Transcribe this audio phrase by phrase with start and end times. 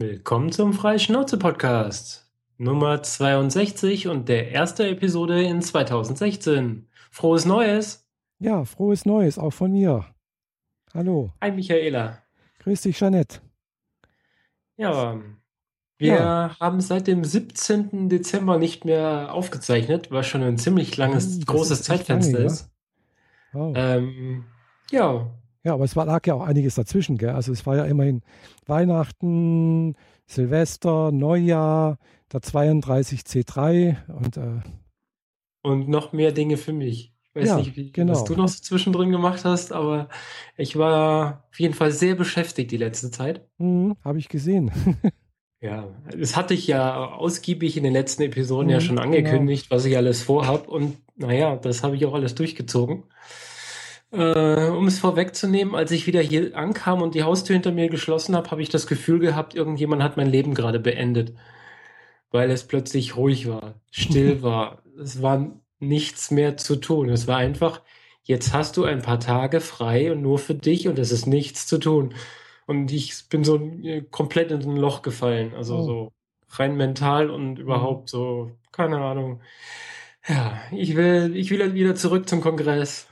[0.00, 2.28] Willkommen zum Freischnauze-Podcast.
[2.58, 6.88] Nummer 62 und der erste Episode in 2016.
[7.12, 8.04] Frohes Neues!
[8.40, 10.04] Ja, frohes Neues, auch von mir.
[10.92, 11.30] Hallo.
[11.40, 12.18] Hi Michaela.
[12.58, 13.38] Grüß dich, Jeanette.
[14.76, 15.20] Ja,
[15.98, 16.56] wir ja.
[16.58, 18.08] haben seit dem 17.
[18.08, 22.68] Dezember nicht mehr aufgezeichnet, was schon ein ziemlich langes, das großes Zeitfenster lange, ist.
[23.52, 23.60] Ja.
[23.60, 23.74] Wow.
[23.76, 24.44] Ähm,
[24.90, 25.30] ja,
[25.64, 27.30] ja, aber es war, lag ja auch einiges dazwischen, gell?
[27.30, 28.22] Also es war ja immerhin
[28.66, 29.96] Weihnachten,
[30.26, 31.98] Silvester, Neujahr,
[32.32, 34.60] der 32 C3 und äh,
[35.62, 37.14] und noch mehr Dinge für mich.
[37.22, 38.12] Ich weiß ja, nicht, wie, genau.
[38.12, 40.08] was du noch so zwischendrin gemacht hast, aber
[40.56, 43.48] ich war auf jeden Fall sehr beschäftigt die letzte Zeit.
[43.58, 44.70] Mhm, Habe ich gesehen.
[45.60, 49.76] ja, das hatte ich ja ausgiebig in den letzten Episoden mhm, ja schon angekündigt, genau.
[49.76, 50.68] was ich alles vorhab.
[50.68, 53.04] Und naja, das habe ich auch alles durchgezogen.
[54.14, 58.36] Äh, um es vorwegzunehmen, als ich wieder hier ankam und die Haustür hinter mir geschlossen
[58.36, 61.34] habe, habe ich das Gefühl gehabt, irgendjemand hat mein Leben gerade beendet.
[62.30, 64.82] Weil es plötzlich ruhig war, still war.
[65.00, 67.08] Es war nichts mehr zu tun.
[67.08, 67.82] Es war einfach,
[68.22, 71.66] jetzt hast du ein paar Tage frei und nur für dich und es ist nichts
[71.66, 72.14] zu tun.
[72.66, 75.54] Und ich bin so äh, komplett in ein Loch gefallen.
[75.54, 75.82] Also oh.
[75.82, 76.12] so
[76.50, 79.40] rein mental und überhaupt so, keine Ahnung.
[80.26, 83.06] Ja, ich will, ich will wieder zurück zum Kongress.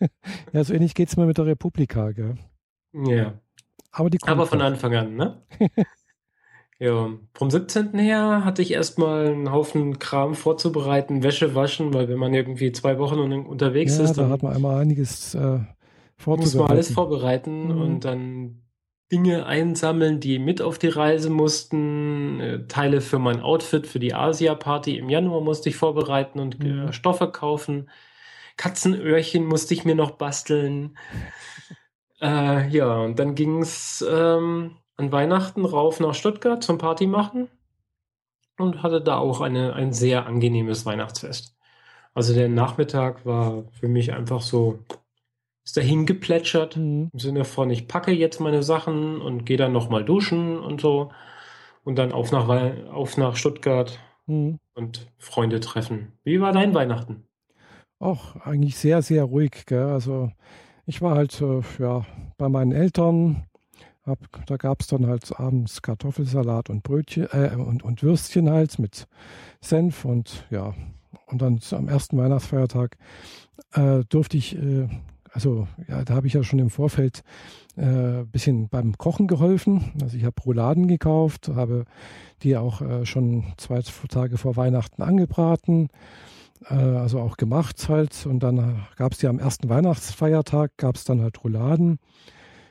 [0.52, 2.36] ja, so ähnlich geht es mir mit der Republika, gell?
[2.92, 3.34] Ja.
[3.92, 5.42] Aber, die Aber von Anfang an, ne?
[6.78, 7.98] ja, vom 17.
[7.98, 12.98] her hatte ich erstmal einen Haufen Kram vorzubereiten, Wäsche waschen, weil wenn man irgendwie zwei
[12.98, 15.60] Wochen unterwegs ja, ist, dann da hat man einmal einiges äh,
[16.16, 16.40] vorzubereiten.
[16.40, 17.80] Muss man alles vorbereiten mhm.
[17.80, 18.63] und dann
[19.12, 22.40] Dinge einsammeln, die mit auf die Reise mussten.
[22.40, 26.68] Äh, Teile für mein Outfit für die Asia-Party im Januar musste ich vorbereiten und äh,
[26.68, 26.92] mhm.
[26.92, 27.90] Stoffe kaufen.
[28.56, 30.96] Katzenöhrchen musste ich mir noch basteln.
[32.20, 37.48] äh, ja, und dann ging es ähm, an Weihnachten rauf nach Stuttgart zum Party machen
[38.58, 41.56] und hatte da auch eine, ein sehr angenehmes Weihnachtsfest.
[42.14, 44.78] Also der Nachmittag war für mich einfach so
[45.64, 47.10] ist dahin geplätschert mhm.
[47.12, 51.10] im Sinne von, ich packe jetzt meine Sachen und gehe dann nochmal duschen und so
[51.84, 52.48] und dann auf nach,
[52.92, 54.58] auf nach Stuttgart mhm.
[54.74, 56.12] und Freunde treffen.
[56.24, 57.24] Wie war dein Weihnachten?
[57.98, 59.64] Auch eigentlich sehr, sehr ruhig.
[59.66, 59.84] Gell?
[59.84, 60.30] Also
[60.86, 62.04] ich war halt äh, ja,
[62.36, 63.44] bei meinen Eltern.
[64.04, 68.78] Hab, da gab es dann halt abends Kartoffelsalat und Brötchen äh, und, und Würstchen halt
[68.78, 69.06] mit
[69.62, 70.74] Senf und ja.
[71.26, 72.98] Und dann am ersten Weihnachtsfeiertag
[73.72, 74.88] äh, durfte ich äh,
[75.34, 77.24] also ja, da habe ich ja schon im Vorfeld
[77.76, 79.92] ein äh, bisschen beim Kochen geholfen.
[80.00, 81.86] Also ich habe Rouladen gekauft, habe
[82.42, 85.88] die auch äh, schon zwei Tage vor Weihnachten angebraten,
[86.70, 88.26] äh, also auch gemacht halt.
[88.26, 91.98] Und dann gab es ja am ersten Weihnachtsfeiertag, gab es dann halt Rouladen.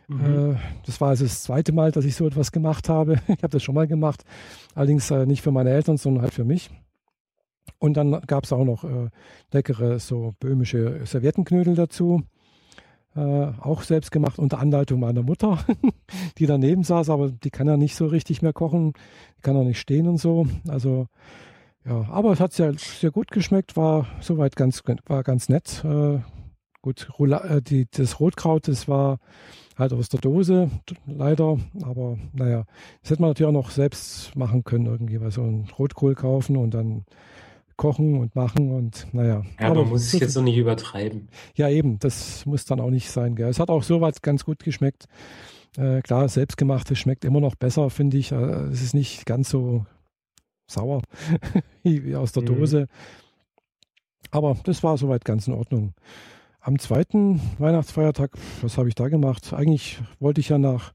[0.08, 0.54] Mhm.
[0.54, 3.20] Äh, das war also das zweite Mal, dass ich so etwas gemacht habe.
[3.28, 4.24] Ich habe das schon mal gemacht,
[4.74, 6.70] allerdings äh, nicht für meine Eltern, sondern halt für mich.
[7.78, 9.10] Und dann gab es auch noch äh,
[9.52, 12.24] leckere so böhmische Serviettenknödel dazu.
[13.16, 15.60] Äh, auch selbst gemacht unter Anleitung meiner Mutter,
[16.40, 18.94] die daneben saß, aber die kann ja nicht so richtig mehr kochen,
[19.38, 20.48] die kann auch nicht stehen und so.
[20.68, 21.08] Also
[21.86, 25.84] ja, aber es hat sehr, sehr gut geschmeckt, war soweit ganz, war ganz nett.
[25.86, 26.22] Äh,
[26.82, 29.20] gut, äh, die, das Rotkraut, das war
[29.78, 30.72] halt aus der Dose,
[31.06, 32.66] leider, aber naja,
[33.02, 36.58] das hätte man natürlich auch noch selbst machen können irgendwie, weil so ein Rotkohl kaufen
[36.58, 37.06] und dann
[37.78, 39.44] kochen und machen und naja.
[39.60, 41.30] Ja, aber man muss es jetzt so nicht übertreiben.
[41.56, 43.36] Ja, eben, das muss dann auch nicht sein.
[43.36, 43.50] Gell.
[43.50, 45.06] Es hat auch soweit ganz gut geschmeckt.
[45.78, 48.32] Äh, klar, selbstgemachtes schmeckt immer noch besser, finde ich.
[48.32, 49.86] Äh, es ist nicht ganz so
[50.68, 51.02] sauer
[51.84, 52.48] wie aus der mhm.
[52.48, 52.88] Dose.
[54.32, 55.94] Aber das war soweit ganz in Ordnung.
[56.60, 59.54] Am zweiten Weihnachtsfeiertag, was habe ich da gemacht?
[59.54, 60.94] Eigentlich wollte ich ja nach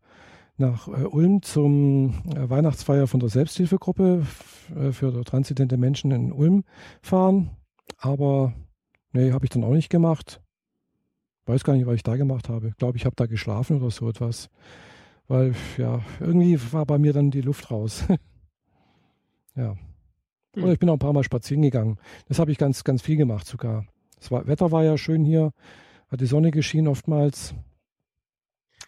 [0.59, 4.27] nach äh, Ulm zum äh, Weihnachtsfeier von der Selbsthilfegruppe
[4.77, 6.65] äh, für transidente Menschen in Ulm
[7.03, 7.51] fahren.
[7.99, 8.53] Aber
[9.13, 10.41] nee, habe ich dann auch nicht gemacht.
[11.47, 12.69] Weiß gar nicht, was ich da gemacht habe.
[12.69, 14.51] Ich glaube, ich habe da geschlafen oder so etwas.
[15.29, 18.05] Weil, ja, irgendwie war bei mir dann die Luft raus.
[19.57, 19.77] ja.
[20.55, 20.65] Hm.
[20.65, 21.99] Oder ich bin auch ein paar Mal spazieren gegangen.
[22.27, 23.87] Das habe ich ganz, ganz viel gemacht sogar.
[24.19, 25.53] Das war, Wetter war ja schön hier,
[26.09, 27.55] hat die Sonne geschienen oftmals.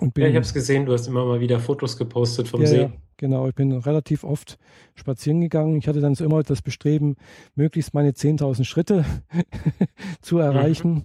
[0.01, 2.63] Und bin, ja, ich habe es gesehen, du hast immer mal wieder Fotos gepostet vom
[2.63, 2.81] ja, See.
[2.81, 4.59] Ja, genau, ich bin relativ oft
[4.95, 5.77] spazieren gegangen.
[5.77, 7.17] Ich hatte dann so immer das Bestreben,
[7.55, 9.05] möglichst meine 10.000 Schritte
[10.23, 10.95] zu erreichen.
[10.95, 11.03] Mhm.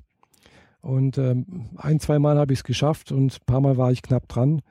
[0.81, 1.45] Und ähm,
[1.77, 4.61] ein, zwei Mal habe ich es geschafft und ein paar Mal war ich knapp dran.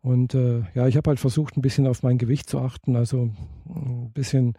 [0.00, 3.30] Und äh, ja, ich habe halt versucht, ein bisschen auf mein Gewicht zu achten, also
[3.68, 4.54] ein bisschen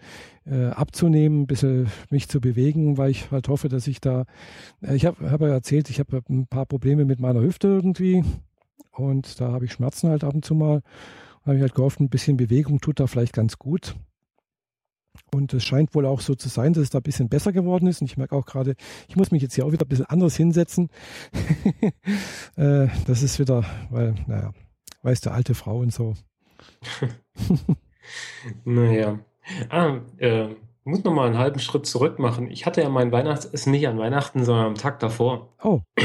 [0.46, 4.26] äh, abzunehmen, ein bisschen mich zu bewegen, weil ich halt hoffe, dass ich da,
[4.82, 8.26] äh, ich habe hab ja erzählt, ich habe ein paar Probleme mit meiner Hüfte irgendwie
[8.98, 10.82] und da habe ich Schmerzen halt ab und zu mal.
[11.46, 13.96] habe ich halt gehofft, ein bisschen Bewegung tut da vielleicht ganz gut.
[15.34, 17.88] Und es scheint wohl auch so zu sein, dass es da ein bisschen besser geworden
[17.88, 18.02] ist.
[18.02, 18.76] Und ich merke auch gerade,
[19.08, 20.90] ich muss mich jetzt hier auch wieder ein bisschen anders hinsetzen.
[22.56, 24.54] äh, das ist wieder, weil, naja,
[25.04, 26.14] weiß der alte Frau und so.
[28.66, 29.20] naja.
[29.70, 30.50] Ah, äh,
[30.84, 32.50] muss noch mal einen halben Schritt zurück machen.
[32.50, 35.54] Ich hatte ja mein Weihnachtsessen nicht an Weihnachten, sondern am Tag davor.
[35.62, 35.82] Oh.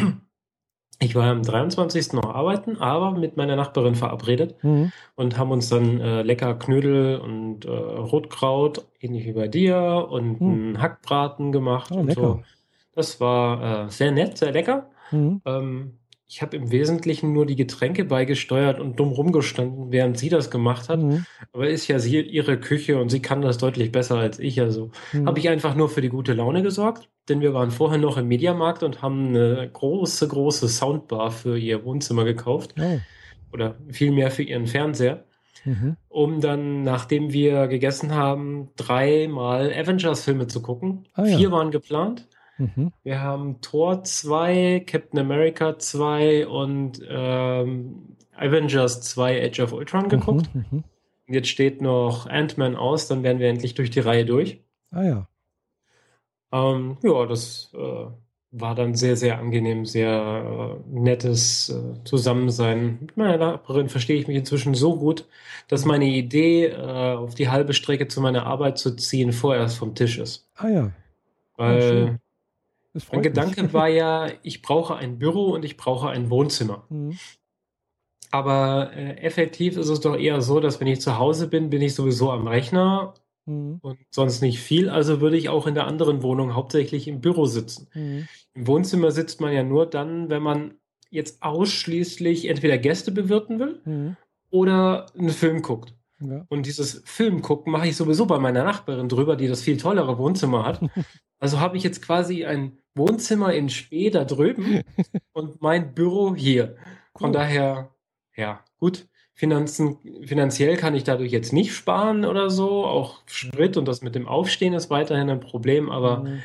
[0.99, 2.13] Ich war am 23.
[2.13, 4.93] noch arbeiten, aber mit meiner Nachbarin verabredet mhm.
[5.17, 10.41] und haben uns dann äh, lecker Knödel und äh, Rotkraut, ähnlich wie bei dir, und
[10.41, 10.51] mhm.
[10.51, 12.21] einen Hackbraten gemacht oh, und lecker.
[12.21, 12.43] so.
[12.95, 14.91] Das war äh, sehr nett, sehr lecker.
[15.11, 15.41] Mhm.
[15.45, 15.99] Ähm,
[16.35, 20.89] ich habe im Wesentlichen nur die Getränke beigesteuert und dumm rumgestanden, während sie das gemacht
[20.89, 20.99] hat.
[21.03, 21.27] Mhm.
[21.53, 24.59] Aber ist ja sie ihre Küche und sie kann das deutlich besser als ich.
[24.63, 25.27] Also Mhm.
[25.27, 28.29] habe ich einfach nur für die gute Laune gesorgt, denn wir waren vorher noch im
[28.29, 32.99] Mediamarkt und haben eine große, große Soundbar für ihr Wohnzimmer gekauft Oh.
[33.53, 35.25] oder vielmehr für ihren Fernseher,
[35.67, 35.97] Mhm.
[36.09, 41.05] um dann, nachdem wir gegessen haben, dreimal Avengers-Filme zu gucken.
[41.13, 41.37] Ah, ja.
[41.37, 42.27] Vier waren geplant.
[42.63, 42.93] Mhm.
[43.03, 50.55] Wir haben Thor 2, Captain America 2 und ähm, Avengers 2 Age of Ultron geguckt.
[50.55, 50.65] Mhm.
[50.71, 50.85] Mhm.
[51.29, 54.61] Und Jetzt steht noch Ant-Man aus, dann wären wir endlich durch die Reihe durch.
[54.91, 55.29] Ah ja.
[56.53, 58.07] Ähm, ja, das äh,
[58.53, 62.99] war dann sehr, sehr angenehm, sehr äh, nettes äh, Zusammensein.
[63.01, 65.27] Mit meiner Nachbarin verstehe ich mich inzwischen so gut,
[65.69, 69.95] dass meine Idee, äh, auf die halbe Strecke zu meiner Arbeit zu ziehen, vorerst vom
[69.95, 70.47] Tisch ist.
[70.57, 70.91] Ah ja.
[71.57, 72.21] Weil
[73.13, 73.73] mein Gedanke mich.
[73.73, 76.87] war ja, ich brauche ein Büro und ich brauche ein Wohnzimmer.
[76.91, 77.19] Mhm.
[78.31, 81.83] Aber äh, effektiv ist es doch eher so, dass wenn ich zu Hause bin, bin
[81.83, 83.81] ich sowieso am Rechner Mhm.
[83.83, 84.89] und sonst nicht viel.
[84.89, 87.89] Also würde ich auch in der anderen Wohnung hauptsächlich im Büro sitzen.
[87.93, 88.29] Mhm.
[88.55, 90.75] Im Wohnzimmer sitzt man ja nur dann, wenn man
[91.11, 94.17] jetzt ausschließlich entweder Gäste bewirten will Mhm.
[94.51, 95.93] oder einen Film guckt.
[96.31, 96.45] Ja.
[96.49, 100.19] Und dieses Film gucken mache ich sowieso bei meiner Nachbarin drüber, die das viel tollere
[100.19, 100.81] Wohnzimmer hat.
[101.41, 104.83] Also habe ich jetzt quasi ein Wohnzimmer in Spee da drüben
[105.33, 106.77] und mein Büro hier.
[107.17, 107.33] Von Cool.
[107.33, 107.91] daher,
[108.37, 109.09] ja, gut.
[109.35, 112.85] Finanzen, finanziell kann ich dadurch jetzt nicht sparen oder so.
[112.87, 116.43] Auch Sprit und das mit dem Aufstehen ist weiterhin ein Problem, aber Mhm.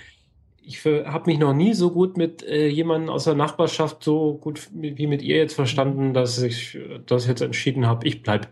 [0.63, 4.67] ich habe mich noch nie so gut mit äh, jemandem aus der Nachbarschaft so gut
[4.73, 6.75] wie mit ihr jetzt verstanden, dass ich
[7.05, 8.47] das jetzt entschieden habe, ich bleib.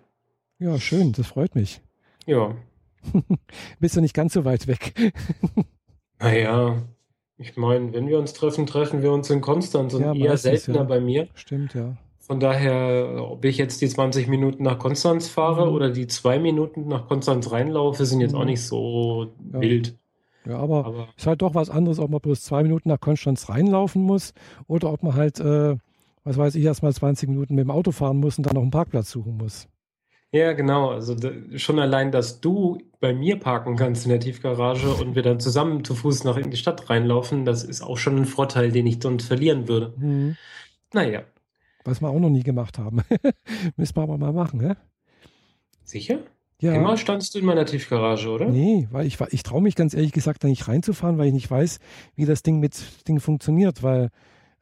[0.60, 1.82] Ja, schön, das freut mich.
[2.26, 2.56] Ja,
[3.80, 4.94] Bist du nicht ganz so weit weg?
[6.20, 6.82] naja,
[7.38, 10.64] ich meine, wenn wir uns treffen, treffen wir uns in Konstanz und Ja, eher meistens,
[10.64, 10.84] seltener ja.
[10.86, 11.28] bei mir.
[11.36, 11.98] Stimmt, ja.
[12.20, 15.74] Von daher, ob ich jetzt die 20 Minuten nach Konstanz fahre Mhm.
[15.76, 18.40] oder die zwei Minuten nach Konstanz reinlaufe, sind jetzt Mhm.
[18.40, 19.62] auch nicht so Ja.
[19.62, 19.96] wild.
[20.48, 23.50] Ja, aber Aber ist halt doch was anderes, ob man bloß zwei Minuten nach Konstanz
[23.50, 24.34] reinlaufen muss
[24.68, 25.76] oder ob man halt, äh,
[26.24, 28.72] was weiß ich, erstmal 20 Minuten mit dem Auto fahren muss und dann noch einen
[28.72, 29.68] Parkplatz suchen muss.
[30.36, 30.90] Ja, genau.
[30.90, 31.16] Also
[31.56, 35.84] schon allein, dass du bei mir parken kannst in der Tiefgarage und wir dann zusammen
[35.84, 39.00] zu Fuß nach in die Stadt reinlaufen, das ist auch schon ein Vorteil, den ich
[39.02, 39.94] sonst verlieren würde.
[39.98, 40.36] Mhm.
[40.94, 41.24] Naja,
[41.84, 43.02] Was wir auch noch nie gemacht haben.
[43.78, 44.74] Müssen wir aber mal machen, hä?
[45.84, 46.20] sicher?
[46.60, 46.74] Ja.
[46.74, 48.48] Immer standst du in meiner Tiefgarage, oder?
[48.50, 51.52] Nee, weil ich, ich traue mich ganz ehrlich gesagt da nicht reinzufahren, weil ich nicht
[51.52, 51.80] weiß,
[52.16, 54.10] wie das Ding mit Ding funktioniert, weil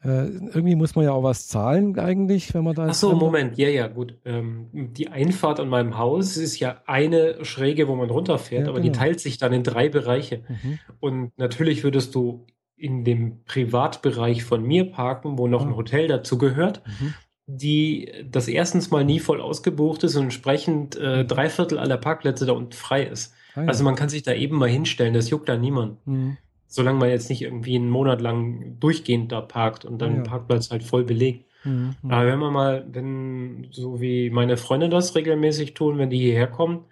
[0.03, 3.57] äh, irgendwie muss man ja auch was zahlen eigentlich, wenn man da Ach so, Moment,
[3.57, 4.17] ja, ja, gut.
[4.25, 8.79] Ähm, die Einfahrt an meinem Haus ist ja eine Schräge, wo man runterfährt, Ja, aber
[8.81, 8.99] die genau.
[8.99, 10.41] teilt sich dann in drei Bereiche.
[10.49, 10.79] Mhm.
[10.99, 12.45] Und natürlich würdest du
[12.75, 15.69] in dem Privatbereich von mir parken, wo noch Ah.
[15.69, 17.13] ein Hotel dazu gehört, Mhm.
[17.47, 22.45] die das erstens mal nie voll ausgebucht ist und entsprechend äh, drei Viertel aller Parkplätze
[22.45, 23.33] da unten frei ist.
[23.55, 23.67] Ah, ja.
[23.67, 26.05] Also man kann sich da eben mal hinstellen, das juckt da niemand.
[26.07, 26.37] Mhm.
[26.73, 30.21] Solange man jetzt nicht irgendwie einen Monat lang durchgehend da parkt und dann Ja.
[30.23, 31.45] Parkplatz halt voll belegt.
[31.63, 31.95] Mhm.
[32.01, 32.11] Mhm.
[32.11, 36.47] Aber wenn man mal, wenn, so wie meine Freunde das regelmäßig tun, wenn die hierher
[36.47, 36.85] kommen,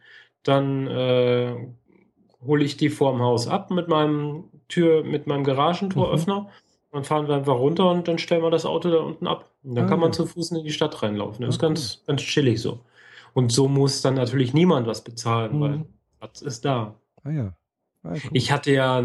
[0.44, 1.56] dann äh,
[2.46, 6.48] hole ich die vorm Haus ab mit meinem Tür, mit meinem Garagentoröffner.
[6.92, 9.50] Dann fahren wir einfach runter und dann stellen wir das Auto da unten ab.
[9.64, 10.14] Und dann Ah, kann man ja.
[10.14, 11.44] zu Fuß in die Stadt reinlaufen.
[11.46, 12.82] Das ist Ah, ganz, ganz chillig so.
[13.34, 15.62] Und so muss dann natürlich niemand was bezahlen, Mhm.
[15.62, 15.86] weil
[16.20, 16.94] Platz ist da.
[17.24, 17.54] Ah ja.
[18.04, 18.30] Ah, gut.
[18.34, 19.02] Ich hatte ja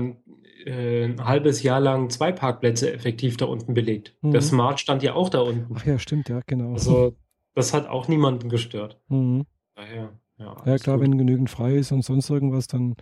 [0.67, 4.15] äh, ein halbes Jahr lang zwei Parkplätze effektiv da unten belegt.
[4.23, 4.33] Mhm.
[4.33, 5.75] Der Smart stand ja auch da unten.
[5.79, 6.73] Ach ja, stimmt, ja, genau.
[6.73, 7.15] Also,
[7.55, 9.01] das hat auch niemanden gestört.
[9.09, 9.45] Mhm.
[9.75, 11.05] Daher, ja, Ja, klar, gut.
[11.07, 12.97] wenn genügend frei ist und sonst irgendwas, dann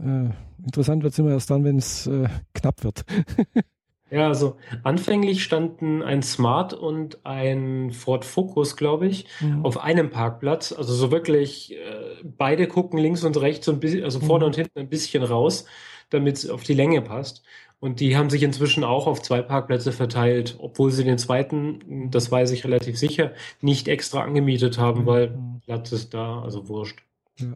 [0.00, 0.30] äh,
[0.64, 3.04] interessant wird es immer erst dann, wenn es äh, knapp wird.
[4.10, 9.66] Ja, also anfänglich standen ein Smart und ein Ford Focus, glaube ich, Mhm.
[9.66, 10.72] auf einem Parkplatz.
[10.72, 11.76] Also so wirklich, äh,
[12.24, 14.46] beide gucken links und rechts bisschen, also vorne Mhm.
[14.46, 15.66] und hinten ein bisschen raus.
[16.10, 17.42] Damit es auf die Länge passt.
[17.80, 22.30] Und die haben sich inzwischen auch auf zwei Parkplätze verteilt, obwohl sie den zweiten, das
[22.30, 25.60] weiß ich relativ sicher, nicht extra angemietet haben, weil mhm.
[25.64, 27.00] Platz ist da, also wurscht.
[27.38, 27.54] Ja.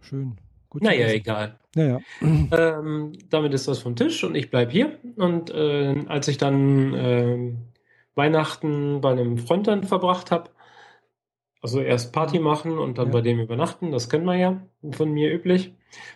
[0.00, 0.36] Schön.
[0.70, 1.58] Gut naja, egal.
[1.74, 2.00] Naja.
[2.22, 4.98] Ähm, damit ist das vom Tisch und ich bleibe hier.
[5.16, 7.52] Und äh, als ich dann äh,
[8.14, 10.50] Weihnachten bei einem Freund dann verbracht habe,
[11.60, 13.12] also erst Party machen und dann ja.
[13.12, 15.74] bei dem übernachten, das kennen wir ja von mir üblich,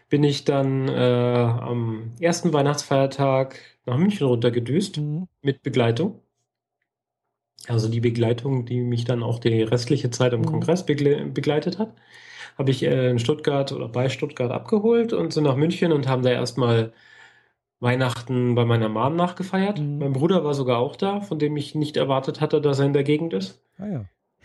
[0.09, 5.29] bin ich dann äh, am ersten Weihnachtsfeiertag nach München runtergedüst mhm.
[5.43, 6.21] mit Begleitung.
[7.67, 10.47] Also die Begleitung, die mich dann auch die restliche Zeit am mhm.
[10.47, 11.95] Kongress begle begleitet hat,
[12.59, 16.23] habe ich äh, in Stuttgart oder bei Stuttgart abgeholt und sind nach München und haben
[16.23, 16.93] da erstmal
[17.81, 19.81] Weihnachten bei meiner Mom nachgefeiert.
[19.81, 19.99] Mhm.
[19.99, 22.93] Mein Bruder war sogar auch da, von dem ich nicht erwartet hatte, dass er in
[22.93, 23.63] der Gegend ist.
[23.79, 24.05] Ah ja.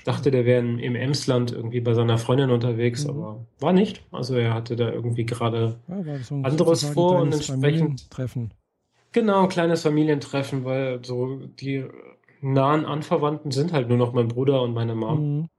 [0.09, 3.09] Dachte, der wäre im Emsland irgendwie bei seiner Freundin unterwegs, mhm.
[3.11, 4.03] aber war nicht.
[4.11, 8.09] Also er hatte da irgendwie gerade ja, so anderes vor und entsprechend.
[8.09, 8.51] Treffen.
[9.11, 11.85] Genau, ein kleines Familientreffen, weil so die
[12.41, 15.19] nahen Anverwandten sind halt nur noch mein Bruder und meine Mom.
[15.19, 15.49] Mhm.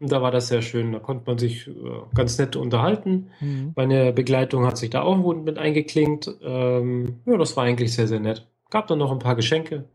[0.00, 0.92] Und da war das sehr schön.
[0.92, 1.72] Da konnte man sich äh,
[2.14, 3.30] ganz nett unterhalten.
[3.40, 3.72] Mhm.
[3.74, 6.30] Meine Begleitung hat sich da auch gut mit eingeklinkt.
[6.42, 8.46] Ähm, ja, das war eigentlich sehr, sehr nett.
[8.68, 9.88] Gab dann noch ein paar Geschenke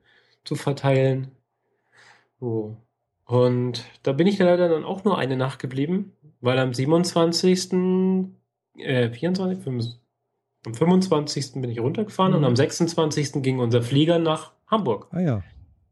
[0.46, 1.28] zu verteilen.
[2.40, 2.76] So.
[3.30, 7.74] Und da bin ich leider dann auch nur eine Nacht geblieben, weil am 27.,
[8.80, 10.02] äh, 24, 25,
[10.66, 11.62] am 25.
[11.62, 12.40] bin ich runtergefahren mhm.
[12.40, 13.44] und am 26.
[13.44, 15.10] ging unser Flieger nach Hamburg.
[15.12, 15.44] Ah ja.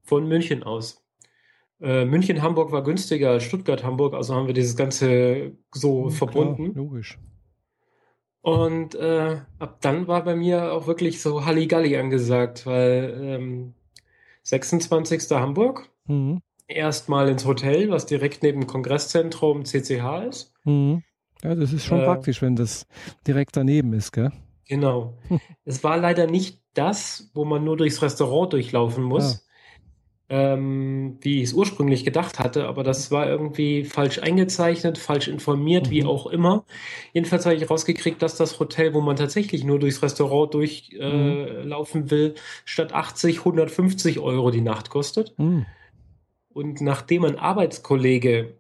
[0.02, 1.06] Von München aus.
[1.80, 6.10] Äh, München, Hamburg war günstiger als Stuttgart, Hamburg, also haben wir dieses Ganze so mhm,
[6.10, 6.74] verbunden.
[6.74, 7.20] Klar, logisch.
[8.42, 13.74] Und äh, ab dann war bei mir auch wirklich so Halligalli angesagt, weil ähm,
[14.42, 15.30] 26.
[15.30, 20.54] Hamburg, mhm erstmal ins Hotel, was direkt neben dem Kongresszentrum CCH ist.
[20.64, 21.04] Mhm.
[21.44, 22.88] Ja, das ist schon äh, praktisch, wenn das
[23.26, 24.32] direkt daneben ist, gell?
[24.68, 25.18] Genau.
[25.66, 29.48] es war leider nicht das, wo man nur durchs Restaurant durchlaufen muss,
[30.30, 30.54] ja.
[30.54, 35.88] ähm, wie ich es ursprünglich gedacht hatte, aber das war irgendwie falsch eingezeichnet, falsch informiert,
[35.88, 35.92] mhm.
[35.92, 36.66] wie auch immer.
[37.14, 42.04] Jedenfalls habe ich rausgekriegt, dass das Hotel, wo man tatsächlich nur durchs Restaurant durchlaufen äh,
[42.04, 42.12] mhm.
[42.12, 45.38] will, statt 80, 150 Euro die Nacht kostet.
[45.38, 45.66] Mhm.
[46.58, 48.56] Und nachdem ein Arbeitskollege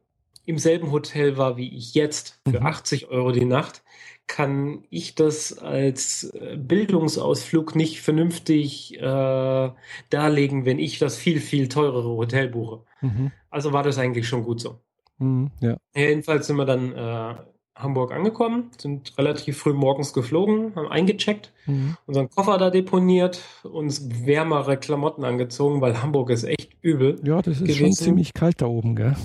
[0.45, 2.67] im selben Hotel war wie ich jetzt für mhm.
[2.67, 3.81] 80 Euro die Nacht,
[4.27, 9.71] kann ich das als äh, Bildungsausflug nicht vernünftig äh,
[10.11, 12.83] darlegen, wenn ich das viel, viel teurere Hotel buche.
[13.01, 13.31] Mhm.
[13.49, 14.79] Also war das eigentlich schon gut so.
[15.17, 15.77] Mhm, ja.
[15.95, 17.35] Jedenfalls sind wir dann äh,
[17.77, 21.97] Hamburg angekommen, sind relativ früh morgens geflogen, haben eingecheckt, mhm.
[22.05, 27.19] unseren Koffer da deponiert, uns wärmere Klamotten angezogen, weil Hamburg ist echt übel.
[27.23, 27.77] Ja, das ist gewesen.
[27.77, 29.15] schon ziemlich kalt da oben, gell?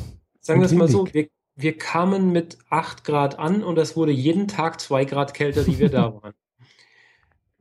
[0.41, 4.13] Sagen wir es mal so, wir, wir kamen mit 8 Grad an und es wurde
[4.13, 6.35] jeden Tag 2 Grad kälter, die wir da waren.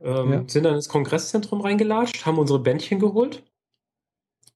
[0.00, 0.44] Ähm, ja.
[0.46, 3.44] Sind dann ins Kongresszentrum reingelatscht, haben unsere Bändchen geholt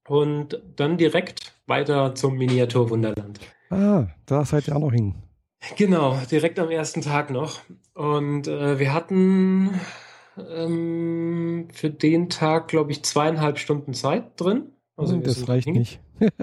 [0.07, 3.39] und dann direkt weiter zum Miniaturwunderland.
[3.69, 5.15] Ah, da seid ihr auch noch hin.
[5.75, 7.61] Genau, direkt am ersten Tag noch.
[7.93, 9.79] Und äh, wir hatten
[10.37, 14.71] ähm, für den Tag, glaube ich, zweieinhalb Stunden Zeit drin.
[14.95, 15.99] Also hm, das reicht nicht.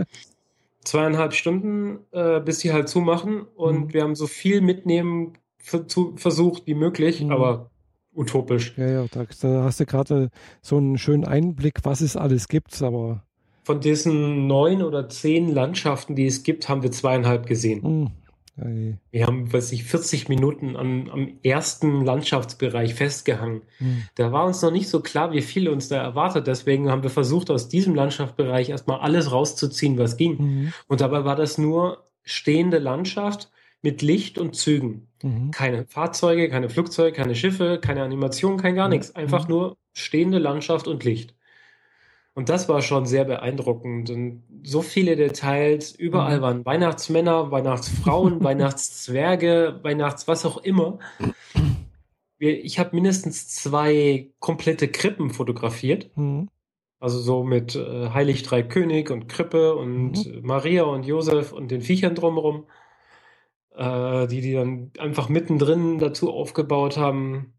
[0.84, 3.42] zweieinhalb Stunden, äh, bis sie halt zumachen.
[3.42, 3.94] Und mhm.
[3.94, 7.32] wir haben so viel mitnehmen versucht wie möglich, mhm.
[7.32, 7.70] aber
[8.14, 8.74] utopisch.
[8.76, 10.30] Ja, ja, da, da hast du gerade
[10.60, 13.24] so einen schönen Einblick, was es alles gibt, aber.
[13.62, 18.12] Von diesen neun oder zehn Landschaften, die es gibt, haben wir zweieinhalb gesehen.
[18.56, 18.98] Ei.
[19.10, 23.62] Wir haben, weiß ich, 40 Minuten am, am ersten Landschaftsbereich festgehangen.
[23.78, 24.04] Hm.
[24.14, 26.46] Da war uns noch nicht so klar, wie viel uns da erwartet.
[26.46, 30.36] Deswegen haben wir versucht, aus diesem Landschaftsbereich erstmal alles rauszuziehen, was ging.
[30.38, 30.72] Mhm.
[30.86, 33.50] Und dabei war das nur stehende Landschaft
[33.82, 35.08] mit Licht und Zügen.
[35.22, 35.50] Mhm.
[35.50, 39.14] Keine Fahrzeuge, keine Flugzeuge, keine Schiffe, keine Animation, kein gar nichts.
[39.14, 39.54] Einfach mhm.
[39.54, 41.34] nur stehende Landschaft und Licht.
[42.34, 44.10] Und das war schon sehr beeindruckend.
[44.10, 46.42] Und so viele Details, überall mhm.
[46.42, 50.98] waren Weihnachtsmänner, Weihnachtsfrauen, Weihnachtszwerge, Weihnachts was auch immer.
[52.38, 56.10] Ich habe mindestens zwei komplette Krippen fotografiert.
[56.16, 56.48] Mhm.
[56.98, 60.40] Also so mit äh, Heilig Drei König und Krippe und mhm.
[60.42, 62.66] Maria und Josef und den Viechern drumherum,
[63.76, 67.52] äh, die die dann einfach mittendrin dazu aufgebaut haben.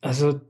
[0.00, 0.40] Also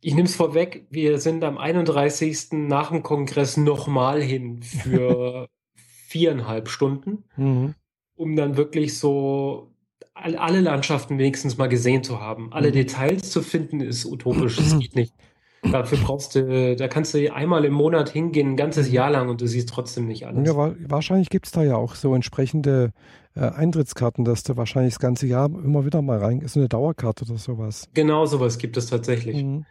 [0.00, 2.52] ich nehme es vorweg, wir sind am 31.
[2.52, 5.48] nach dem Kongress nochmal hin für
[6.08, 7.74] viereinhalb Stunden, mhm.
[8.14, 9.72] um dann wirklich so
[10.14, 12.52] alle Landschaften wenigstens mal gesehen zu haben.
[12.52, 12.74] Alle mhm.
[12.74, 15.14] Details zu finden, ist utopisch, das geht nicht.
[15.72, 19.40] Dafür brauchst du, da kannst du einmal im Monat hingehen, ein ganzes Jahr lang und
[19.40, 20.46] du siehst trotzdem nicht alles.
[20.46, 22.92] Ja, wahrscheinlich gibt es da ja auch so entsprechende
[23.34, 27.24] äh, Eintrittskarten, dass du wahrscheinlich das ganze Jahr immer wieder mal rein, ist eine Dauerkarte
[27.24, 27.88] oder sowas.
[27.92, 29.42] Genau, sowas gibt es tatsächlich.
[29.42, 29.66] Mhm.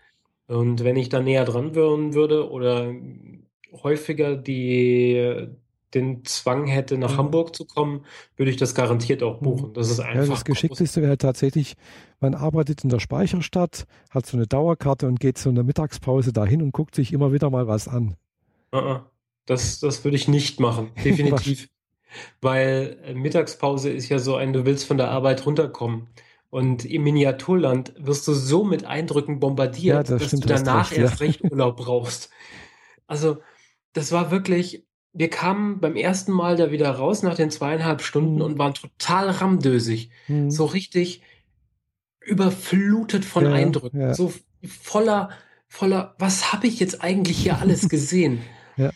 [0.47, 2.93] Und wenn ich da näher dran würde oder
[3.83, 5.47] häufiger die,
[5.93, 7.17] den Zwang hätte, nach mhm.
[7.17, 8.05] Hamburg zu kommen,
[8.37, 9.45] würde ich das garantiert auch mhm.
[9.45, 9.73] buchen.
[9.73, 10.23] Das ist einfach.
[10.23, 11.75] Ja, das Geschickteste wäre tatsächlich,
[12.19, 16.61] man arbeitet in der Speicherstadt, hat so eine Dauerkarte und geht zu einer Mittagspause dahin
[16.61, 18.15] und guckt sich immer wieder mal was an.
[18.73, 19.01] Uh -uh.
[19.45, 21.69] Das, das würde ich nicht machen, definitiv.
[22.41, 26.07] Weil äh, Mittagspause ist ja so ein, du willst von der Arbeit runterkommen.
[26.57, 30.89] Und im Miniaturland wirst du so mit Eindrücken bombardiert, ja, das dass stimmt, du danach
[30.89, 32.31] recht, erst recht Urlaub brauchst.
[33.05, 33.37] Also,
[33.93, 38.37] das war wirklich, wir kamen beim ersten Mal da wieder raus nach den zweieinhalb Stunden
[38.37, 38.41] mhm.
[38.41, 40.09] und waren total ramdösig.
[40.27, 40.49] Mhm.
[40.49, 41.21] So richtig
[42.21, 44.01] überflutet von ja, Eindrücken.
[44.01, 44.15] Ja.
[44.15, 44.33] So
[44.63, 45.29] voller,
[45.67, 48.41] voller, was habe ich jetzt eigentlich hier alles gesehen?
[48.77, 48.89] ja.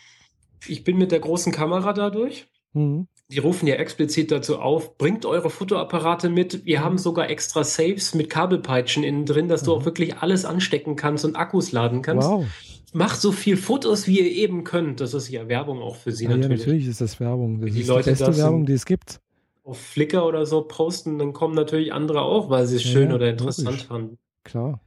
[0.66, 2.48] Ich bin mit der großen Kamera dadurch.
[2.72, 3.06] Mhm.
[3.32, 6.66] Die rufen ja explizit dazu auf, bringt eure Fotoapparate mit.
[6.66, 9.84] Wir haben sogar extra Saves mit Kabelpeitschen innen drin, dass du auch mhm.
[9.86, 12.28] wirklich alles anstecken kannst und Akkus laden kannst.
[12.28, 12.46] Wow
[12.92, 15.00] macht so viel Fotos, wie ihr eben könnt.
[15.00, 16.60] Das ist ja Werbung auch für Sie ja, natürlich.
[16.60, 17.60] Ja, natürlich ist das Werbung.
[17.60, 19.20] Das die ist Leute die beste Werbung, die es gibt.
[19.64, 23.14] Auf Flickr oder so posten, dann kommen natürlich andere auch, weil sie es schön ja,
[23.14, 23.86] oder interessant logisch.
[23.86, 24.18] fanden.
[24.44, 24.80] Klar.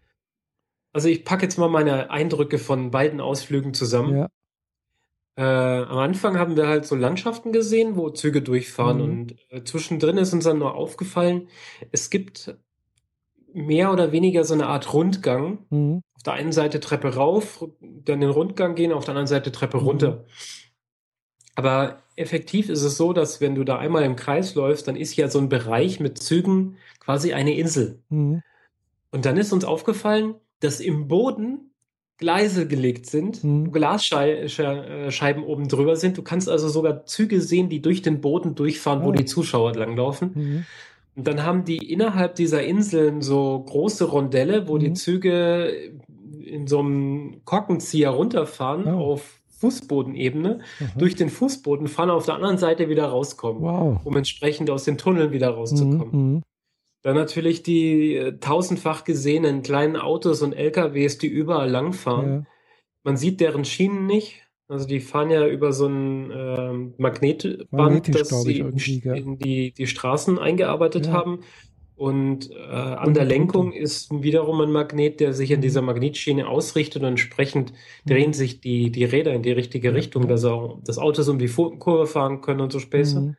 [0.92, 4.18] Also ich packe jetzt mal meine Eindrücke von beiden Ausflügen zusammen.
[4.18, 4.30] Ja.
[5.38, 9.04] Äh, am Anfang haben wir halt so Landschaften gesehen, wo Züge durchfahren mhm.
[9.04, 11.50] und äh, zwischendrin ist uns dann nur aufgefallen,
[11.92, 12.56] es gibt
[13.54, 15.60] mehr oder weniger so eine Art Rundgang.
[15.70, 16.01] Mhm.
[16.15, 19.77] Auf der einen Seite Treppe rauf, dann den Rundgang gehen, auf der anderen Seite Treppe
[19.77, 19.86] mhm.
[19.88, 20.25] runter.
[21.56, 25.15] Aber effektiv ist es so, dass wenn du da einmal im Kreis läufst, dann ist
[25.15, 28.04] ja so ein Bereich mit Zügen quasi eine Insel.
[28.10, 28.42] Mhm.
[29.12, 31.72] Und dann ist uns aufgefallen, dass im Boden
[32.17, 33.72] Gleise gelegt sind, mhm.
[33.72, 36.17] Glasscheiben oben drüber sind.
[36.17, 39.07] Du kannst also sogar Züge sehen, die durch den Boden durchfahren, oh.
[39.07, 40.31] wo die Zuschauer langlaufen.
[40.34, 40.65] Mhm.
[41.15, 44.79] Und dann haben die innerhalb dieser Inseln so große Rondelle, wo mhm.
[44.79, 45.93] die Züge
[46.43, 49.13] in so einem Korkenzieher runterfahren oh.
[49.13, 50.88] auf Fußbodenebene, mhm.
[50.98, 54.00] durch den Fußboden fahren, auf der anderen Seite wieder rauskommen, wow.
[54.03, 56.43] um entsprechend aus den Tunneln wieder rauszukommen.
[57.06, 62.32] Dann natürlich die äh, tausendfach gesehenen kleinen Autos und LKWs, die überall langfahren.
[62.32, 62.44] Ja.
[63.04, 68.41] Man sieht deren Schienen nicht, also die fahren ja über so ein ähm, Magnetband, das
[68.41, 71.12] sie in die, die Straßen eingearbeitet ja.
[71.12, 71.41] haben.
[71.96, 75.62] Und äh, an der Lenkung ist wiederum ein Magnet, der sich an mhm.
[75.62, 78.10] dieser Magnetschiene ausrichtet und entsprechend mhm.
[78.10, 81.50] drehen sich die, die Räder in die richtige Richtung, dass auch das Autos um die
[81.50, 83.22] Kurve fahren können und so Späße.
[83.22, 83.36] Mhm.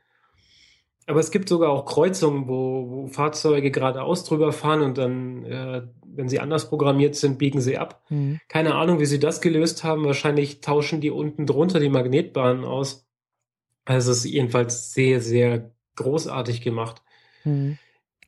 [1.07, 5.83] Aber es gibt sogar auch Kreuzungen, wo, wo Fahrzeuge geradeaus drüber fahren und dann, äh,
[6.05, 8.03] wenn sie anders programmiert sind, biegen sie ab.
[8.09, 8.41] Mhm.
[8.49, 10.05] Keine Ahnung, wie sie das gelöst haben.
[10.05, 13.07] Wahrscheinlich tauschen die unten drunter die Magnetbahnen aus.
[13.85, 17.03] Also es ist jedenfalls sehr, sehr großartig gemacht.
[17.45, 17.79] Mhm.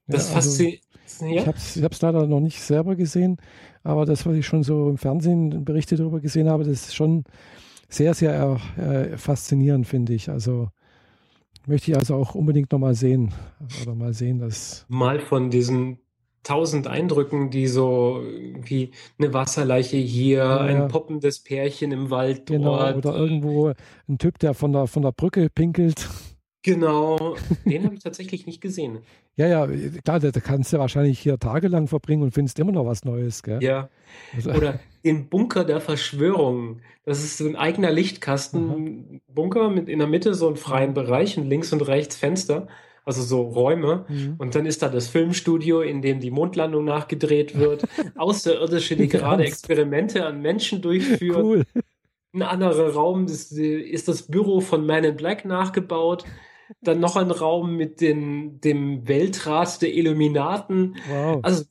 [0.06, 1.40] Das ja, also, ja?
[1.40, 3.38] Ich habe es leider noch nicht selber gesehen,
[3.82, 7.24] aber das, was ich schon so im Fernsehen Berichte darüber gesehen habe, das ist schon
[7.88, 10.30] sehr, sehr äh, faszinierend, finde ich.
[10.30, 10.68] Also
[11.68, 13.34] Möchte ich also auch unbedingt nochmal sehen.
[13.82, 14.86] Oder mal sehen, dass.
[14.88, 15.98] Mal von diesen
[16.42, 18.22] tausend Eindrücken, die so
[18.62, 22.96] wie eine Wasserleiche hier, ja, ein poppendes Pärchen im Wald genau, dort.
[22.96, 23.72] Oder irgendwo
[24.08, 26.08] ein Typ, der von der, von der Brücke pinkelt.
[26.62, 28.98] Genau, den habe ich tatsächlich nicht gesehen.
[29.36, 29.68] Ja, ja,
[30.02, 33.62] klar, da kannst du wahrscheinlich hier tagelang verbringen und findest immer noch was Neues, gell?
[33.62, 33.88] Ja.
[34.34, 34.50] Also.
[34.50, 36.80] Oder den Bunker der Verschwörung.
[37.04, 41.38] Das ist so ein eigener Lichtkasten, Bunker mit in der Mitte so einen freien Bereich
[41.38, 42.66] und links und rechts Fenster,
[43.04, 44.04] also so Räume.
[44.08, 44.34] Mhm.
[44.38, 47.84] Und dann ist da das Filmstudio, in dem die Mondlandung nachgedreht wird,
[48.16, 51.44] Außerirdische, die gerade Experimente an Menschen durchführen.
[51.44, 51.64] Cool.
[52.34, 56.24] Ein anderer Raum ist, ist das Büro von Man in Black nachgebaut.
[56.80, 60.96] Dann noch ein Raum mit den, dem Weltrat der Illuminaten.
[61.08, 61.40] Wow.
[61.42, 61.64] Also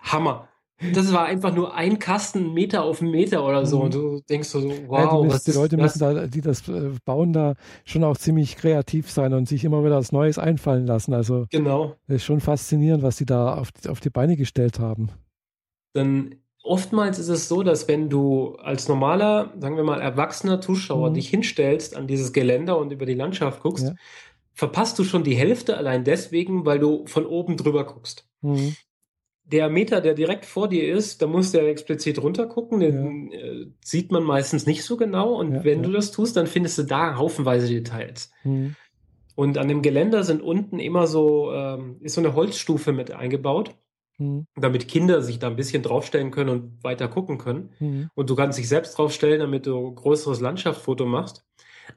[0.00, 0.48] Hammer.
[0.94, 3.78] Das war einfach nur ein Kasten, Meter auf Meter oder so.
[3.78, 3.84] Mhm.
[3.84, 4.98] Und du denkst so, wow.
[4.98, 9.10] Ja, müsst, die Leute müssen da, die das äh, bauen, da schon auch ziemlich kreativ
[9.10, 11.14] sein und sich immer wieder was Neues einfallen lassen.
[11.14, 11.96] Also, genau.
[12.06, 15.08] Das ist schon faszinierend, was die da auf, auf die Beine gestellt haben.
[15.94, 21.10] Dann oftmals ist es so, dass wenn du als normaler, sagen wir mal, erwachsener Zuschauer
[21.10, 21.14] mhm.
[21.14, 23.94] dich hinstellst an dieses Geländer und über die Landschaft guckst, ja
[24.58, 28.28] verpasst du schon die Hälfte allein deswegen, weil du von oben drüber guckst.
[28.40, 28.74] Mhm.
[29.44, 33.38] Der Meter, der direkt vor dir ist, da musst du ja explizit runtergucken, den ja.
[33.38, 35.86] äh, sieht man meistens nicht so genau und ja, wenn ja.
[35.86, 38.32] du das tust, dann findest du da haufenweise Details.
[38.42, 38.74] Mhm.
[39.36, 43.76] Und an dem Geländer sind unten immer so, ähm, ist so eine Holzstufe mit eingebaut.
[44.18, 44.48] mhm.
[44.56, 47.70] damit Kinder sich da ein bisschen draufstellen können und weiter gucken können.
[47.78, 48.10] Mhm.
[48.16, 51.44] Und du kannst dich selbst draufstellen, damit du ein größeres Landschaftsfoto machst.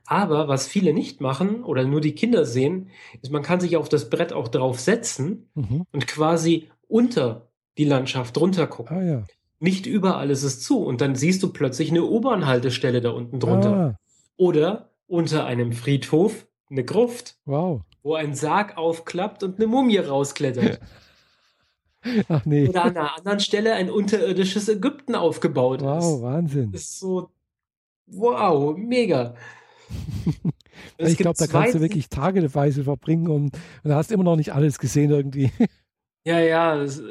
[0.05, 2.89] Aber was viele nicht machen oder nur die Kinder sehen,
[3.21, 5.85] ist, man kann sich auf das Brett auch drauf setzen mhm.
[5.91, 8.97] und quasi unter die Landschaft runter gucken.
[8.97, 9.23] Ah, ja.
[9.59, 13.73] Nicht überall ist es zu und dann siehst du plötzlich eine U-Bahn-Haltestelle da unten drunter.
[13.73, 13.99] Ah.
[14.37, 17.37] Oder unter einem Friedhof eine Gruft.
[17.45, 17.81] Wow.
[18.01, 20.79] Wo ein Sarg aufklappt und eine Mumie rausklettert.
[22.29, 22.67] Ach nee.
[22.67, 26.05] Oder an einer anderen Stelle ein unterirdisches Ägypten aufgebaut wow, ist.
[26.05, 26.71] Wow, Wahnsinn.
[26.71, 27.29] Das ist so,
[28.07, 29.35] wow, mega.
[30.97, 34.79] Ich glaube, da kannst du wirklich tageweise verbringen und, und hast immer noch nicht alles
[34.79, 35.51] gesehen irgendwie.
[36.23, 37.01] Ja, ja, das,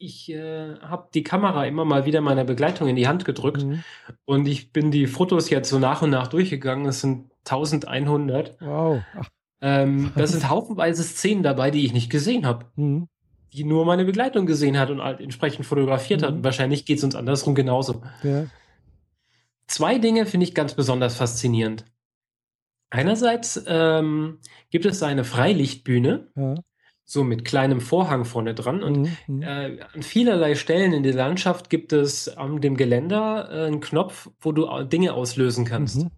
[0.00, 3.84] ich äh, habe die Kamera immer mal wieder meiner Begleitung in die Hand gedrückt mhm.
[4.24, 6.86] und ich bin die Fotos jetzt so nach und nach durchgegangen.
[6.86, 8.56] Es sind 1100.
[8.60, 9.02] Wow.
[9.60, 12.66] Ähm, da sind haufenweise Szenen dabei, die ich nicht gesehen habe.
[12.76, 13.08] Mhm.
[13.52, 16.24] Die nur meine Begleitung gesehen hat und halt entsprechend fotografiert mhm.
[16.24, 16.32] hat.
[16.32, 18.02] Und wahrscheinlich geht es uns andersrum genauso.
[18.22, 18.46] Ja.
[19.66, 21.84] Zwei Dinge finde ich ganz besonders faszinierend.
[22.90, 24.38] Einerseits ähm,
[24.70, 26.54] gibt es eine Freilichtbühne, ja
[27.10, 28.84] so mit kleinem Vorhang vorne dran.
[28.84, 29.42] Und mhm, mhm.
[29.42, 34.30] äh, an vielerlei Stellen in der Landschaft gibt es an dem Geländer äh, einen Knopf,
[34.40, 36.04] wo du Dinge auslösen kannst.
[36.04, 36.10] Mhm.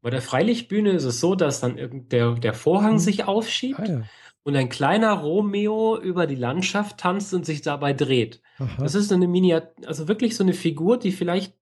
[0.00, 2.98] Bei der Freilichtbühne ist es so, dass dann der, der Vorhang mhm.
[2.98, 4.02] sich aufschiebt ah, ja.
[4.44, 8.40] und ein kleiner Romeo über die Landschaft tanzt und sich dabei dreht.
[8.58, 8.80] Aha.
[8.80, 11.54] Das ist eine Miniatur, also wirklich so eine Figur, die vielleicht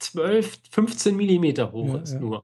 [0.00, 2.42] 12, 15 Millimeter hoch ja, ist nur.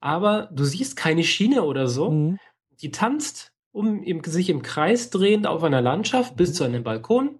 [0.00, 2.10] Aber du siehst keine Schiene oder so.
[2.10, 2.38] Mhm.
[2.80, 7.38] Die tanzt um im, sich im Kreis drehend auf einer Landschaft bis zu einem Balkon.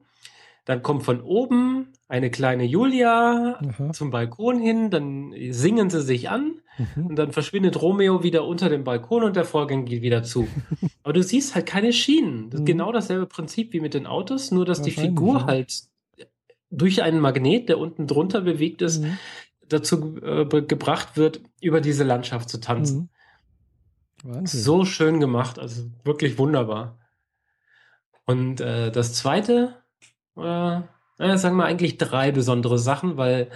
[0.67, 3.93] Dann kommt von oben eine kleine Julia Aha.
[3.93, 7.07] zum Balkon hin, dann singen sie sich an mhm.
[7.07, 10.47] und dann verschwindet Romeo wieder unter dem Balkon und der Vorgang geht wieder zu.
[11.05, 12.51] Aber du siehst halt keine Schienen.
[12.51, 12.67] Das ist mhm.
[12.67, 15.47] genau dasselbe Prinzip wie mit den Autos, nur dass die Figur ja.
[15.47, 15.85] halt
[16.71, 19.19] durch einen Magnet, der unten drunter bewegt ist, mhm.
[19.69, 23.11] Dazu äh, gebracht wird, über diese Landschaft zu tanzen.
[24.25, 24.35] Mhm.
[24.35, 24.61] Wahnsinn.
[24.61, 26.99] So schön gemacht, also wirklich wunderbar.
[28.25, 29.83] Und äh, das zweite,
[30.37, 30.81] äh,
[31.19, 33.51] äh, sagen wir eigentlich drei besondere Sachen, weil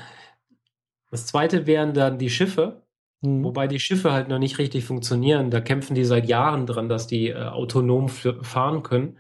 [1.11, 2.83] das zweite wären dann die Schiffe,
[3.20, 3.42] mhm.
[3.42, 5.51] wobei die Schiffe halt noch nicht richtig funktionieren.
[5.51, 9.18] Da kämpfen die seit Jahren dran, dass die äh, autonom fahren können.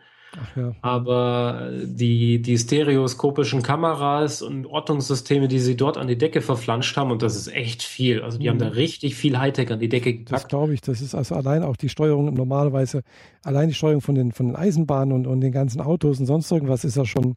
[0.54, 0.72] Ja.
[0.80, 7.10] Aber die, die stereoskopischen Kameras und Ortungssysteme, die sie dort an die Decke verflanscht haben,
[7.10, 8.22] und das ist echt viel.
[8.22, 8.50] Also die mhm.
[8.50, 10.32] haben da richtig viel Hightech an die Decke gepackt.
[10.32, 10.80] Das glaube ich.
[10.80, 13.02] Das ist also allein auch die Steuerung normalerweise,
[13.42, 16.50] allein die Steuerung von den, von den Eisenbahnen und, und den ganzen Autos und sonst
[16.50, 17.34] irgendwas ist ja schon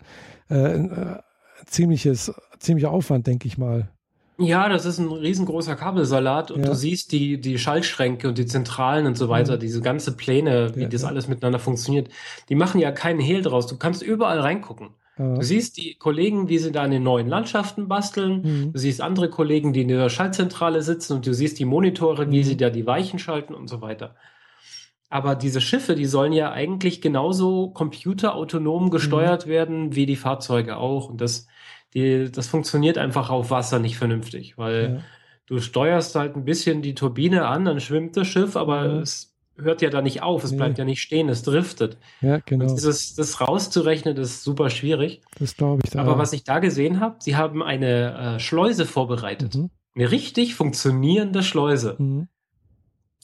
[0.49, 1.17] äh, ein äh,
[1.65, 3.89] ziemliches, ziemlicher Aufwand, denke ich mal.
[4.37, 6.69] Ja, das ist ein riesengroßer Kabelsalat und ja.
[6.69, 9.59] du siehst die, die Schaltschränke und die Zentralen und so weiter, mhm.
[9.59, 11.07] diese ganze Pläne, wie ja, das ja.
[11.07, 12.09] alles miteinander funktioniert.
[12.49, 13.67] Die machen ja keinen Hehl draus.
[13.67, 14.89] Du kannst überall reingucken.
[15.15, 18.41] Du siehst die Kollegen, wie sie da in den neuen Landschaften basteln.
[18.41, 18.73] Mhm.
[18.73, 22.39] Du siehst andere Kollegen, die in der Schaltzentrale sitzen und du siehst die Monitore, wie
[22.39, 22.43] mhm.
[22.43, 24.15] sie da die Weichen schalten und so weiter.
[25.09, 29.49] Aber diese Schiffe, die sollen ja eigentlich genauso computerautonom gesteuert mhm.
[29.51, 31.09] werden wie die Fahrzeuge auch.
[31.09, 31.45] Und das
[31.93, 35.03] die, das funktioniert einfach auf Wasser nicht vernünftig, weil ja.
[35.45, 38.99] du steuerst halt ein bisschen die Turbine an, dann schwimmt das Schiff, aber ja.
[38.99, 40.57] es hört ja da nicht auf, es nee.
[40.57, 41.97] bleibt ja nicht stehen, es driftet.
[42.21, 42.65] Ja, genau.
[42.65, 45.21] Und dieses, das rauszurechnen, ist super schwierig.
[45.39, 45.91] Das glaube ich.
[45.91, 49.55] Da aber was ich da gesehen habe, sie haben eine äh, Schleuse vorbereitet.
[49.55, 49.69] Mhm.
[49.95, 51.95] Eine richtig funktionierende Schleuse.
[51.99, 52.27] Mhm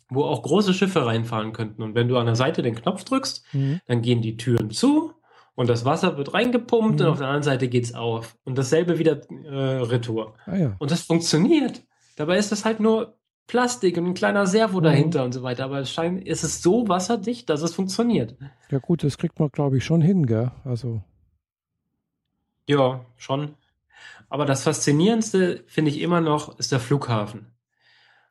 [0.10, 1.84] wo auch große Schiffe reinfahren könnten.
[1.84, 3.79] Und wenn du an der Seite den Knopf drückst, mhm.
[3.88, 5.13] dann gehen die Türen zu
[5.60, 7.06] und das Wasser wird reingepumpt mhm.
[7.06, 8.38] und auf der anderen Seite geht es auf.
[8.45, 10.36] Und dasselbe wieder äh, retour.
[10.45, 10.76] Ah, ja.
[10.80, 11.84] Und das funktioniert.
[12.15, 14.84] Dabei ist das halt nur Plastik und ein kleiner Servo mhm.
[14.84, 15.65] dahinter und so weiter.
[15.65, 18.38] Aber es scheint, ist es so wasserdicht, dass es funktioniert.
[18.69, 20.50] Ja gut, das kriegt man, glaube ich, schon hin, gell?
[20.63, 21.04] Also.
[22.65, 23.56] Ja, schon.
[24.30, 27.48] Aber das Faszinierendste, finde ich immer noch, ist der Flughafen.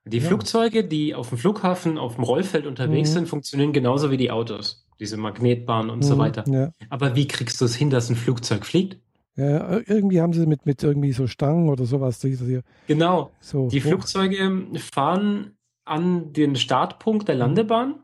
[0.06, 0.26] Die ja.
[0.26, 3.14] Flugzeuge, die auf dem Flughafen, auf dem Rollfeld unterwegs mhm.
[3.14, 6.44] sind, funktionieren genauso wie die Autos diese Magnetbahn und mhm, so weiter.
[6.48, 6.70] Ja.
[6.90, 8.98] Aber wie kriegst du es hin, dass ein Flugzeug fliegt?
[9.36, 12.20] Ja, irgendwie haben sie mit, mit irgendwie so Stangen oder sowas.
[12.88, 13.30] Genau.
[13.40, 13.86] So die hoch.
[13.86, 17.40] Flugzeuge fahren an den Startpunkt der mhm.
[17.40, 17.94] Landebahn,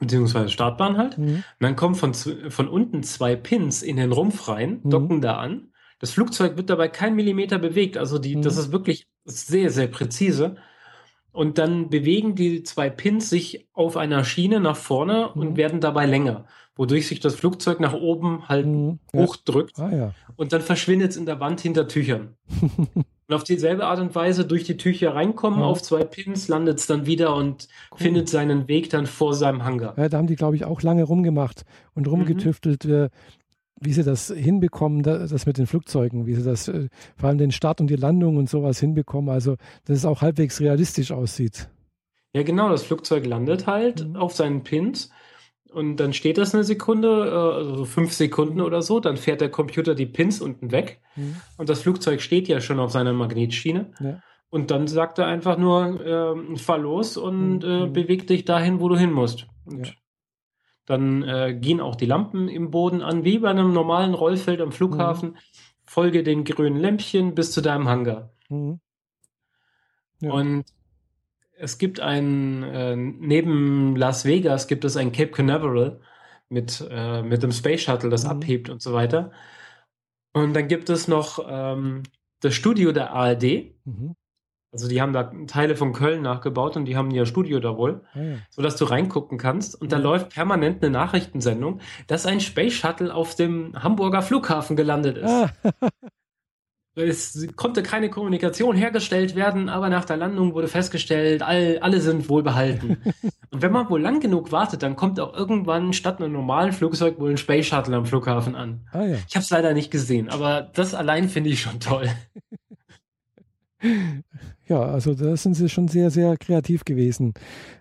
[0.00, 1.18] beziehungsweise Startbahn halt.
[1.18, 1.26] Mhm.
[1.26, 4.90] Und dann kommen von, von unten zwei Pins in den Rumpf rein, mhm.
[4.90, 5.72] docken da an.
[5.98, 7.98] Das Flugzeug wird dabei kein Millimeter bewegt.
[7.98, 8.60] Also die, das mhm.
[8.60, 10.56] ist wirklich sehr, sehr präzise.
[11.38, 15.40] Und dann bewegen die zwei Pins sich auf einer Schiene nach vorne mhm.
[15.40, 19.78] und werden dabei länger, wodurch sich das Flugzeug nach oben halt mhm, hochdrückt.
[19.78, 20.14] Ah, ja.
[20.34, 22.34] Und dann verschwindet es in der Wand hinter Tüchern.
[22.94, 25.64] und auf dieselbe Art und Weise durch die Tücher reinkommen, mhm.
[25.64, 27.98] auf zwei Pins, landet es dann wieder und cool.
[27.98, 29.96] findet seinen Weg dann vor seinem Hangar.
[29.96, 32.84] Ja, da haben die, glaube ich, auch lange rumgemacht und rumgetüftelt.
[32.84, 33.10] Mhm
[33.80, 37.52] wie sie das hinbekommen, das mit den Flugzeugen, wie sie das, äh, vor allem den
[37.52, 39.30] Start und die Landung und sowas hinbekommen.
[39.30, 41.68] Also, dass es auch halbwegs realistisch aussieht.
[42.34, 44.16] Ja, genau, das Flugzeug landet halt mhm.
[44.16, 45.10] auf seinen Pins
[45.72, 49.50] und dann steht das eine Sekunde, äh, also fünf Sekunden oder so, dann fährt der
[49.50, 51.36] Computer die Pins unten weg mhm.
[51.56, 53.92] und das Flugzeug steht ja schon auf seiner Magnetschiene.
[54.00, 54.22] Ja.
[54.50, 57.70] Und dann sagt er einfach nur, äh, fahr los und mhm.
[57.70, 57.92] äh, mhm.
[57.92, 59.46] beweg dich dahin, wo du hin musst.
[59.66, 59.92] Und ja.
[60.88, 64.72] Dann äh, gehen auch die Lampen im Boden an, wie bei einem normalen Rollfeld am
[64.72, 65.32] Flughafen.
[65.32, 65.36] Mhm.
[65.84, 68.32] Folge den grünen Lämpchen bis zu deinem Hangar.
[68.48, 68.80] Mhm.
[70.22, 70.32] Ja.
[70.32, 70.64] Und
[71.58, 76.00] es gibt ein, äh, neben Las Vegas gibt es ein Cape Canaveral
[76.48, 78.30] mit, äh, mit dem Space Shuttle, das mhm.
[78.30, 79.30] abhebt und so weiter.
[80.32, 82.02] Und dann gibt es noch ähm,
[82.40, 83.74] das Studio der ARD.
[83.84, 84.14] Mhm.
[84.70, 88.02] Also die haben da Teile von Köln nachgebaut und die haben ihr Studio da wohl,
[88.14, 88.36] ja.
[88.50, 89.80] sodass du reingucken kannst.
[89.80, 95.18] Und da läuft permanent eine Nachrichtensendung, dass ein Space Shuttle auf dem Hamburger Flughafen gelandet
[95.18, 95.30] ist.
[95.30, 95.50] Ah.
[97.00, 102.28] Es konnte keine Kommunikation hergestellt werden, aber nach der Landung wurde festgestellt, all, alle sind
[102.28, 102.96] wohlbehalten.
[103.50, 107.20] und wenn man wohl lang genug wartet, dann kommt auch irgendwann statt einem normalen Flugzeug
[107.20, 108.80] wohl ein Space Shuttle am Flughafen an.
[108.90, 109.16] Ah, ja.
[109.28, 112.08] Ich habe es leider nicht gesehen, aber das allein finde ich schon toll.
[114.68, 117.34] Ja, also da sind sie schon sehr, sehr kreativ gewesen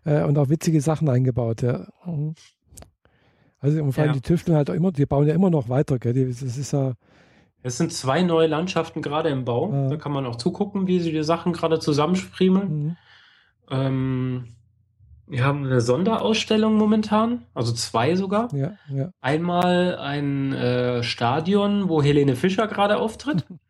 [0.06, 1.62] äh, und auch witzige Sachen eingebaut.
[1.62, 1.88] Ja.
[2.06, 2.36] Mhm.
[3.60, 4.14] Also vor allem ja.
[4.14, 6.00] die tüfteln halt immer, die bauen ja immer noch weiter.
[6.00, 6.28] Gell?
[6.28, 6.94] Das ist ja
[7.64, 9.72] es sind zwei neue Landschaften gerade im Bau.
[9.72, 9.90] Ja.
[9.90, 12.70] Da kann man auch zugucken, wie sie die Sachen gerade zusammenspriemeln.
[12.70, 12.98] Mhm.
[13.70, 14.46] Ähm,
[15.28, 18.54] wir haben eine Sonderausstellung momentan, also zwei sogar.
[18.54, 19.12] Ja, ja.
[19.20, 23.46] Einmal ein äh, Stadion, wo Helene Fischer gerade auftritt.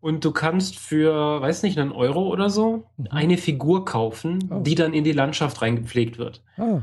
[0.00, 3.06] Und du kannst für, weiß nicht, einen Euro oder so mhm.
[3.10, 4.60] eine Figur kaufen, oh.
[4.60, 6.42] die dann in die Landschaft reingepflegt wird.
[6.56, 6.82] Ah.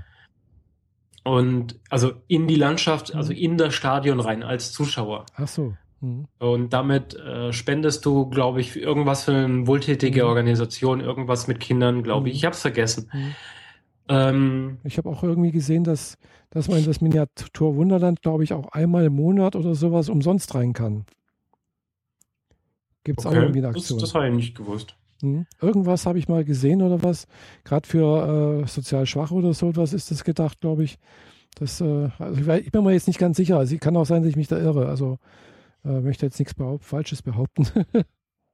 [1.23, 3.39] Und also in die Landschaft, also mhm.
[3.39, 5.25] in das Stadion rein als Zuschauer.
[5.35, 5.73] Ach so.
[6.01, 6.27] Mhm.
[6.39, 10.27] Und damit äh, spendest du, glaube ich, irgendwas für eine wohltätige.
[10.27, 12.35] Organisation, irgendwas mit Kindern, glaube ich.
[12.35, 13.09] Ich habe es vergessen.
[14.07, 16.17] Ähm, ich habe auch irgendwie gesehen, dass,
[16.49, 20.53] dass man in das Miniatur Wunderland, glaube ich, auch einmal im Monat oder sowas umsonst
[20.53, 21.05] rein kann.
[23.05, 23.37] Gibt es okay.
[23.37, 23.99] auch irgendwie eine Aktion?
[23.99, 24.97] Das, das habe ich nicht gewusst.
[25.21, 25.45] Mhm.
[25.61, 27.27] Irgendwas habe ich mal gesehen oder was.
[27.63, 30.97] Gerade für äh, sozial Schwache oder so was ist das gedacht, glaube ich.
[31.55, 33.57] Das, äh, also ich, ich, bin mir jetzt nicht ganz sicher.
[33.57, 34.87] Also kann auch sein, dass ich mich da irre.
[34.89, 35.19] Also
[35.85, 37.67] äh, möchte jetzt nichts behaupt Falsches behaupten.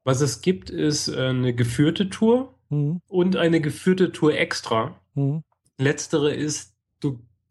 [0.04, 3.02] Was es gibt, ist äh, eine geführte Tour mhm.
[3.08, 5.00] und eine geführte Tour extra.
[5.16, 5.44] Mhm.
[5.78, 6.71] Letztere ist,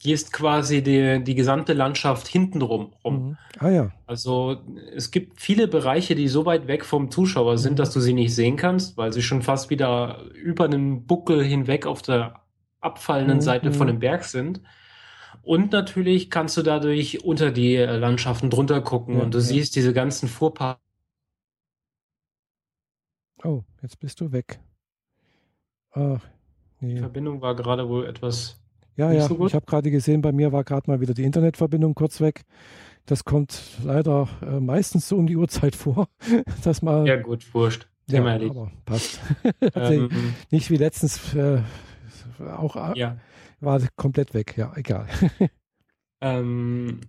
[0.00, 3.28] gehst quasi die, die gesamte Landschaft hintenrum rum.
[3.28, 3.38] Mhm.
[3.58, 3.92] Ah ja.
[4.06, 4.56] Also
[4.94, 7.76] es gibt viele Bereiche, die so weit weg vom Zuschauer sind, mhm.
[7.76, 11.86] dass du sie nicht sehen kannst, weil sie schon fast wieder über einen Buckel hinweg
[11.86, 12.40] auf der
[12.80, 13.42] abfallenden mhm.
[13.42, 13.92] Seite von mhm.
[13.92, 14.62] dem Berg sind.
[15.42, 19.44] Und natürlich kannst du dadurch unter die äh, Landschaften drunter gucken ja, und du ja.
[19.44, 20.80] siehst diese ganzen Fuhrparks.
[23.42, 24.60] Oh, jetzt bist du weg.
[25.92, 26.20] Ach,
[26.80, 26.94] nee.
[26.94, 28.60] Die Verbindung war gerade wohl etwas.
[28.96, 31.94] Ja, ja, so ich habe gerade gesehen, bei mir war gerade mal wieder die Internetverbindung
[31.94, 32.42] kurz weg.
[33.06, 36.08] Das kommt leider äh, meistens so um die Uhrzeit vor,
[36.64, 37.06] dass man.
[37.06, 37.88] Ja, gut, wurscht.
[38.08, 39.20] Ja, aber passt.
[39.74, 40.10] ähm,
[40.50, 41.62] nicht wie letztens äh,
[42.56, 43.16] auch äh, ja
[43.60, 45.06] war komplett weg, ja, egal.
[46.20, 47.00] ähm,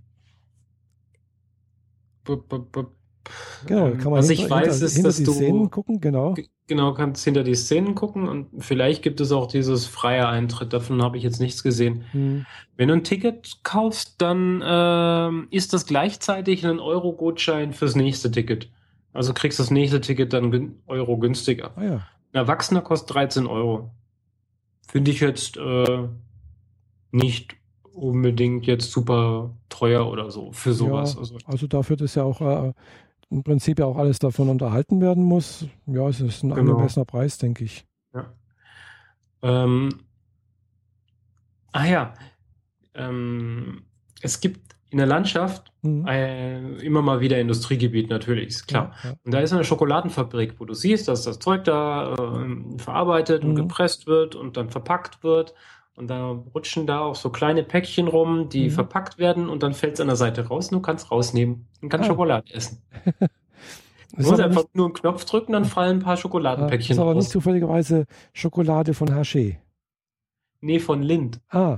[3.65, 6.01] Genau, kann man Was hinter, ich weiß, hinter, ist, hinter dass die du Szenen gucken,
[6.01, 6.35] genau.
[6.67, 10.73] Genau, kannst hinter die Szenen gucken und vielleicht gibt es auch dieses freie Eintritt.
[10.73, 12.05] Davon habe ich jetzt nichts gesehen.
[12.11, 12.45] Hm.
[12.77, 18.69] Wenn du ein Ticket kaufst, dann äh, ist das gleichzeitig ein Euro-Gutschein fürs nächste Ticket.
[19.13, 21.71] Also kriegst das nächste Ticket dann Euro günstiger.
[21.75, 21.93] Ah, ja.
[22.33, 23.91] Ein Erwachsener kostet 13 Euro.
[24.87, 26.07] Finde ich jetzt äh,
[27.11, 27.55] nicht
[27.93, 31.13] unbedingt jetzt super teuer oder so für sowas.
[31.13, 32.73] Ja, also, also dafür, dass ja auch äh,
[33.31, 36.73] im Prinzip ja auch alles davon unterhalten werden muss, ja, es ist ein genau.
[36.73, 37.85] angemessener Preis, denke ich.
[38.13, 38.33] Ja.
[39.41, 39.89] Ähm,
[41.71, 42.13] ah ja,
[42.93, 43.83] ähm,
[44.21, 46.05] es gibt in der Landschaft mhm.
[46.05, 48.93] äh, immer mal wieder Industriegebiet natürlich, ist klar.
[49.03, 49.15] Ja, ja.
[49.23, 53.51] Und da ist eine Schokoladenfabrik, wo du siehst, dass das Zeug da äh, verarbeitet mhm.
[53.51, 55.53] und gepresst wird und dann verpackt wird
[56.01, 58.71] und da rutschen da auch so kleine Päckchen rum, die mhm.
[58.71, 61.89] verpackt werden und dann fällt es an der Seite raus und du kannst rausnehmen und
[61.89, 62.11] kannst ah.
[62.11, 62.81] Schokolade essen.
[64.13, 66.87] Du musst einfach nicht, nur einen Knopf drücken, dann fallen ein paar Schokoladenpäckchen raus.
[66.89, 69.55] Das ist aber nicht zufälligerweise Schokolade von Haché.
[70.59, 71.39] Nee, von Lind.
[71.47, 71.77] Ah,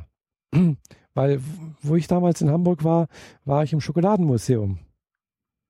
[1.14, 1.40] weil
[1.84, 3.08] wo ich damals in Hamburg war,
[3.46, 4.80] war ich im Schokoladenmuseum.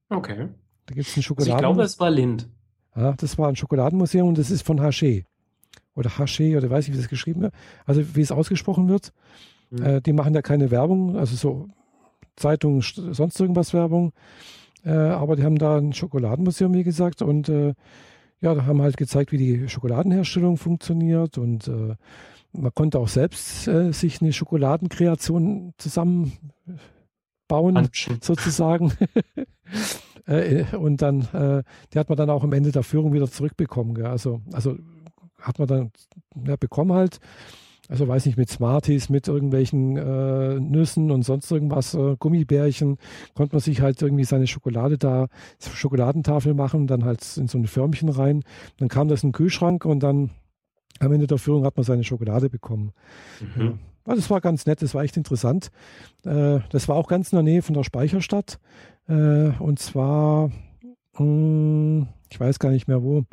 [0.08, 0.48] Okay.
[0.86, 1.52] Da gibt es ein Schokoladen.
[1.52, 2.48] Also ich glaube, es war Lind.
[2.96, 5.26] Ja, das war ein Schokoladenmuseum und das ist von Haché
[5.96, 7.54] oder Haché oder weiß ich, wie das geschrieben wird,
[7.86, 9.14] also wie es ausgesprochen wird.
[9.70, 9.84] Mhm.
[9.84, 11.68] Äh, die machen ja keine Werbung, also so
[12.36, 14.14] Zeitung, sonst irgendwas Werbung.
[14.86, 17.74] Äh, aber die haben da ein Schokoladenmuseum, wie gesagt, und äh,
[18.42, 21.96] ja, da haben halt gezeigt, wie die Schokoladenherstellung funktioniert und äh,
[22.52, 26.38] man konnte auch selbst äh, sich eine Schokoladenkreation zusammenbauen,
[27.76, 28.20] Anschen.
[28.22, 28.94] sozusagen.
[30.28, 33.96] äh, und dann, äh, die hat man dann auch am Ende der Führung wieder zurückbekommen.
[33.96, 34.06] Gell?
[34.06, 34.78] Also, also
[35.44, 35.92] hat man dann
[36.48, 37.20] ja, bekommen halt
[37.90, 42.98] also weiß nicht, mit Smarties, mit irgendwelchen äh, Nüssen und sonst irgendwas, äh, Gummibärchen,
[43.34, 45.28] konnte man sich halt irgendwie seine Schokolade da,
[45.60, 48.44] Schokoladentafel machen dann halt in so ein Förmchen rein.
[48.78, 50.30] Dann kam das in den Kühlschrank und dann
[51.00, 52.94] am Ende der Führung hat man seine Schokolade bekommen.
[53.56, 53.62] Mhm.
[53.62, 53.74] Ja.
[54.06, 55.70] Also das war ganz nett, das war echt interessant.
[56.26, 58.60] Äh, das war auch ganz in der Nähe von der Speicherstadt.
[59.08, 60.48] Äh, und zwar,
[61.18, 63.24] mh, hm, ich weiß gar nicht mehr wo,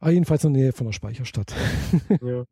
[0.00, 1.54] Ah, jedenfalls in der Nähe von der Speicherstadt.
[2.22, 2.44] Ja.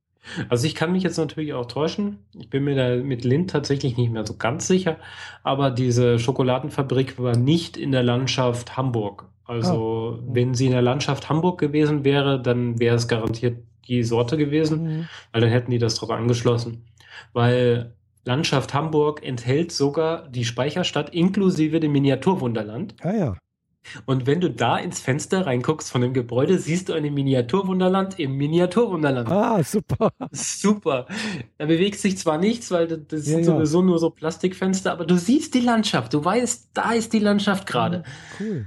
[0.48, 2.18] Also ich kann mich jetzt natürlich auch täuschen.
[2.36, 4.96] Ich bin mir da mit Lind tatsächlich nicht mehr so ganz sicher.
[5.44, 9.28] Aber diese Schokoladenfabrik war nicht in der Landschaft Hamburg.
[9.44, 10.24] Also ah.
[10.26, 14.82] wenn sie in der Landschaft Hamburg gewesen wäre, dann wäre es garantiert die Sorte gewesen,
[14.82, 15.08] mhm.
[15.30, 16.84] weil dann hätten die das drauf angeschlossen.
[17.32, 22.96] Weil Landschaft Hamburg enthält sogar die Speicherstadt inklusive dem Miniaturwunderland.
[23.00, 23.36] Ah ja.
[24.04, 28.36] Und wenn du da ins Fenster reinguckst von dem Gebäude, siehst du eine Miniaturwunderland im
[28.36, 29.30] Miniaturwunderland.
[29.30, 30.12] Ah, super.
[30.32, 31.06] Super.
[31.58, 33.86] Da bewegt sich zwar nichts, weil das ja, sind sowieso ja.
[33.86, 36.14] nur so Plastikfenster, aber du siehst die Landschaft.
[36.14, 38.04] Du weißt, da ist die Landschaft gerade.
[38.40, 38.66] Cool.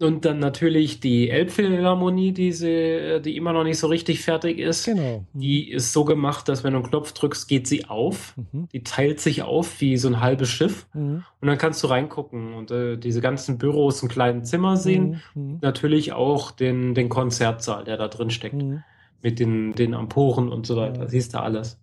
[0.00, 4.84] Und dann natürlich die Elbphilharmonie, die, sie, die immer noch nicht so richtig fertig ist.
[4.84, 5.24] Genau.
[5.32, 8.34] Die ist so gemacht, dass wenn du einen Knopf drückst, geht sie auf.
[8.36, 8.68] Mhm.
[8.72, 10.86] Die teilt sich auf wie so ein halbes Schiff.
[10.94, 11.24] Mhm.
[11.40, 15.20] Und dann kannst du reingucken und äh, diese ganzen Büros ein kleinen Zimmer sehen.
[15.34, 15.42] Mhm.
[15.42, 15.58] mhm.
[15.62, 18.54] Natürlich auch den, den Konzertsaal, der da drin steckt.
[18.54, 18.84] Mhm.
[19.20, 21.02] Mit den, den Amporen und so weiter.
[21.02, 21.08] Ja.
[21.08, 21.80] Siehst du alles.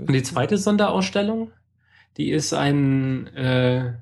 [0.00, 1.52] Und die zweite Sonderausstellung,
[2.16, 3.92] die ist ein äh,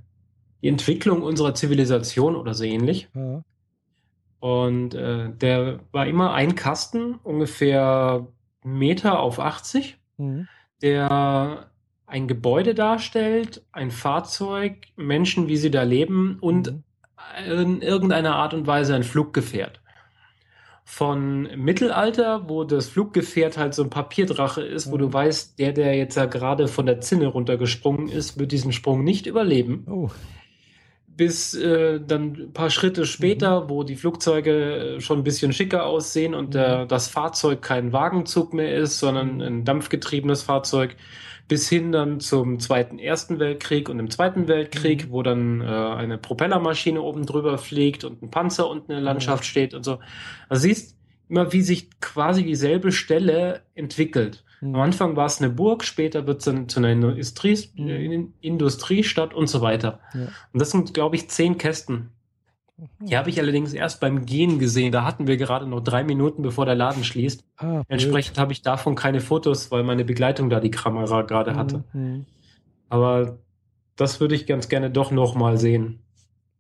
[0.63, 3.09] die Entwicklung unserer Zivilisation oder so ähnlich.
[3.15, 3.43] Ja.
[4.41, 8.27] Und äh, der war immer ein Kasten, ungefähr
[8.65, 10.49] Meter auf 80, mhm.
[10.83, 11.71] der
[12.07, 16.83] ein Gebäude darstellt, ein Fahrzeug, Menschen, wie sie da leben und mhm.
[17.47, 19.81] in irgendeiner Art und Weise ein Fluggefährt.
[20.85, 24.93] Von Mittelalter, wo das Fluggefährt halt so ein Papierdrache ist, mhm.
[24.93, 28.73] wo du weißt, der, der jetzt ja gerade von der Zinne runtergesprungen ist, wird diesen
[28.73, 29.85] Sprung nicht überleben.
[29.87, 30.11] Oh
[31.21, 33.69] bis äh, dann ein paar Schritte später, mhm.
[33.69, 38.55] wo die Flugzeuge äh, schon ein bisschen schicker aussehen und äh, das Fahrzeug kein Wagenzug
[38.55, 39.41] mehr ist, sondern mhm.
[39.43, 40.97] ein dampfgetriebenes Fahrzeug,
[41.47, 45.13] bis hin dann zum Zweiten, Ersten Weltkrieg und im Zweiten Weltkrieg, mhm.
[45.13, 49.45] wo dann äh, eine Propellermaschine oben drüber fliegt und ein Panzer unten in der Landschaft
[49.45, 49.99] steht und so.
[50.49, 50.97] Also siehst
[51.29, 54.43] immer, wie sich quasi dieselbe Stelle entwickelt.
[54.61, 54.75] Mhm.
[54.75, 58.35] Am Anfang war es eine Burg, später wird es dann zu einer Industrie, mhm.
[58.41, 60.01] Industriestadt und so weiter.
[60.15, 60.29] Ja.
[60.53, 62.11] Und das sind, glaube ich, zehn Kästen.
[63.01, 64.91] Die habe ich allerdings erst beim Gehen gesehen.
[64.91, 67.45] Da hatten wir gerade noch drei Minuten, bevor der Laden schließt.
[67.59, 71.85] Ah, Entsprechend habe ich davon keine Fotos, weil meine Begleitung da die Kamera gerade hatte.
[71.93, 72.25] Mhm.
[72.89, 73.39] Aber
[73.97, 76.01] das würde ich ganz gerne doch noch mal sehen.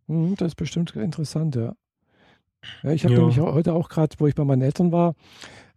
[0.08, 1.74] Mhm, das ist bestimmt interessant, ja.
[2.82, 3.20] ja ich habe ja.
[3.20, 5.14] nämlich heute auch gerade, wo ich bei meinen Eltern war,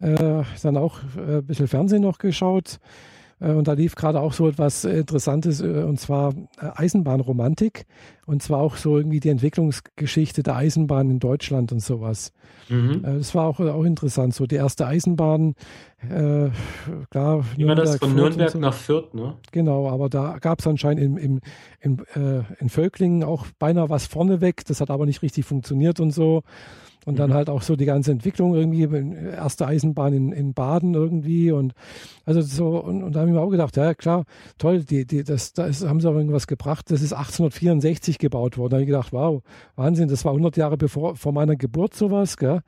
[0.03, 2.79] äh, dann auch äh, ein bisschen Fernsehen noch geschaut.
[3.39, 7.85] Äh, und da lief gerade auch so etwas Interessantes, äh, und zwar äh, Eisenbahnromantik.
[8.25, 12.31] Und zwar auch so irgendwie die Entwicklungsgeschichte der Eisenbahn in Deutschland und sowas.
[12.69, 13.01] Mhm.
[13.03, 14.33] Das war auch, auch interessant.
[14.33, 15.55] So die erste Eisenbahn,
[16.09, 16.49] äh,
[17.11, 17.43] klar.
[17.57, 18.59] Wie war das von Nürnberg so.
[18.59, 19.35] nach Fürth, ne?
[19.51, 21.41] Genau, aber da gab es anscheinend im, im,
[21.81, 24.63] im, äh, in Völklingen auch beinahe was vorneweg.
[24.65, 26.43] Das hat aber nicht richtig funktioniert und so.
[27.05, 27.33] Und dann mhm.
[27.33, 28.83] halt auch so die ganze Entwicklung irgendwie,
[29.31, 31.73] erste Eisenbahn in, in Baden irgendwie und
[32.25, 34.23] also so, und, und da habe ich mir auch gedacht, ja klar,
[34.57, 38.57] toll, die, die, das, da ist, haben sie aber irgendwas gebracht, das ist 1864 gebaut
[38.57, 38.71] worden.
[38.71, 39.43] Da habe ich gedacht, wow,
[39.75, 42.61] Wahnsinn, das war 100 Jahre bevor, vor meiner Geburt sowas, gell.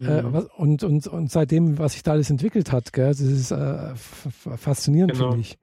[0.00, 0.34] Äh, mhm.
[0.34, 3.94] Äh, und, und, und seitdem, was sich da alles entwickelt hat, gell, das ist äh,
[3.94, 5.32] faszinierend genau.
[5.32, 5.58] für mich.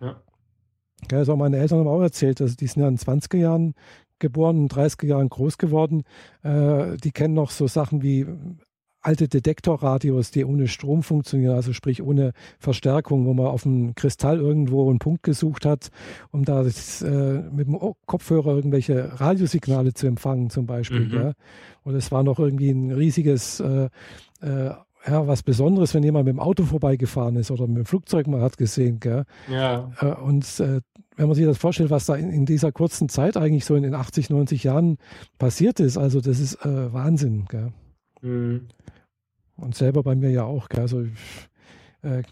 [0.00, 0.16] Ja.
[1.08, 3.74] Gell, also meine Eltern haben auch erzählt, also die sind ja in den 20er Jahren
[4.18, 6.04] geboren, in 30er Jahren groß geworden.
[6.42, 8.26] Äh, die kennen noch so Sachen wie
[9.06, 14.40] alte Detektorradios, die ohne Strom funktionieren, also sprich ohne Verstärkung, wo man auf dem Kristall
[14.40, 15.90] irgendwo einen Punkt gesucht hat,
[16.32, 21.06] um da das, äh, mit dem Kopfhörer irgendwelche Radiosignale zu empfangen zum Beispiel.
[21.06, 21.14] Mhm.
[21.14, 21.32] Ja.
[21.84, 23.88] Und es war noch irgendwie ein riesiges äh,
[24.40, 24.70] äh,
[25.06, 28.40] ja, was Besonderes, wenn jemand mit dem Auto vorbeigefahren ist oder mit dem Flugzeug mal
[28.40, 28.98] hat gesehen.
[28.98, 29.24] Gell?
[29.48, 29.92] Ja.
[30.00, 30.80] Äh, und äh,
[31.16, 33.82] wenn man sich das vorstellt, was da in, in, dieser kurzen Zeit eigentlich so in
[33.82, 34.98] den 80, 90 Jahren
[35.38, 37.46] passiert ist, also das ist äh, Wahnsinn.
[37.48, 37.72] Gell?
[38.20, 38.68] Mhm.
[39.56, 40.68] Und selber bei mir ja auch.
[40.68, 40.80] Gell?
[40.80, 41.06] Also,
[42.02, 42.22] äh,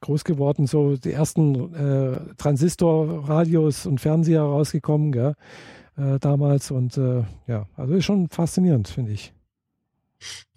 [0.00, 5.34] groß geworden, so die ersten äh, Transistorradios und Fernseher rausgekommen, gell,
[5.96, 6.70] äh, damals.
[6.70, 9.32] Und äh, ja, also ist schon faszinierend, finde ich.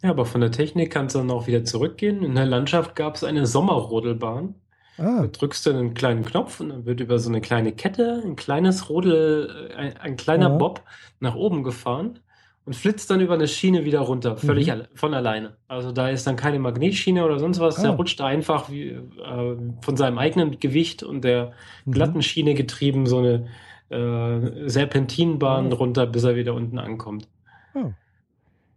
[0.01, 2.23] Ja, aber von der Technik kann es dann auch wieder zurückgehen.
[2.23, 4.55] In der Landschaft gab es eine Sommerrodelbahn.
[4.97, 5.21] Ah.
[5.21, 8.35] Da drückst du einen kleinen Knopf und dann wird über so eine kleine Kette ein
[8.35, 10.57] kleines Rodel, äh, ein, ein kleiner ja.
[10.57, 10.83] Bob
[11.19, 12.19] nach oben gefahren
[12.65, 14.83] und flitzt dann über eine Schiene wieder runter, völlig mhm.
[14.93, 15.57] von alleine.
[15.67, 17.83] Also da ist dann keine Magnetschiene oder sonst was, ah.
[17.83, 21.53] der rutscht einfach wie, äh, von seinem eigenen Gewicht und der
[21.85, 21.91] mhm.
[21.91, 23.47] glatten Schiene getrieben so eine
[23.89, 25.75] äh, Serpentinbahn oh.
[25.75, 27.27] runter, bis er wieder unten ankommt.
[27.73, 27.91] Oh.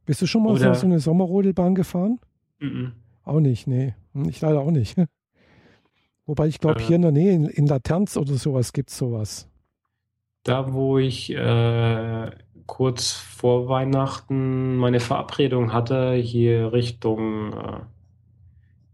[0.07, 2.21] Bist du schon mal oder, so eine Sommerrodelbahn gefahren?
[2.61, 2.93] Mhm.
[3.25, 3.95] Auch nicht, nee.
[4.29, 4.97] Ich leider auch nicht.
[6.27, 8.99] Wobei ich glaube, äh, hier in der Nähe, in, in Laterns oder sowas, gibt es
[8.99, 9.49] sowas.
[10.43, 12.31] Da, wo ich äh,
[12.67, 17.53] kurz vor Weihnachten meine Verabredung hatte, hier Richtung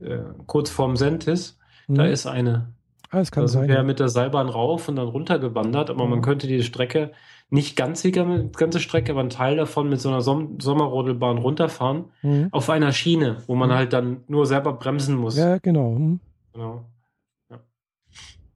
[0.01, 1.95] äh, äh, kurz vorm Sentis, mhm.
[1.97, 2.73] da ist eine.
[3.11, 3.69] Ah, das kann da sein.
[3.69, 6.11] wir mit der Seilbahn rauf und dann runter gewandert, aber mhm.
[6.11, 7.11] man könnte die Strecke,
[7.49, 12.05] nicht ganz die ganze Strecke, aber einen Teil davon mit so einer Som Sommerrodelbahn runterfahren,
[12.23, 12.49] mhm.
[12.53, 13.75] auf einer Schiene, wo man mhm.
[13.75, 15.37] halt dann nur selber bremsen muss.
[15.37, 15.91] Ja, genau.
[15.91, 16.21] Mhm.
[16.53, 16.85] Genau.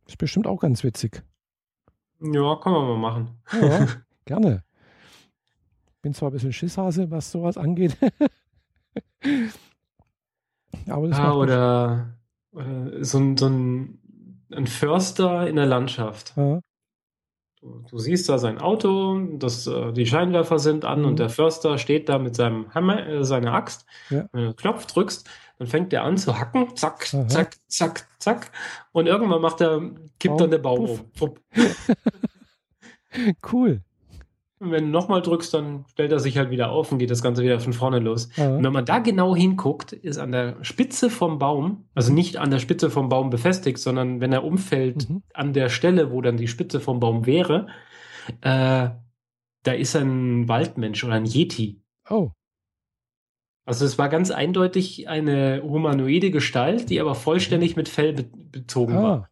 [0.07, 1.23] Ist bestimmt auch ganz witzig.
[2.21, 3.31] Ja, kann man mal machen.
[3.53, 3.87] Ja,
[4.25, 4.63] gerne.
[6.03, 7.97] Bin zwar ein bisschen Schisshase, was sowas angeht.
[10.89, 12.17] Aber das ja, oder,
[12.53, 13.99] oder so, ein, so ein,
[14.53, 16.35] ein, Förster in der Landschaft.
[16.37, 16.61] Ja.
[17.61, 21.07] Du, du, siehst da sein Auto, das, äh, die Scheinwerfer sind an mhm.
[21.07, 23.87] und der Förster steht da mit seinem Hammer, äh, seiner Axt.
[24.11, 24.29] Ja.
[24.33, 25.29] Wenn du den Knopf drückst,
[25.59, 27.29] dann fängt der an zu hacken, zack, Aha.
[27.29, 28.51] zack, zack, zack.
[28.93, 29.81] Und irgendwann macht er,
[30.19, 31.21] kippt Baum, dann der Baum um.
[33.53, 33.83] cool.
[34.61, 37.23] Und wenn du nochmal drückst, dann stellt er sich halt wieder auf und geht das
[37.23, 38.31] Ganze wieder von vorne los.
[38.37, 38.57] Aha.
[38.57, 42.51] Und wenn man da genau hinguckt, ist an der Spitze vom Baum, also nicht an
[42.51, 45.23] der Spitze vom Baum befestigt, sondern wenn er umfällt, mhm.
[45.35, 47.67] an der Stelle, wo dann die Spitze vom Baum wäre,
[48.41, 48.89] äh,
[49.65, 51.83] da ist ein Waldmensch oder ein Yeti.
[52.09, 52.31] Oh.
[53.67, 58.95] Also es war ganz eindeutig eine humanoide Gestalt, die aber vollständig mit Fell be bezogen
[58.95, 59.03] ah.
[59.03, 59.31] war.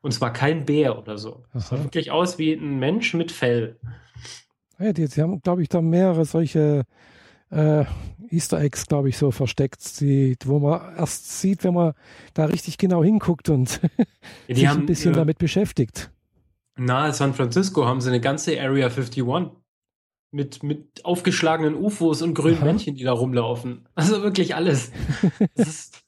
[0.00, 1.44] Und zwar kein Bär oder so.
[1.54, 3.78] Es sah wirklich aus wie ein Mensch mit Fell.
[4.78, 6.84] Ja, die, die haben, glaube ich, da mehrere solche
[7.50, 7.84] äh,
[8.28, 11.94] Easter Eggs, glaube ich, so versteckt, die, wo man erst sieht, wenn man
[12.34, 13.80] da richtig genau hinguckt und
[14.48, 16.10] ja, sich haben, ein bisschen äh, damit beschäftigt.
[16.76, 19.24] Nahe San Francisco haben sie eine ganze Area 51
[20.34, 22.66] mit, mit aufgeschlagenen UFOs und grünen Aha.
[22.66, 23.86] Männchen, die da rumlaufen.
[23.94, 24.92] Also wirklich alles.
[25.54, 26.04] Das ist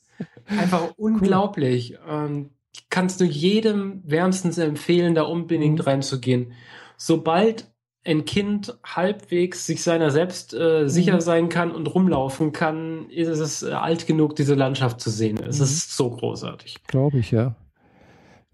[0.46, 1.92] einfach unglaublich.
[1.92, 2.14] Cool.
[2.14, 2.50] Ähm,
[2.90, 5.84] kannst du jedem wärmstens empfehlen, da unbedingt mhm.
[5.84, 6.52] reinzugehen.
[6.96, 7.70] Sobald
[8.04, 11.20] ein Kind halbwegs sich seiner selbst äh, sicher mhm.
[11.20, 15.38] sein kann und rumlaufen kann, ist es äh, alt genug, diese Landschaft zu sehen.
[15.38, 15.64] Es mhm.
[15.64, 16.82] ist so großartig.
[16.86, 17.54] Glaube ich, ja.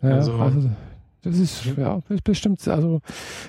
[0.02, 0.70] ja also, also
[1.22, 3.00] das ist, ja, das ist bestimmt, also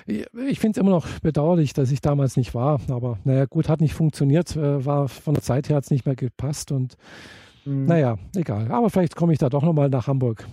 [0.06, 3.80] ich finde es immer noch bedauerlich, dass ich damals nicht war, aber naja, gut, hat
[3.80, 6.96] nicht funktioniert, äh, war von der Zeit her hat es nicht mehr gepasst und
[7.64, 7.86] mhm.
[7.86, 8.70] naja, egal.
[8.70, 10.46] Aber vielleicht komme ich da doch nochmal nach Hamburg.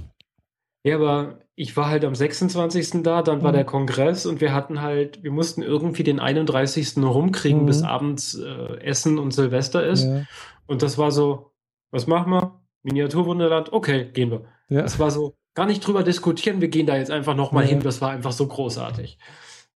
[0.84, 3.04] Ja, aber ich war halt am 26.
[3.04, 3.56] da, dann war mhm.
[3.56, 6.98] der Kongress und wir hatten halt, wir mussten irgendwie den 31.
[6.98, 7.66] rumkriegen, mhm.
[7.68, 10.06] bis abends äh, Essen und Silvester ist.
[10.06, 10.24] Ja.
[10.66, 11.52] Und das war so,
[11.92, 12.62] was machen wir?
[12.82, 14.46] Miniaturwunderland, okay, gehen wir.
[14.70, 14.82] Ja.
[14.82, 17.72] Das war so, gar nicht drüber diskutieren, wir gehen da jetzt einfach nochmal ja.
[17.72, 19.18] hin, das war einfach so großartig.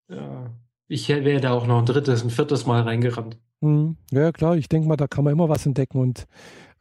[0.10, 0.52] Ja,
[0.88, 3.38] ich wäre da auch noch ein drittes, ein viertes Mal reingerannt.
[3.62, 3.98] Mhm.
[4.12, 6.28] Ja, klar, ich denke mal, da kann man immer was entdecken und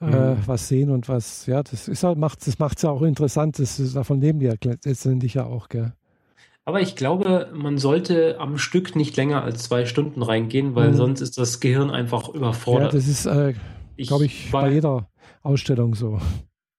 [0.00, 0.36] äh, mhm.
[0.46, 3.96] was sehen und was, ja, das ist halt, macht, es ja auch interessant, das ist,
[3.96, 5.92] davon leben die ja letztendlich ja auch, gell.
[6.66, 10.94] Aber ich glaube, man sollte am Stück nicht länger als zwei Stunden reingehen, weil mhm.
[10.94, 12.92] sonst ist das Gehirn einfach überfordert.
[12.92, 13.54] Ja, das ist, äh,
[13.98, 15.08] glaube ich, bei jeder
[15.42, 16.20] Ausstellung so.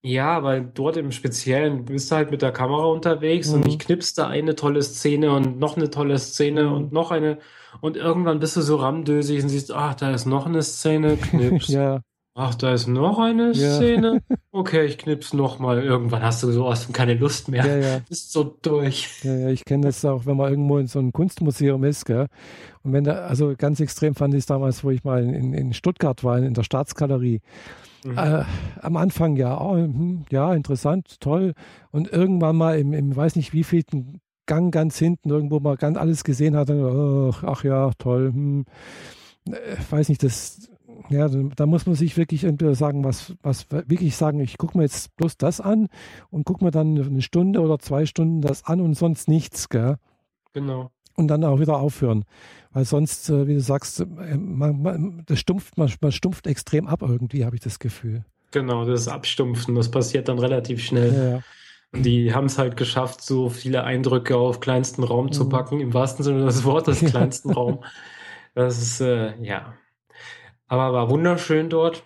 [0.06, 3.56] Ja, aber dort im Speziellen bist du halt mit der Kamera unterwegs mhm.
[3.56, 6.72] und ich knips da eine tolle Szene und noch eine tolle Szene mhm.
[6.72, 7.38] und noch eine
[7.80, 11.68] und irgendwann bist du so ramdösig und siehst, ach, da ist noch eine Szene, knips.
[11.68, 12.02] ja.
[12.34, 13.74] Ach, da ist noch eine ja.
[13.74, 14.22] Szene.
[14.52, 15.82] Okay, ich knips noch mal.
[15.82, 17.66] Irgendwann hast du sowas und keine Lust mehr.
[17.66, 17.98] Ja, ja.
[18.08, 19.22] Bist so durch.
[19.22, 22.28] Ja, ja, ich kenne das auch, wenn man irgendwo in so einem Kunstmuseum ist, gell?
[22.82, 25.74] Und wenn da, also ganz extrem fand ich es damals, wo ich mal in, in
[25.74, 27.42] Stuttgart war, in der Staatsgalerie.
[28.06, 28.18] Mhm.
[28.18, 28.44] Äh,
[28.80, 31.54] am Anfang ja, oh, hm, ja, interessant, toll.
[31.90, 36.22] Und irgendwann mal im, im weiß nicht wievielten Gang ganz hinten, irgendwo mal ganz alles
[36.22, 38.32] gesehen hat, dann, oh, ach ja, toll.
[38.32, 38.64] Hm.
[39.50, 40.70] Äh, weiß nicht, das,
[41.08, 44.84] ja, da muss man sich wirklich entweder sagen, was, was wirklich sagen, ich gucke mir
[44.84, 45.88] jetzt bloß das an
[46.30, 49.96] und gucke mir dann eine Stunde oder zwei Stunden das an und sonst nichts, gell?
[50.52, 50.90] Genau.
[51.16, 52.24] Und dann auch wieder aufhören.
[52.72, 56.86] Weil sonst, äh, wie du sagst, äh, man, man, das stumpft, man, man stumpft extrem
[56.86, 58.24] ab irgendwie, habe ich das Gefühl.
[58.50, 61.12] Genau, das Abstumpfen, das passiert dann relativ schnell.
[61.12, 61.42] Ja, ja.
[62.00, 65.32] Die haben es halt geschafft, so viele Eindrücke auf kleinsten Raum mhm.
[65.32, 67.82] zu packen, im wahrsten Sinne des Wortes, kleinsten Raum.
[68.54, 69.74] Das ist, äh, ja.
[70.66, 72.02] Aber war wunderschön dort.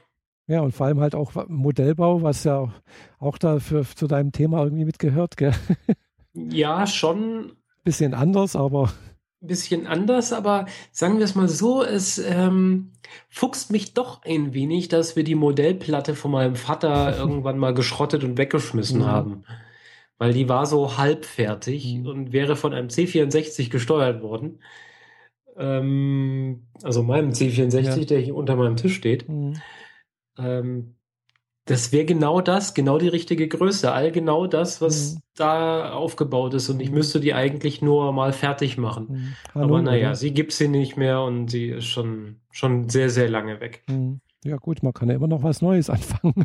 [0.46, 2.72] Ja, und vor allem halt auch Modellbau, was ja
[3.18, 5.54] auch da für, zu deinem Thema irgendwie mitgehört, gell?
[6.32, 7.52] Ja, schon.
[7.85, 8.93] Bisschen anders, aber.
[9.41, 12.93] Bisschen anders, aber sagen wir es mal so, es ähm,
[13.31, 18.22] fuchst mich doch ein wenig, dass wir die Modellplatte von meinem Vater irgendwann mal geschrottet
[18.22, 19.07] und weggeschmissen mhm.
[19.07, 19.45] haben.
[20.18, 22.07] Weil die war so halbfertig mhm.
[22.07, 24.61] und wäre von einem C64 gesteuert worden.
[25.57, 28.05] Ähm, also meinem C64, ja.
[28.05, 29.26] der hier unter meinem Tisch steht.
[29.28, 29.55] Mhm.
[30.39, 30.97] Ähm,
[31.66, 35.18] das wäre genau das, genau die richtige Größe, all genau das, was mhm.
[35.36, 36.68] da aufgebaut ist.
[36.68, 36.96] Und ich mhm.
[36.96, 39.06] müsste die eigentlich nur mal fertig machen.
[39.54, 39.61] Mhm.
[39.62, 40.16] Aber naja, oder?
[40.16, 43.84] sie gibt sie nicht mehr und sie ist schon, schon sehr, sehr lange weg.
[43.88, 44.20] Mhm.
[44.42, 46.44] Ja, gut, man kann ja immer noch was Neues anfangen.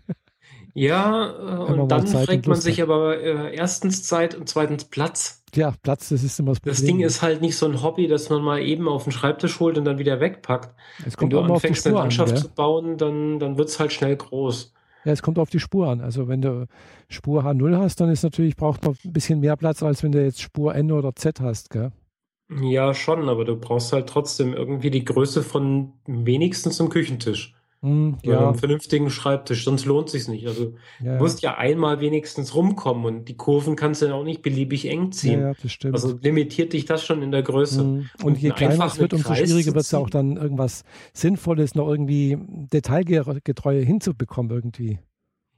[0.73, 5.41] Ja, äh, und dann fragt man sich aber äh, erstens Zeit und zweitens Platz.
[5.55, 6.75] Ja, Platz, das ist immer das Problem.
[6.75, 9.61] Das Ding ist halt nicht so ein Hobby, das man mal eben auf den Schreibtisch
[9.61, 10.75] holt und dann wieder wegpackt.
[11.05, 13.93] Es kommt wenn du anfängst, eine Landschaft an, zu bauen, dann, dann wird es halt
[13.93, 14.74] schnell groß.
[15.05, 16.01] Ja, es kommt auf die Spur an.
[16.01, 16.67] Also wenn du
[17.07, 20.23] Spur H0 hast, dann ist natürlich, braucht man ein bisschen mehr Platz, als wenn du
[20.23, 21.91] jetzt Spur N oder Z hast, gell?
[22.49, 27.54] Ja, schon, aber du brauchst halt trotzdem irgendwie die Größe von wenigstens einem Küchentisch.
[27.85, 28.47] Hm, ja.
[28.47, 30.47] Einen vernünftigen Schreibtisch, sonst lohnt sich nicht.
[30.47, 30.73] Also
[31.03, 34.41] ja, du musst ja einmal wenigstens rumkommen und die Kurven kannst du ja auch nicht
[34.41, 35.39] beliebig eng ziehen.
[35.39, 35.93] Ja, das stimmt.
[35.93, 37.83] Also limitiert dich das schon in der Größe.
[37.83, 38.09] Mhm.
[38.17, 40.83] Und, und je kleiner es wird, umso schwieriger wird es ja auch dann irgendwas
[41.13, 42.39] Sinnvolles noch irgendwie
[42.73, 44.97] detailgetreu hinzubekommen irgendwie.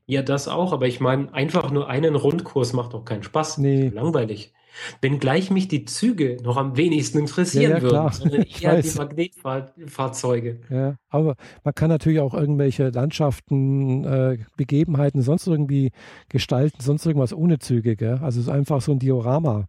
[0.05, 3.57] Ja, das auch, aber ich meine, einfach nur einen Rundkurs macht doch keinen Spaß.
[3.59, 3.87] Nee.
[3.87, 4.53] Langweilig.
[5.01, 10.61] Wenngleich mich die Züge noch am wenigsten interessieren ja, ja, würden, sondern eher die Magnetfahrzeuge.
[10.69, 15.91] Ja, aber man kann natürlich auch irgendwelche Landschaften, äh, Begebenheiten sonst irgendwie
[16.29, 17.95] gestalten, sonst irgendwas ohne Züge.
[17.95, 18.19] Gell?
[18.21, 19.67] Also es ist einfach so ein Diorama.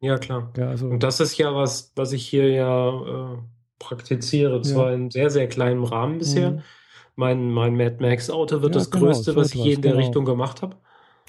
[0.00, 0.52] Ja, klar.
[0.56, 3.38] Ja, also, Und das ist ja was, was ich hier ja äh,
[3.78, 6.52] praktiziere, zwar in sehr, sehr kleinem Rahmen bisher.
[6.52, 6.62] Mhm.
[7.14, 10.04] Mein, mein Mad Max Auto wird das genau, Größte, was ich je in der genau.
[10.04, 10.76] Richtung gemacht habe.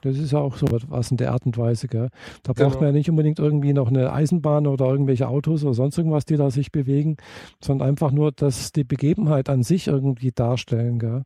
[0.01, 1.87] Das ist ja auch so was in der Art und Weise.
[1.87, 2.09] Gell?
[2.43, 2.69] Da genau.
[2.69, 6.25] braucht man ja nicht unbedingt irgendwie noch eine Eisenbahn oder irgendwelche Autos oder sonst irgendwas,
[6.25, 7.17] die da sich bewegen,
[7.63, 10.99] sondern einfach nur, dass die Begebenheit an sich irgendwie darstellen.
[10.99, 11.23] Gell?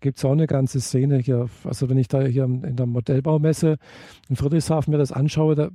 [0.00, 1.48] Gibt es auch eine ganze Szene hier.
[1.64, 3.78] Also wenn ich da hier in der Modellbaumesse
[4.28, 5.70] in Friedrichshafen mir das anschaue, da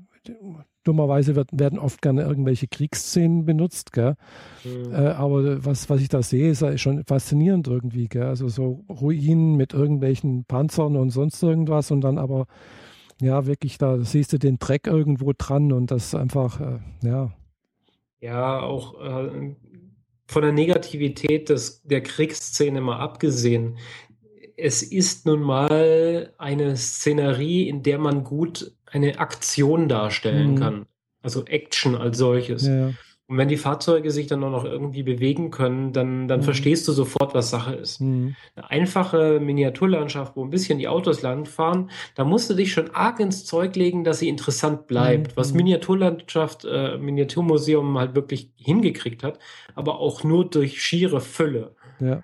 [0.84, 4.16] dummerweise wird, werden oft gerne irgendwelche Kriegsszenen benutzt, gell?
[4.64, 4.94] Mhm.
[4.94, 8.24] Äh, aber was, was ich da sehe, ist schon faszinierend irgendwie, gell?
[8.24, 12.48] Also so Ruinen mit irgendwelchen Panzern und sonst irgendwas und dann aber,
[13.22, 17.32] ja, wirklich, da siehst du den Dreck irgendwo dran und das einfach, äh, ja.
[18.20, 19.56] Ja, auch äh,
[20.28, 23.78] von der Negativität des, der Kriegsszene mal abgesehen.
[24.56, 30.60] Es ist nun mal eine Szenerie, in der man gut eine Aktion darstellen mhm.
[30.60, 30.86] kann.
[31.22, 32.68] Also Action als solches.
[32.68, 32.92] Ja.
[33.28, 36.44] Und wenn die Fahrzeuge sich dann auch noch irgendwie bewegen können, dann, dann mhm.
[36.44, 38.02] verstehst du sofort, was Sache ist.
[38.02, 38.36] Mhm.
[38.56, 43.22] Eine einfache Miniaturlandschaft, wo ein bisschen die Autos langfahren, da musst du dich schon arg
[43.22, 45.32] ins Zeug legen, dass sie interessant bleibt.
[45.32, 45.38] Mhm.
[45.38, 49.40] Was Miniaturlandschaft, äh, Miniaturmuseum halt wirklich hingekriegt hat,
[49.74, 51.76] aber auch nur durch schiere Fülle.
[52.02, 52.22] Ja.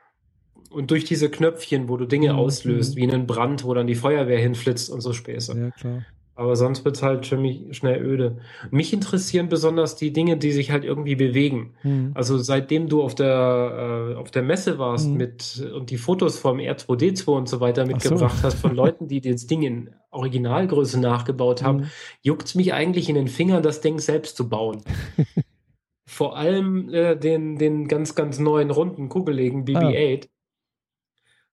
[0.70, 2.39] Und durch diese Knöpfchen, wo du Dinge mhm.
[2.39, 2.99] auslöst, mhm.
[2.99, 5.57] wie einen Brand, wo dann die Feuerwehr hinflitzt und so Späße.
[5.57, 6.05] Ja, klar.
[6.39, 8.37] Aber sonst wird es halt für mich schnell öde.
[8.71, 11.73] Mich interessieren besonders die Dinge, die sich halt irgendwie bewegen.
[11.83, 12.11] Mhm.
[12.13, 15.17] Also seitdem du auf der, äh, auf der Messe warst mhm.
[15.17, 18.43] mit und die Fotos vom R2D2 und so weiter mitgebracht so.
[18.43, 21.89] hast von Leuten, die das Ding in Originalgröße nachgebaut haben, mhm.
[22.21, 24.81] juckt es mich eigentlich in den Fingern, das Ding selbst zu bauen.
[26.07, 30.23] Vor allem äh, den, den ganz, ganz neuen runden, kugeligen BB-8.
[30.23, 30.27] Ah.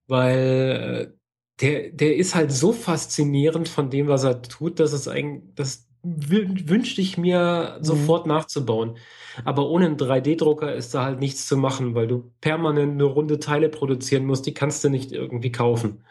[0.06, 1.16] Weil äh,
[1.60, 5.86] der, der ist halt so faszinierend von dem, was er tut, dass es eigentlich, das
[6.02, 7.84] wünschte ich mir mhm.
[7.84, 8.96] sofort nachzubauen.
[9.44, 13.38] Aber ohne einen 3D-Drucker ist da halt nichts zu machen, weil du permanent nur runde
[13.38, 16.02] Teile produzieren musst, die kannst du nicht irgendwie kaufen.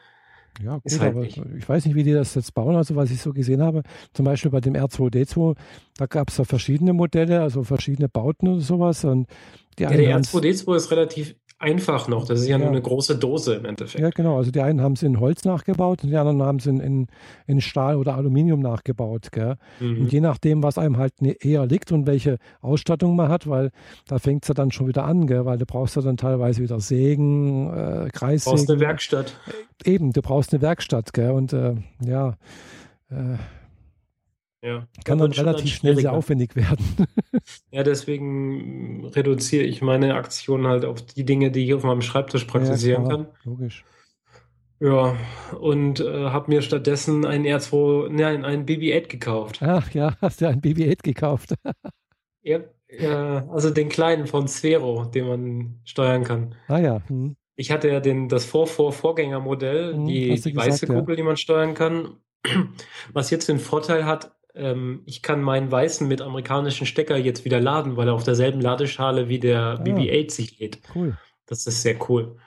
[0.63, 1.41] Ja, gut, halt aber nicht.
[1.57, 3.83] ich weiß nicht, wie die das jetzt bauen, also was ich so gesehen habe.
[4.13, 5.55] Zum Beispiel bei dem R2D2,
[5.97, 9.03] da gab es ja verschiedene Modelle, also verschiedene Bauten und sowas.
[9.03, 9.27] Und
[9.77, 11.35] die ja, der R2D2 ist relativ
[11.65, 12.27] einfach noch.
[12.27, 14.01] Das ist ja, ja, nur eine große Dose im Endeffekt.
[14.01, 14.37] Ja, genau.
[14.37, 17.07] Also die einen haben es in Holz nachgebaut und die anderen haben es in, in,
[17.47, 19.31] in, Stahl oder Aluminium nachgebaut.
[19.31, 19.55] Gell?
[19.79, 20.01] Mhm.
[20.01, 23.71] Und je nachdem, was einem halt ne, eher liegt und welche Ausstattung man hat, weil
[24.07, 25.45] da fängt es ja dann schon wieder an, gell?
[25.45, 28.57] weil du brauchst ja dann teilweise wieder Sägen, äh, Kreissägen.
[28.57, 29.39] Du brauchst eine Werkstatt.
[29.83, 31.13] Eben, du brauchst eine Werkstatt.
[31.13, 31.31] Gell?
[31.31, 31.73] Und äh,
[32.05, 32.35] ja,
[33.09, 33.37] äh,
[34.65, 34.87] ja.
[35.03, 36.83] Kann dann relativ schnell sehr aufwendig werden.
[37.71, 42.45] ja, deswegen reduziere ich meine Aktion halt auf die Dinge, die ich auf meinem Schreibtisch
[42.45, 43.27] praktizieren ja, kann.
[43.43, 43.85] Logisch.
[44.79, 45.15] Ja,
[45.59, 49.59] und äh, habe mir stattdessen ein R2, nein, ein BB-8 gekauft.
[49.61, 51.53] Ach ja, hast du ein BB-8 gekauft?
[52.41, 52.59] ja,
[52.89, 56.55] ja, also den kleinen von Sphero, den man steuern kann.
[56.67, 57.01] Ah ja.
[57.07, 57.35] Hm.
[57.55, 61.15] Ich hatte ja den, das Vor-Vor-Vorgängermodell, hm, die, die gesagt, weiße Kugel, ja.
[61.15, 62.17] die man steuern kann.
[63.13, 67.59] Was jetzt den Vorteil hat, ähm, ich kann meinen weißen mit amerikanischen Stecker jetzt wieder
[67.59, 70.79] laden, weil er auf derselben Ladeschale wie der ah, BB-8 sich lädt.
[70.93, 71.17] Cool.
[71.45, 72.37] Das ist sehr cool.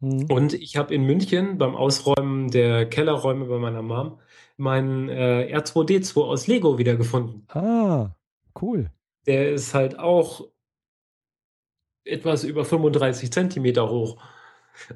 [0.00, 0.26] Mhm.
[0.26, 4.20] Und ich habe in München beim Ausräumen der Kellerräume bei meiner Mom
[4.56, 7.46] meinen äh, R2D2 aus Lego wiedergefunden.
[7.48, 8.10] Ah,
[8.60, 8.90] cool.
[9.26, 10.46] Der ist halt auch
[12.04, 14.20] etwas über 35 Zentimeter hoch.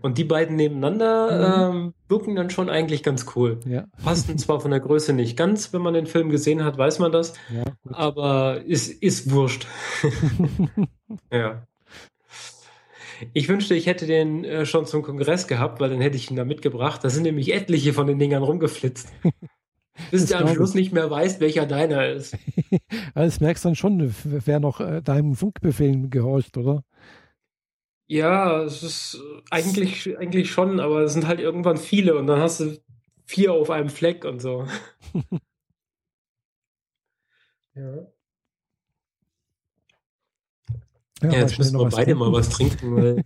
[0.02, 1.76] Und die beiden nebeneinander mhm.
[1.76, 3.60] ähm, wirken dann schon eigentlich ganz cool.
[3.66, 3.86] Ja.
[4.02, 7.12] Passen zwar von der Größe nicht ganz, wenn man den Film gesehen hat, weiß man
[7.12, 7.34] das.
[7.52, 9.66] Ja, aber ist, ist wurscht.
[11.32, 11.66] ja.
[13.32, 16.36] Ich wünschte, ich hätte den äh, schon zum Kongress gehabt, weil dann hätte ich ihn
[16.36, 17.02] da mitgebracht.
[17.02, 19.08] Da sind nämlich etliche von den Dingern rumgeflitzt.
[20.10, 22.36] Bis du am Schluss nicht mehr weißt, welcher deiner ist.
[23.14, 26.82] das merkst du dann schon, wer noch äh, deinem Funkbefehlen gehorcht, oder?
[28.08, 32.60] Ja, es ist eigentlich, eigentlich schon, aber es sind halt irgendwann viele und dann hast
[32.60, 32.78] du
[33.24, 34.66] vier auf einem Fleck und so.
[37.74, 38.06] ja.
[41.22, 42.18] Ja, ja jetzt müssen wir beide trinken.
[42.18, 43.24] mal was trinken, weil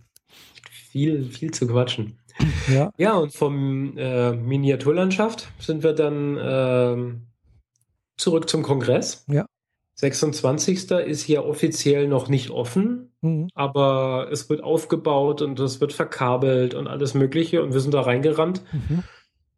[0.91, 2.19] viel, viel zu quatschen.
[2.67, 7.13] Ja, ja und vom äh, Miniaturlandschaft sind wir dann äh,
[8.17, 9.25] zurück zum Kongress.
[9.27, 9.45] Ja.
[9.95, 10.89] 26.
[10.89, 13.49] ist hier offiziell noch nicht offen, mhm.
[13.53, 18.01] aber es wird aufgebaut und es wird verkabelt und alles Mögliche und wir sind da
[18.01, 19.03] reingerannt mhm.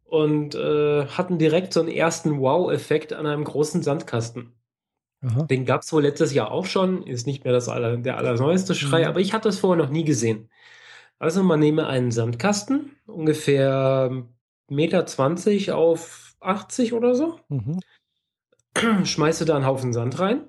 [0.04, 4.52] und äh, hatten direkt so einen ersten Wow-Effekt an einem großen Sandkasten.
[5.22, 5.44] Aha.
[5.44, 8.74] Den gab es wohl letztes Jahr auch schon, ist nicht mehr das aller, der allerneueste
[8.74, 9.08] Schrei, mhm.
[9.08, 10.50] aber ich hatte das vorher noch nie gesehen.
[11.18, 14.10] Also man nehme einen Sandkasten, ungefähr
[14.70, 17.80] 1,20 Meter auf 80 oder so, mhm.
[19.04, 20.42] schmeiße da einen Haufen Sand rein,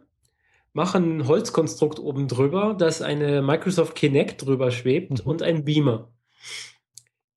[0.75, 5.29] mache ein Holzkonstrukt oben drüber, dass eine Microsoft Kinect drüber schwebt mhm.
[5.31, 6.11] und ein Beamer.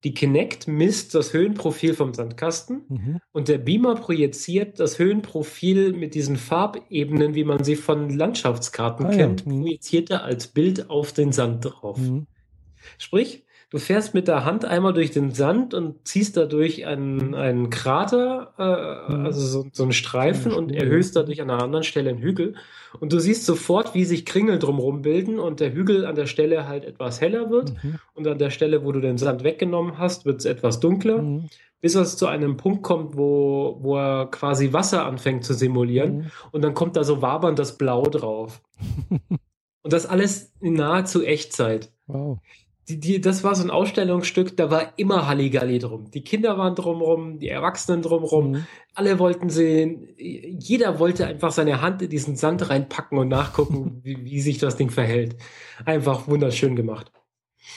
[0.05, 3.21] Die Kinect misst das Höhenprofil vom Sandkasten mhm.
[3.33, 9.11] und der Beamer projiziert das Höhenprofil mit diesen Farbebenen, wie man sie von Landschaftskarten ah,
[9.11, 9.53] kennt, ja.
[9.53, 9.63] Mhm.
[9.63, 11.99] projiziert er als Bild auf den Sand drauf.
[11.99, 12.27] Mhm.
[12.97, 17.71] Sprich, du fährst mit der Hand einmal durch den Sand und ziehst dadurch einen, einen
[17.71, 19.27] Krater, äh, mhm.
[19.27, 22.55] also so, so einen Streifen und erhöhst dadurch an einer anderen Stelle einen Hügel.
[23.01, 26.67] Und du siehst sofort, wie sich Kringel drumherum bilden und der Hügel an der Stelle
[26.67, 27.73] halt etwas heller wird.
[27.83, 27.99] Mhm.
[28.15, 31.21] Und an der Stelle, wo du den Sand weggenommen hast, wird es etwas dunkler.
[31.21, 31.49] Mhm.
[31.81, 36.17] Bis es zu einem Punkt kommt, wo, wo er quasi Wasser anfängt zu simulieren.
[36.17, 36.31] Mhm.
[36.51, 38.63] Und dann kommt da so wabernd das Blau drauf.
[39.83, 41.93] und das alles in nahezu Echtzeit.
[42.07, 42.41] Wow
[42.89, 46.11] die, die, das war so ein Ausstellungsstück, da war immer Halligalli drum.
[46.11, 48.67] Die Kinder waren drumrum, die Erwachsenen drumrum, mhm.
[48.95, 54.25] alle wollten sehen, jeder wollte einfach seine Hand in diesen Sand reinpacken und nachgucken, wie,
[54.25, 55.37] wie sich das Ding verhält.
[55.85, 57.13] Einfach wunderschön gemacht.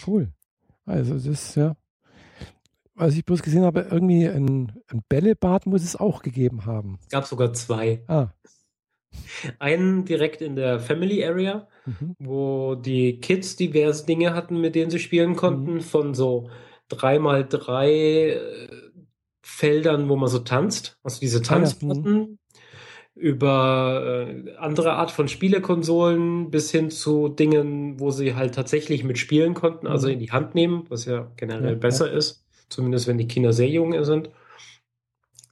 [0.07, 0.32] Cool.
[0.86, 1.76] Also das ist ja,
[2.95, 6.99] was ich bloß gesehen habe, irgendwie ein, ein Bällebad muss es auch gegeben haben.
[7.01, 8.03] Es gab sogar zwei.
[8.07, 8.30] Ah.
[9.59, 12.16] Einen direkt in der Family Area, mhm.
[12.20, 15.82] wo die Kids diverse Dinge hatten, mit denen sie spielen konnten, mhm.
[15.82, 16.50] von so
[16.88, 17.92] drei mal drei
[18.32, 18.68] äh,
[19.42, 22.26] Feldern, wo man so tanzt, also diese Tanzplatten, ah, ja.
[22.26, 22.38] mhm.
[23.16, 29.18] über äh, andere Art von Spielekonsolen bis hin zu Dingen, wo sie halt tatsächlich mit
[29.18, 30.14] spielen konnten, also mhm.
[30.14, 32.18] in die Hand nehmen, was ja generell ja, besser ja.
[32.18, 34.30] ist, zumindest wenn die Kinder sehr jung sind.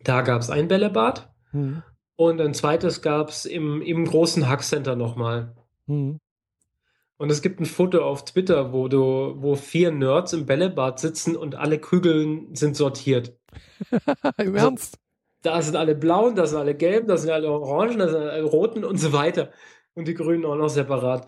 [0.04, 1.30] Da gab es ein Bällebad.
[1.52, 1.84] Mhm.
[2.16, 5.56] Und ein zweites gab es im, im großen Hackcenter nochmal.
[5.90, 6.20] Mhm.
[7.18, 11.36] Und es gibt ein Foto auf Twitter, wo du, wo vier Nerds im Bällebad sitzen
[11.36, 13.38] und alle Kügeln sind sortiert.
[13.92, 14.00] Im
[14.38, 15.00] also, Ernst?
[15.42, 18.44] Da sind alle blauen, da sind alle gelben, da sind alle orangen, da sind alle
[18.44, 19.52] roten und so weiter.
[19.96, 21.28] Und die grünen auch noch separat.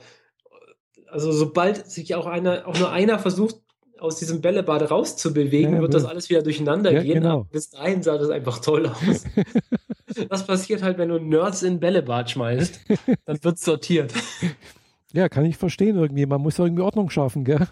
[1.08, 3.62] Also sobald sich auch einer, auch nur einer versucht,
[4.02, 7.22] aus diesem Bällebad rauszubewegen, ja, wird das alles wieder durcheinander ja, gehen.
[7.22, 7.44] Genau.
[7.46, 9.24] bis dahin sah das einfach toll aus.
[10.30, 12.82] Was passiert halt, wenn du Nerds in Bällebad schmeißt?
[13.26, 14.14] Dann wird sortiert.
[15.14, 16.26] Ja, kann ich verstehen irgendwie.
[16.26, 17.68] Man muss irgendwie Ordnung schaffen, gell?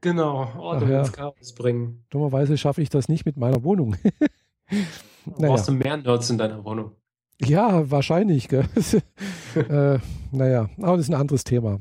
[0.00, 0.98] Genau, Ordnung ja.
[0.98, 2.04] ins Chaos bringen.
[2.10, 3.94] Dummerweise schaffe ich das nicht mit meiner Wohnung.
[4.68, 5.46] naja.
[5.46, 6.90] Brauchst du mehr Nerds in deiner Wohnung?
[7.40, 8.64] Ja, wahrscheinlich, gell?
[9.54, 10.00] äh,
[10.32, 11.78] naja, aber das ist ein anderes Thema.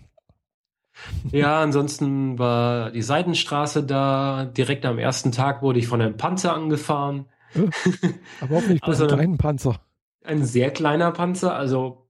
[1.32, 4.46] Ja, ansonsten war die Seitenstraße da.
[4.46, 7.26] Direkt am ersten Tag wurde ich von einem Panzer angefahren.
[8.42, 9.80] Aber auch nicht also, einem kleinen Panzer.
[10.24, 12.08] Ein sehr kleiner Panzer, also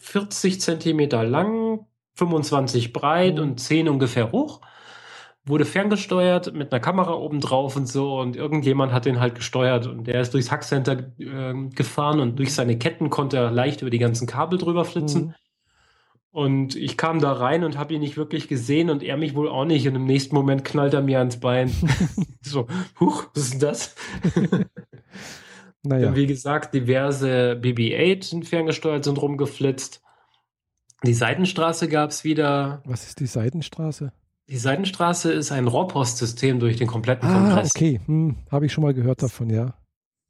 [0.00, 3.42] 40 Zentimeter lang, 25 breit oh.
[3.42, 4.60] und 10 ungefähr hoch.
[5.44, 9.86] wurde ferngesteuert mit einer Kamera oben drauf und so und irgendjemand hat den halt gesteuert
[9.86, 13.90] und der ist durchs Hackcenter äh, gefahren und durch seine Ketten konnte er leicht über
[13.90, 15.28] die ganzen Kabel drüber flitzen.
[15.28, 15.34] Mhm.
[16.32, 19.48] Und ich kam da rein und habe ihn nicht wirklich gesehen und er mich wohl
[19.48, 19.88] auch nicht.
[19.88, 21.72] Und im nächsten Moment knallt er mir ans Bein.
[22.40, 22.68] so,
[23.00, 23.94] huch, was ist denn das?
[25.82, 26.14] naja.
[26.14, 30.02] Wie gesagt, diverse BB-8 sind ferngesteuert, sind rumgeflitzt.
[31.04, 32.82] Die Seitenstraße gab es wieder.
[32.84, 34.12] Was ist die Seitenstraße?
[34.48, 37.70] Die Seitenstraße ist ein Rohrpostsystem durch den kompletten ah, Kongress.
[37.74, 39.74] okay, hm, habe ich schon mal gehört davon, ja.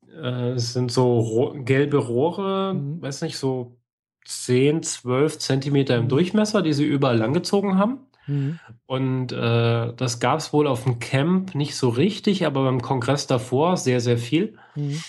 [0.07, 3.03] Äh, es sind so Roh gelbe Rohre, mhm.
[3.03, 3.80] weiß nicht, so
[4.25, 6.09] 10, 12 Zentimeter im.
[6.09, 8.01] Durchmesser, die sie überall langgezogen haben.
[8.27, 8.59] Mhm.
[8.87, 13.27] Und äh, das gab es wohl auf dem Camp nicht so richtig, aber beim Kongress
[13.27, 14.57] davor sehr, sehr viel.
[14.75, 15.03] Mhm.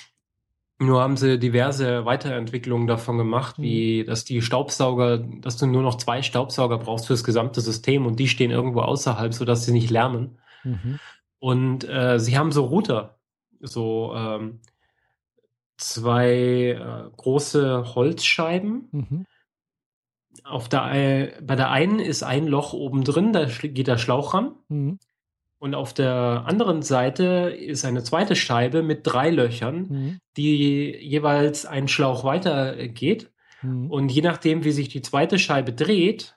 [0.79, 3.63] Nur haben sie diverse Weiterentwicklungen davon gemacht, mhm.
[3.63, 8.07] wie dass die Staubsauger, dass du nur noch zwei Staubsauger brauchst für das gesamte System
[8.07, 10.39] und die stehen irgendwo außerhalb, sodass sie nicht lärmen.
[10.63, 10.99] Mhm.
[11.37, 13.19] Und äh, sie haben so Router,
[13.59, 14.59] so ähm,
[15.81, 18.89] zwei äh, große Holzscheiben.
[18.91, 19.25] Mhm.
[20.43, 24.55] Auf der, bei der einen ist ein Loch oben drin, da geht der Schlauch ran.
[24.69, 24.99] Mhm.
[25.59, 30.19] Und auf der anderen Seite ist eine zweite Scheibe mit drei Löchern, mhm.
[30.35, 33.31] die jeweils einen Schlauch weiter geht.
[33.61, 33.91] Mhm.
[33.91, 36.35] Und je nachdem, wie sich die zweite Scheibe dreht,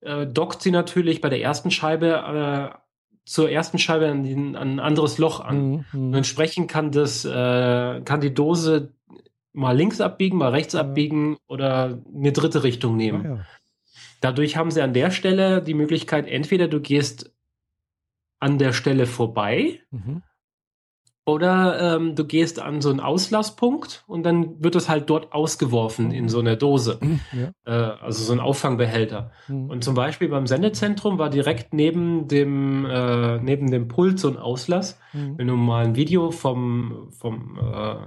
[0.00, 2.78] äh, dockt sie natürlich bei der ersten Scheibe äh,
[3.26, 5.84] zur ersten Scheibe an, an ein anderes Loch an.
[5.92, 6.08] Mhm.
[6.08, 8.94] Und entsprechend kann das, äh, kann die Dose
[9.52, 13.26] mal links abbiegen, mal rechts abbiegen oder eine dritte Richtung nehmen.
[13.26, 13.44] Ah, ja.
[14.20, 17.32] Dadurch haben sie an der Stelle die Möglichkeit, entweder du gehst
[18.38, 19.80] an der Stelle vorbei.
[19.90, 20.22] Mhm.
[21.28, 26.12] Oder ähm, du gehst an so einen Auslasspunkt und dann wird es halt dort ausgeworfen
[26.12, 27.00] in so eine Dose.
[27.02, 27.50] Mhm, ja.
[27.64, 29.32] Äh, also so ein Auffangbehälter.
[29.48, 29.68] Mhm.
[29.68, 34.36] Und zum Beispiel beim Sendezentrum war direkt neben dem, äh, neben dem Pult so ein
[34.36, 35.00] Auslass.
[35.12, 35.36] Mhm.
[35.36, 38.06] Wenn du mal ein Video vom, vom äh,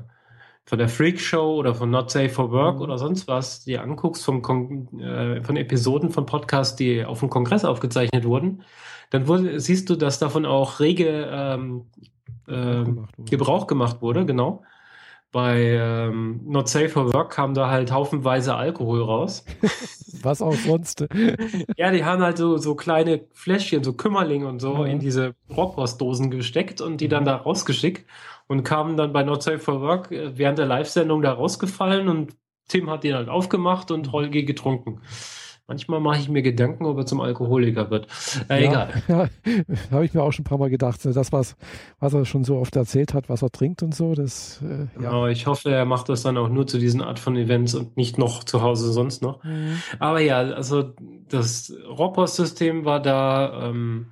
[0.63, 2.83] von der Freak Show oder von Not Safe for Work mhm.
[2.83, 7.29] oder sonst was dir anguckst, vom Kon äh, von Episoden von Podcasts, die auf dem
[7.29, 8.61] Kongress aufgezeichnet wurden,
[9.09, 11.85] dann wurde, siehst du, dass davon auch rege ähm,
[12.49, 12.85] äh,
[13.29, 14.63] Gebrauch gemacht wurde, genau.
[15.31, 19.45] Bei ähm, Not Safe for Work kam da halt haufenweise Alkohol raus.
[20.23, 21.05] Was auch sonst.
[21.77, 24.91] ja, die haben halt so, so kleine Fläschchen, so Kümmerlinge und so ja.
[24.91, 28.07] in diese Rohrpostdosen gesteckt und die dann da rausgeschickt
[28.47, 32.35] und kamen dann bei Not Safe for Work äh, während der Live-Sendung da rausgefallen und
[32.67, 35.01] Tim hat den halt aufgemacht und Holgi getrunken.
[35.69, 38.07] Manchmal mache ich mir Gedanken, ob er zum Alkoholiker wird.
[38.49, 38.89] Äh, ja, egal.
[39.07, 39.27] Ja,
[39.91, 41.05] habe ich mir auch schon ein paar Mal gedacht.
[41.05, 41.55] Das, was,
[41.99, 44.87] was er schon so oft erzählt hat, was er trinkt und so, das, äh, ja.
[44.95, 47.97] Genau, ich hoffe, er macht das dann auch nur zu diesen Art von Events und
[47.97, 49.43] nicht noch zu Hause sonst noch.
[49.43, 49.79] Mhm.
[49.99, 50.91] Aber ja, also
[51.29, 54.07] das Rohrpost-System war da, ähm,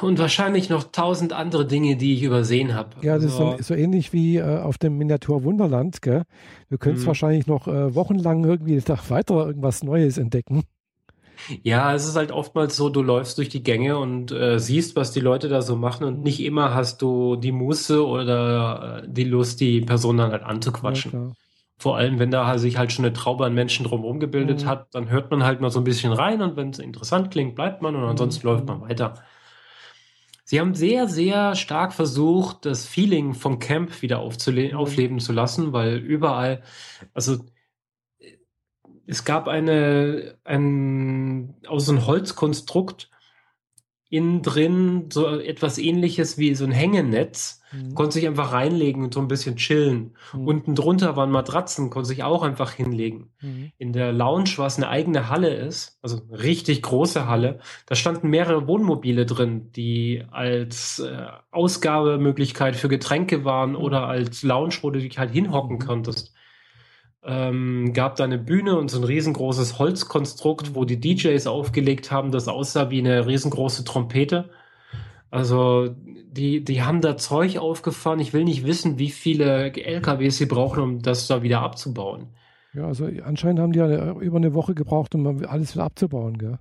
[0.00, 2.90] und wahrscheinlich noch tausend andere Dinge, die ich übersehen habe.
[3.02, 6.02] Ja, das also, ist so, ähnlich wie äh, auf dem Miniatur Wunderland.
[6.02, 6.22] Gell?
[6.70, 7.08] Du könntest mhm.
[7.08, 10.64] wahrscheinlich noch äh, wochenlang irgendwie weiter irgendwas Neues entdecken.
[11.62, 15.12] Ja, es ist halt oftmals so, du läufst durch die Gänge und äh, siehst, was
[15.12, 19.24] die Leute da so machen und nicht immer hast du die Muße oder äh, die
[19.24, 21.12] Lust, die Person dann halt anzuquatschen.
[21.12, 21.32] Ja,
[21.78, 24.68] Vor allem, wenn da sich halt schon eine Traube an Menschen drumherum gebildet mhm.
[24.68, 27.54] hat, dann hört man halt mal so ein bisschen rein und wenn es interessant klingt,
[27.54, 28.54] bleibt man und ansonsten mhm.
[28.54, 29.14] läuft man weiter.
[30.50, 34.76] Sie haben sehr, sehr stark versucht, das Feeling vom Camp wieder mhm.
[34.78, 36.62] aufleben zu lassen, weil überall,
[37.12, 37.44] also
[39.06, 43.10] es gab eine, ein, aus so einem Holzkonstrukt
[44.10, 47.94] innen drin so etwas ähnliches wie so ein Hängenetz, mhm.
[47.94, 50.16] konnte sich einfach reinlegen und so ein bisschen chillen.
[50.32, 50.46] Mhm.
[50.46, 53.30] Unten drunter waren Matratzen, konnte sich auch einfach hinlegen.
[53.42, 53.72] Mhm.
[53.76, 58.28] In der Lounge, was eine eigene Halle ist, also eine richtig große Halle, da standen
[58.28, 63.76] mehrere Wohnmobile drin, die als äh, Ausgabemöglichkeit für Getränke waren mhm.
[63.76, 65.86] oder als Lounge, wo du dich halt hinhocken mhm.
[65.86, 66.34] konntest
[67.24, 72.30] ähm, gab da eine Bühne und so ein riesengroßes Holzkonstrukt, wo die DJs aufgelegt haben,
[72.30, 74.50] das aussah wie eine riesengroße Trompete.
[75.30, 75.88] Also
[76.30, 78.20] die, die haben da Zeug aufgefahren.
[78.20, 82.28] Ich will nicht wissen, wie viele LKWs sie brauchen, um das da wieder abzubauen.
[82.72, 86.58] Ja, also anscheinend haben die ja über eine Woche gebraucht, um alles wieder abzubauen, gell?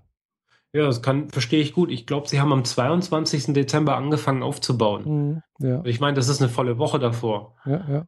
[0.73, 1.91] Ja, das kann, verstehe ich gut.
[1.91, 3.53] Ich glaube, sie haben am 22.
[3.53, 5.41] Dezember angefangen aufzubauen.
[5.59, 5.81] Mhm, ja.
[5.85, 7.55] Ich meine, das ist eine volle Woche davor.
[7.65, 8.05] Ja, ja.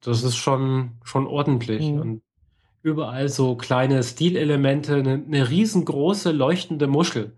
[0.00, 1.90] Das ist schon, schon ordentlich.
[1.90, 2.00] Mhm.
[2.00, 2.22] Und
[2.82, 7.36] überall so kleine Stilelemente, eine, eine riesengroße leuchtende Muschel.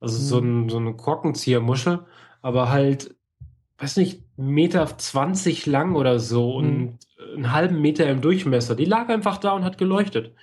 [0.00, 0.22] Also mhm.
[0.22, 2.04] so, ein, so eine Korkenziehermuschel,
[2.42, 3.16] aber halt,
[3.78, 6.66] weiß nicht, Meter 20 lang oder so mhm.
[6.66, 6.98] und
[7.34, 8.76] einen halben Meter im Durchmesser.
[8.76, 10.34] Die lag einfach da und hat geleuchtet.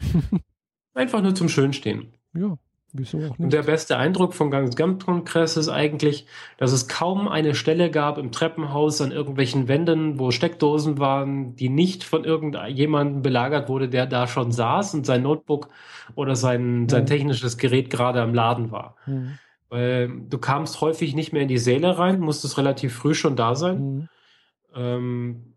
[0.93, 2.13] einfach nur zum Schönstehen.
[2.33, 2.57] Ja.
[2.93, 3.39] Wieso auch nicht?
[3.39, 6.27] Und der beste Eindruck vom Gesamtkongress ist eigentlich,
[6.57, 11.69] dass es kaum eine Stelle gab im Treppenhaus an irgendwelchen Wänden, wo Steckdosen waren, die
[11.69, 15.69] nicht von irgendjemandem belagert wurde, der da schon saß und sein Notebook
[16.13, 18.95] oder sein, sein technisches Gerät gerade am Laden war.
[19.07, 19.39] Mhm.
[19.69, 23.55] Weil du kamst häufig nicht mehr in die Säle rein, musstest relativ früh schon da
[23.55, 23.79] sein.
[23.81, 24.09] Mhm.
[24.75, 25.53] Ähm,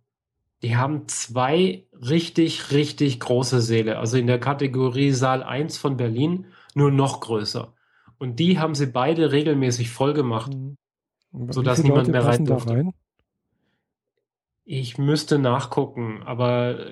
[0.63, 3.99] die haben zwei richtig, richtig große Säle.
[3.99, 6.47] Also in der Kategorie Saal 1 von Berlin
[6.77, 7.73] nur noch größer.
[8.19, 10.77] Und die haben sie beide regelmäßig voll gemacht, mhm.
[11.51, 12.73] sodass niemand Leute mehr rein durfte.
[12.73, 12.93] Rein?
[14.65, 16.91] Ich müsste nachgucken, aber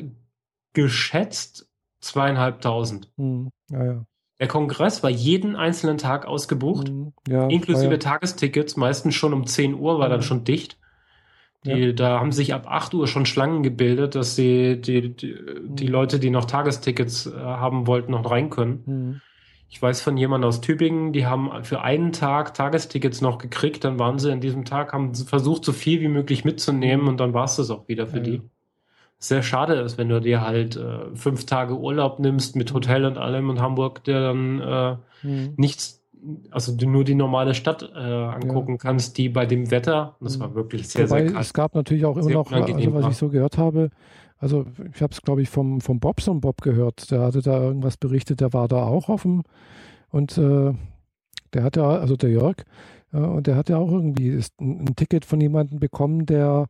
[0.73, 1.69] geschätzt
[2.01, 3.11] zweieinhalbtausend.
[3.17, 3.51] Mhm.
[3.71, 4.07] Ja, ja.
[4.41, 7.13] Der Kongress war jeden einzelnen Tag ausgebucht, mhm.
[7.29, 7.99] ja, inklusive ja.
[7.99, 10.25] Tagestickets, meistens schon um 10 Uhr war dann mhm.
[10.25, 10.79] schon dicht.
[11.65, 11.93] Die, ja.
[11.93, 15.91] Da haben sich ab 8 Uhr schon Schlangen gebildet, dass sie die, die, die mhm.
[15.91, 18.83] Leute, die noch Tagestickets äh, haben wollten, noch rein können.
[18.87, 19.21] Mhm.
[19.75, 23.99] Ich weiß von jemandem aus Tübingen, die haben für einen Tag Tagestickets noch gekriegt, dann
[23.99, 27.47] waren sie an diesem Tag, haben versucht, so viel wie möglich mitzunehmen und dann war
[27.47, 28.43] es das auch wieder für ja, die.
[29.19, 33.19] Sehr schade ist, wenn du dir halt äh, fünf Tage Urlaub nimmst mit Hotel und
[33.19, 34.97] allem in Hamburg, der dann äh,
[35.27, 35.55] mhm.
[35.57, 36.04] nichts,
[36.51, 38.79] also du nur die normale Stadt äh, angucken ja.
[38.79, 40.55] kannst, die bei dem Wetter, das war mhm.
[40.55, 41.47] wirklich sehr, Wobei, sehr krass.
[41.47, 43.91] Es gab natürlich auch immer noch, also was ich so gehört habe,
[44.39, 47.11] also ich habe es, glaube ich, vom, vom Bobson Bob gehört.
[47.11, 49.43] Der hatte da irgendwas berichtet, der war da auch offen.
[50.11, 50.75] Und äh,
[51.55, 52.57] der hatte, also der Jörg,
[53.13, 56.67] äh, und der hatte auch irgendwie ein, ein Ticket von jemandem bekommen, der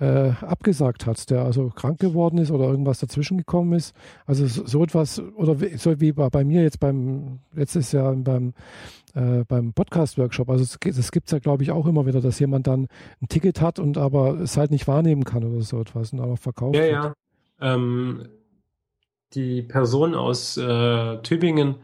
[0.00, 3.94] äh, abgesagt hat, der also krank geworden ist oder irgendwas dazwischen gekommen ist.
[4.26, 8.54] Also so etwas, oder so wie bei, bei mir jetzt beim, letztes Jahr beim,
[9.14, 10.50] äh, beim Podcast-Workshop.
[10.50, 12.86] Also das gibt es ja, glaube ich, auch immer wieder, dass jemand dann
[13.20, 16.38] ein Ticket hat und aber es halt nicht wahrnehmen kann oder so etwas und auch
[16.38, 16.92] verkauft Ja, wird.
[16.92, 17.14] ja.
[17.60, 18.28] Ähm,
[19.34, 21.76] die Person aus äh, Tübingen,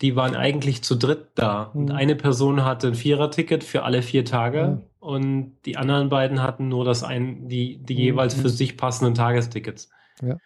[0.00, 1.72] die waren eigentlich zu dritt da.
[1.74, 1.80] Mhm.
[1.80, 4.58] Und eine Person hatte ein Vierer-Ticket für alle vier Tage.
[4.58, 8.00] Ja und die anderen beiden hatten nur das ein, die, die mhm.
[8.00, 9.88] jeweils für sich passenden Tagestickets.
[10.20, 10.36] Ja.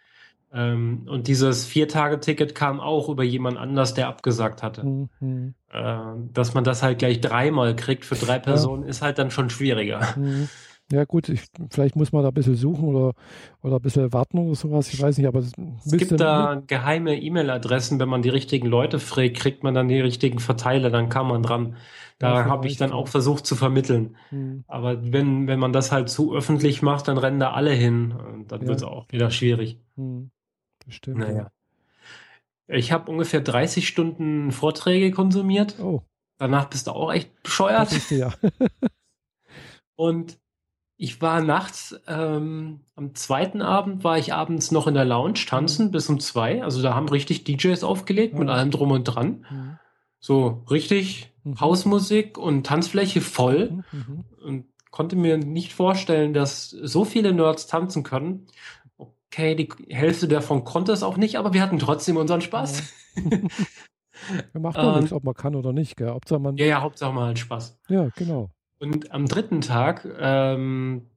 [0.53, 5.09] Ähm, und dieses Vier-Tage-Ticket kam auch über jemand anders, der abgesagt hatte.
[5.19, 5.55] Mhm.
[5.71, 5.95] Äh,
[6.31, 8.89] dass man das halt gleich dreimal kriegt für drei Personen, ja.
[8.89, 10.15] ist halt dann schon schwieriger.
[10.15, 10.47] Mhm.
[10.91, 13.13] Ja gut, ich, vielleicht muss man da ein bisschen suchen oder,
[13.61, 15.53] oder ein bisschen warten oder sowas, ich weiß nicht, aber es
[15.85, 20.39] gibt da geheime E-Mail-Adressen, wenn man die richtigen Leute fragt, kriegt man dann die richtigen
[20.39, 21.77] Verteiler, dann kann man dran.
[22.19, 24.15] Da ja, habe ich dann auch versucht zu vermitteln.
[24.29, 24.63] Hm.
[24.67, 28.11] Aber wenn, wenn man das halt zu öffentlich macht, dann rennen da alle hin.
[28.11, 28.67] Und dann ja.
[28.67, 29.79] wird es auch wieder schwierig.
[29.95, 30.29] Hm.
[30.85, 31.17] Bestimmt.
[31.17, 31.49] Naja.
[32.67, 35.79] Ich habe ungefähr 30 Stunden Vorträge konsumiert.
[35.79, 36.03] Oh.
[36.37, 37.91] Danach bist du auch echt bescheuert.
[37.91, 38.33] Das du, ja.
[39.95, 40.39] Und
[41.01, 45.87] ich war nachts, ähm, am zweiten Abend war ich abends noch in der Lounge tanzen
[45.87, 45.91] mhm.
[45.91, 46.63] bis um zwei.
[46.63, 48.41] Also da haben richtig DJs aufgelegt mhm.
[48.41, 49.43] mit allem drum und dran.
[49.49, 49.79] Mhm.
[50.19, 51.59] So richtig mhm.
[51.59, 54.25] Hausmusik und Tanzfläche voll mhm, mhm.
[54.45, 58.45] und konnte mir nicht vorstellen, dass so viele Nerds tanzen können.
[58.99, 62.83] Okay, die Hälfte davon konnte es auch nicht, aber wir hatten trotzdem unseren Spaß.
[63.15, 63.39] Ja.
[64.59, 66.09] macht doch nichts, ob man kann oder nicht, gell?
[66.09, 66.57] Hauptsache man.
[66.57, 67.79] Ja, ja, Hauptsache man hat Spaß.
[67.89, 68.51] Ja, genau.
[68.81, 71.11] Und am dritten Tag, ähm,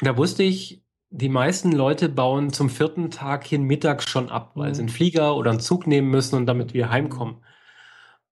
[0.00, 4.70] da wusste ich, die meisten Leute bauen zum vierten Tag hin mittags schon ab, weil
[4.70, 4.74] mhm.
[4.74, 7.36] sie einen Flieger oder einen Zug nehmen müssen und damit wir heimkommen.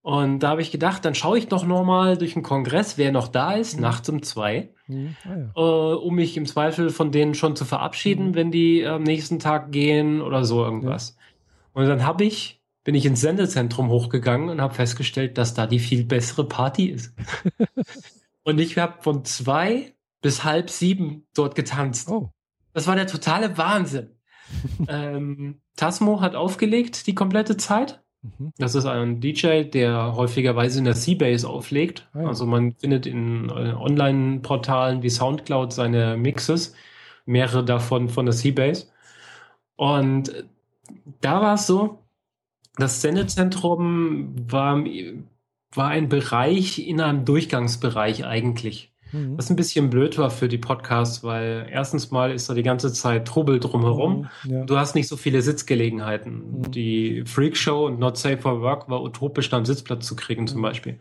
[0.01, 3.29] Und da habe ich gedacht, dann schaue ich doch nochmal durch den Kongress, wer noch
[3.29, 3.83] da ist, mhm.
[3.83, 5.15] nachts um zwei, mhm.
[5.25, 5.51] ah, ja.
[5.57, 8.35] äh, um mich im Zweifel von denen schon zu verabschieden, mhm.
[8.35, 11.17] wenn die am nächsten Tag gehen oder so irgendwas.
[11.19, 11.83] Ja.
[11.83, 15.79] Und dann habe ich, bin ich ins Sendezentrum hochgegangen und habe festgestellt, dass da die
[15.79, 17.15] viel bessere Party ist.
[18.45, 22.09] und ich habe von zwei bis halb sieben dort getanzt.
[22.09, 22.30] Oh.
[22.72, 24.11] Das war der totale Wahnsinn.
[24.88, 28.03] ähm, Tasmo hat aufgelegt die komplette Zeit.
[28.22, 28.53] Mhm.
[28.57, 32.09] Das ist ein DJ, der häufigerweise in der Seabase auflegt.
[32.12, 32.28] Ah, ja.
[32.28, 36.74] Also man findet in äh, Online-Portalen wie Soundcloud seine Mixes,
[37.26, 38.86] mehrere davon von der Seabase.
[39.76, 40.45] Und
[41.20, 41.99] da war es so,
[42.76, 44.84] das Sendezentrum war,
[45.77, 48.93] war ein Bereich in einem Durchgangsbereich eigentlich.
[49.14, 49.39] Mhm.
[49.39, 52.93] Was ein bisschen blöd war für die Podcasts, weil erstens mal ist da die ganze
[52.93, 54.29] Zeit Trubel drumherum.
[54.45, 54.64] Mhm, ja.
[54.64, 56.59] Du hast nicht so viele Sitzgelegenheiten.
[56.59, 56.70] Mhm.
[56.72, 60.47] Die Freak Show und Not Safe for Work war utopisch, da einen Sitzplatz zu kriegen
[60.47, 60.62] zum mhm.
[60.62, 61.01] Beispiel.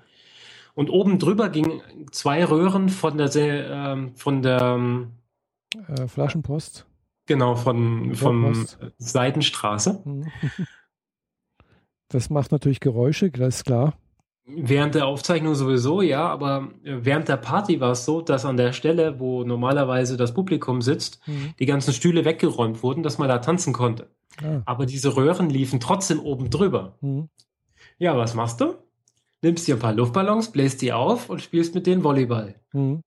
[0.76, 5.11] Und oben drüber gingen zwei Röhren von der, äh, von der ähm,
[5.88, 6.86] äh, Flaschenpost.
[7.26, 8.67] Genau, von, von
[8.97, 10.01] Seitenstraße.
[10.05, 10.28] Mhm.
[12.09, 13.97] Das macht natürlich Geräusche, das ist klar.
[14.45, 18.57] Während der Aufzeichnung sowieso, ja, aber äh, während der Party war es so, dass an
[18.57, 21.53] der Stelle, wo normalerweise das Publikum sitzt, mhm.
[21.59, 24.09] die ganzen Stühle weggeräumt wurden, dass man da tanzen konnte.
[24.43, 24.61] Ah.
[24.65, 26.97] Aber diese Röhren liefen trotzdem oben drüber.
[27.01, 27.29] Mhm.
[27.99, 28.75] Ja, was machst du?
[29.43, 32.55] nimmst dir ein paar Luftballons, bläst die auf und spielst mit denen Volleyball.
[32.71, 33.01] Mhm.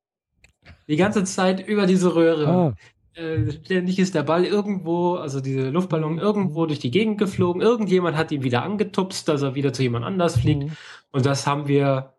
[0.86, 2.46] Die ganze Zeit über diese Röhre.
[2.46, 2.74] Ah.
[3.14, 6.18] Äh, ständig ist der Ball irgendwo, also diese Luftballon mhm.
[6.18, 7.62] irgendwo durch die Gegend geflogen.
[7.62, 10.64] Irgendjemand hat ihn wieder angetupst, dass er wieder zu jemand anders fliegt.
[10.64, 10.70] Mhm.
[11.16, 12.12] Und das haben wir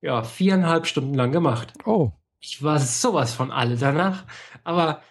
[0.00, 1.72] ja viereinhalb Stunden lang gemacht.
[1.86, 2.10] Oh.
[2.40, 4.24] Ich war sowas von alle danach.
[4.64, 5.02] Aber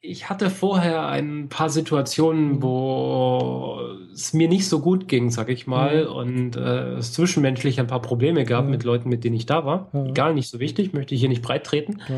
[0.00, 2.62] ich hatte vorher ein paar Situationen, mhm.
[2.62, 3.80] wo
[4.12, 6.12] es mir nicht so gut ging, sag ich mal, mhm.
[6.12, 8.70] und äh, es zwischenmenschlich ein paar Probleme gab ja.
[8.70, 9.88] mit Leuten, mit denen ich da war.
[9.92, 10.06] Ja.
[10.06, 12.02] Egal, nicht so wichtig, möchte ich hier nicht breit treten.
[12.08, 12.16] Ja.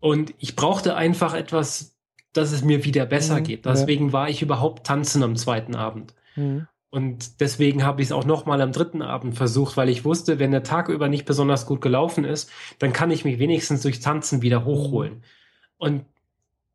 [0.00, 1.96] Und ich brauchte einfach etwas,
[2.32, 3.44] dass es mir wieder besser mhm.
[3.44, 3.66] geht.
[3.66, 6.12] Deswegen war ich überhaupt tanzen am zweiten Abend.
[6.92, 6.98] Mhm.
[6.98, 10.38] Und deswegen habe ich es auch noch mal am dritten Abend versucht, weil ich wusste,
[10.38, 14.00] wenn der Tag über nicht besonders gut gelaufen ist, dann kann ich mich wenigstens durch
[14.00, 15.22] Tanzen wieder hochholen.
[15.78, 16.04] Und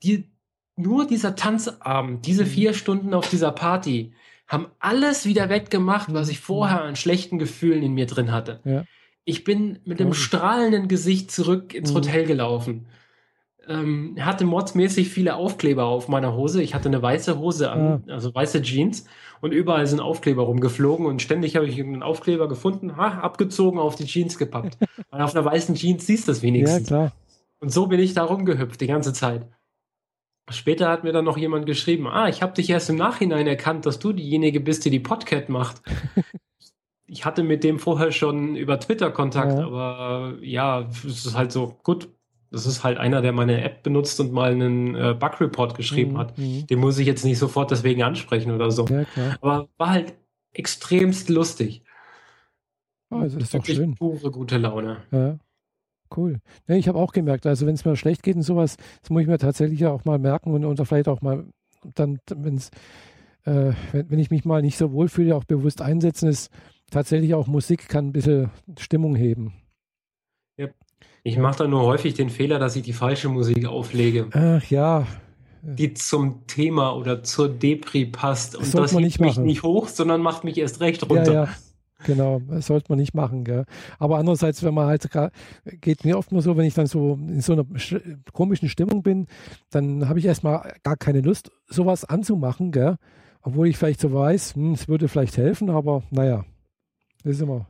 [0.04, 0.30] die,
[0.76, 2.50] nur dieser Tanzabend, diese mhm.
[2.50, 4.14] vier Stunden auf dieser Party,
[4.48, 8.62] haben alles wieder weggemacht, was ich vorher an schlechten Gefühlen in mir drin hatte.
[8.64, 8.86] Ja.
[9.26, 11.96] Ich bin mit einem strahlenden Gesicht zurück ins mhm.
[11.96, 12.88] Hotel gelaufen
[13.68, 16.62] ähm, hatte mordsmäßig viele Aufkleber auf meiner Hose.
[16.62, 18.14] Ich hatte eine weiße Hose an, ja.
[18.14, 19.06] also weiße Jeans
[19.42, 23.96] und überall sind Aufkleber rumgeflogen und ständig habe ich einen Aufkleber gefunden, ha, abgezogen, auf
[23.96, 24.78] die Jeans gepackt.
[25.10, 26.90] Weil auf einer weißen Jeans siehst du das wenigstens.
[26.90, 27.12] Ja, klar.
[27.60, 29.48] Und so bin ich da rumgehüpft die ganze Zeit.
[30.50, 33.86] Später hat mir dann noch jemand geschrieben, ah, ich habe dich erst im Nachhinein erkannt,
[33.86, 35.82] dass du diejenige bist, die die Podcast macht.
[37.08, 39.66] ich hatte mit dem vorher schon über Twitter Kontakt, ja.
[39.66, 42.10] aber ja, es ist halt so, gut,
[42.58, 46.18] das ist halt einer, der meine App benutzt und mal einen äh, Bug-Report geschrieben mhm.
[46.18, 46.38] hat.
[46.38, 46.68] Mhm.
[46.68, 48.86] Den muss ich jetzt nicht sofort deswegen ansprechen oder so.
[48.88, 49.06] Ja,
[49.42, 50.16] Aber war halt
[50.54, 51.84] extremst lustig.
[53.10, 53.96] Oh, das ist doch schön.
[53.96, 54.98] Pure gute Laune.
[55.12, 55.38] Ja.
[56.16, 56.40] Cool.
[56.68, 59.22] Ja, ich habe auch gemerkt, also wenn es mir schlecht geht und sowas, das muss
[59.22, 61.46] ich mir tatsächlich auch mal merken und, und vielleicht auch mal
[61.96, 62.72] dann, wenn's,
[63.44, 66.50] äh, wenn, wenn ich mich mal nicht so wohl fühle, auch bewusst einsetzen, ist
[66.90, 68.50] tatsächlich auch Musik kann ein bisschen
[68.80, 69.54] Stimmung heben.
[71.28, 74.28] Ich mache da nur häufig den Fehler, dass ich die falsche Musik auflege.
[74.32, 75.06] Ach ja.
[75.62, 78.56] Die zum Thema oder zur Depri passt.
[78.56, 81.34] Und das, das hebt mich nicht hoch, sondern macht mich erst recht runter.
[81.34, 81.50] Ja, ja.
[82.06, 83.44] Genau, das sollte man nicht machen.
[83.44, 83.66] Gell?
[84.00, 85.10] Aber andererseits, wenn man halt,
[85.82, 87.66] geht mir oft nur so, wenn ich dann so in so einer
[88.32, 89.28] komischen Stimmung bin,
[89.70, 92.72] dann habe ich erstmal gar keine Lust, sowas anzumachen.
[92.72, 92.96] Gell?
[93.42, 96.46] Obwohl ich vielleicht so weiß, hm, es würde vielleicht helfen, aber naja,
[97.26, 97.68] das ist immer.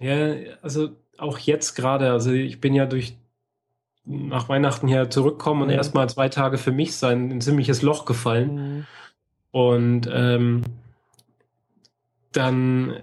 [0.00, 3.16] Ja, also auch jetzt gerade, also ich bin ja durch
[4.04, 5.76] nach Weihnachten hier zurückkommen und ja.
[5.76, 8.54] erstmal zwei Tage für mich sein, ein ziemliches Loch gefallen.
[8.54, 8.86] Mhm.
[9.50, 10.62] Und ähm,
[12.32, 12.96] dann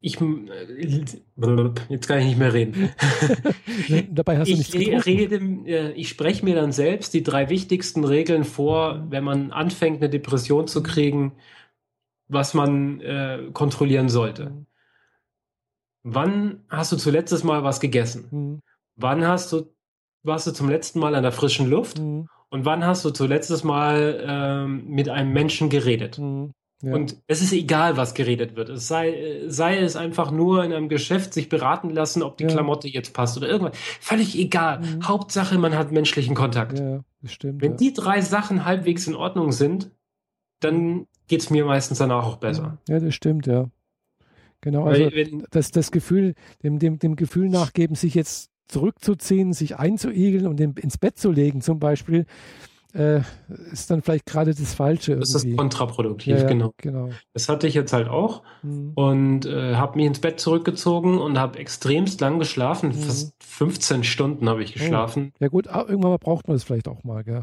[0.00, 2.90] ich jetzt kann ich nicht mehr reden.
[4.10, 5.36] Dabei hast du ich nichts rede,
[5.66, 10.08] äh, ich spreche mir dann selbst die drei wichtigsten Regeln vor, wenn man anfängt, eine
[10.08, 11.32] Depression zu kriegen,
[12.28, 14.52] was man äh, kontrollieren sollte.
[16.08, 16.14] Mhm.
[16.14, 18.28] Wann hast du zuletzt Mal was gegessen?
[18.30, 18.60] Mhm.
[18.96, 19.72] Wann hast du,
[20.22, 21.98] warst du zum letzten Mal an der frischen Luft?
[21.98, 22.28] Mhm.
[22.50, 26.18] Und wann hast du zuletzt Mal ähm, mit einem Menschen geredet?
[26.18, 26.52] Mhm.
[26.82, 26.94] Ja.
[26.94, 28.68] Und es ist egal, was geredet wird.
[28.68, 32.50] Es sei, sei es einfach nur in einem Geschäft sich beraten lassen, ob die ja.
[32.50, 33.76] Klamotte jetzt passt oder irgendwas.
[34.00, 34.80] Völlig egal.
[34.80, 35.08] Mhm.
[35.08, 36.78] Hauptsache, man hat menschlichen Kontakt.
[36.78, 39.90] Ja, das stimmt, Wenn die drei Sachen halbwegs in Ordnung sind,
[40.60, 42.78] dann geht es mir meistens danach auch besser.
[42.88, 43.68] Ja, das stimmt, ja.
[44.60, 49.76] Genau, also wenn, das, das Gefühl, dem, dem, dem Gefühl nachgeben, sich jetzt zurückzuziehen, sich
[49.78, 52.26] einzuigeln und ins Bett zu legen zum Beispiel,
[52.94, 53.20] äh,
[53.70, 55.16] ist dann vielleicht gerade das Falsche.
[55.16, 55.50] Das irgendwie.
[55.50, 56.72] ist kontraproduktiv, ja, ja, genau.
[56.78, 57.10] genau.
[57.34, 58.92] Das hatte ich jetzt halt auch mhm.
[58.94, 62.90] und äh, habe mich ins Bett zurückgezogen und habe extremst lang geschlafen.
[62.90, 62.94] Mhm.
[62.94, 64.78] Fast 15 Stunden habe ich oh.
[64.78, 65.32] geschlafen.
[65.34, 65.36] Oh.
[65.40, 67.42] Ja gut, irgendwann mal braucht man das vielleicht auch mal, gell?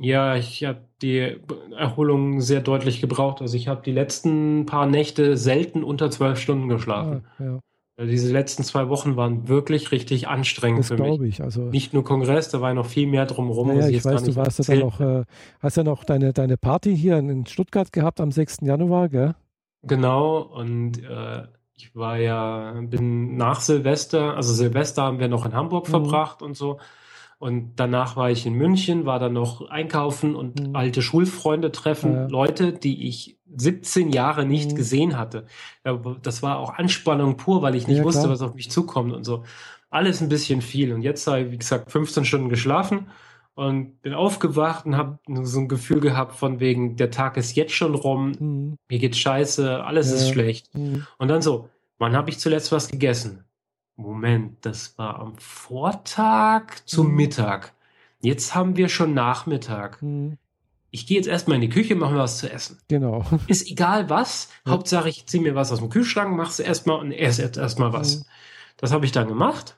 [0.00, 1.36] Ja, ich habe die
[1.76, 3.40] Erholung sehr deutlich gebraucht.
[3.40, 7.24] Also ich habe die letzten paar Nächte selten unter zwölf Stunden geschlafen.
[7.38, 7.60] Ah, ja.
[7.98, 11.20] Also diese letzten zwei Wochen waren wirklich richtig anstrengend das für mich.
[11.20, 11.42] ich.
[11.42, 13.76] Also Nicht nur Kongress, da war noch viel mehr drumherum.
[13.76, 15.24] Ja, ich, ich weiß, du warst ja dann noch, äh,
[15.58, 18.58] hast ja noch deine, deine Party hier in Stuttgart gehabt am 6.
[18.62, 19.34] Januar, gell?
[19.82, 21.42] Genau, und äh,
[21.74, 25.90] ich war ja, bin nach Silvester, also Silvester haben wir noch in Hamburg mhm.
[25.90, 26.78] verbracht und so.
[27.38, 30.74] Und danach war ich in München, war dann noch einkaufen und mhm.
[30.74, 32.26] alte Schulfreunde treffen, ja.
[32.26, 34.74] Leute, die ich 17 Jahre nicht mhm.
[34.74, 35.46] gesehen hatte.
[36.22, 38.32] Das war auch Anspannung pur, weil ich nicht ja, wusste, klar.
[38.32, 39.44] was auf mich zukommt und so.
[39.88, 40.92] Alles ein bisschen viel.
[40.92, 43.06] Und jetzt habe ich, wie gesagt, 15 Stunden geschlafen
[43.54, 47.72] und bin aufgewacht und habe so ein Gefühl gehabt von wegen, der Tag ist jetzt
[47.72, 48.76] schon rum, mhm.
[48.88, 50.16] mir geht's scheiße, alles ja.
[50.16, 50.74] ist schlecht.
[50.74, 51.06] Mhm.
[51.18, 51.68] Und dann so,
[51.98, 53.44] wann habe ich zuletzt was gegessen?
[53.98, 57.16] Moment, das war am Vortag zum mhm.
[57.16, 57.72] Mittag.
[58.20, 60.00] Jetzt haben wir schon Nachmittag.
[60.02, 60.38] Mhm.
[60.90, 62.78] ich gehe jetzt erstmal in die Küche, mache mir was zu essen.
[62.88, 63.24] Genau.
[63.48, 64.50] Ist egal was.
[64.64, 64.72] Ja.
[64.72, 68.18] Hauptsache, ich ziehe mir was aus dem Kühlschrank, mach's erstmal und esse jetzt erstmal was.
[68.18, 68.24] Mhm.
[68.76, 69.76] Das habe ich dann gemacht.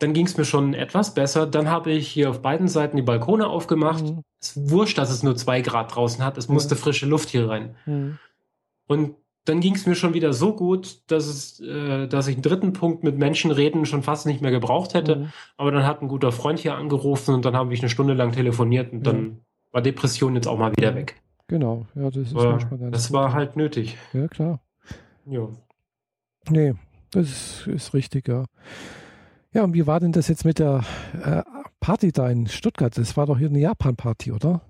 [0.00, 1.46] Dann ging es mir schon etwas besser.
[1.46, 4.04] Dann habe ich hier auf beiden Seiten die Balkone aufgemacht.
[4.04, 4.22] Mhm.
[4.38, 6.36] Es ist wurscht, dass es nur zwei Grad draußen hat.
[6.36, 7.74] Es musste frische Luft hier rein.
[7.86, 8.18] Mhm.
[8.86, 12.42] Und dann ging es mir schon wieder so gut, dass es, äh, dass ich einen
[12.42, 15.16] dritten Punkt mit Menschen reden schon fast nicht mehr gebraucht hätte.
[15.16, 15.32] Mhm.
[15.56, 18.32] Aber dann hat ein guter Freund hier angerufen und dann habe ich eine Stunde lang
[18.32, 19.40] telefoniert und dann
[19.70, 21.20] war Depression jetzt auch mal wieder weg.
[21.46, 23.98] Genau, ja, das ist Aber manchmal ganz Das war halt nötig.
[24.14, 24.60] Ja, klar.
[25.26, 25.48] Ja.
[26.48, 26.74] Nee,
[27.10, 28.44] das ist, ist richtig, ja.
[29.52, 30.84] Ja, und wie war denn das jetzt mit der
[31.22, 31.42] äh,
[31.80, 32.96] Party da in Stuttgart?
[32.96, 34.62] Das war doch hier eine Japan-Party, oder?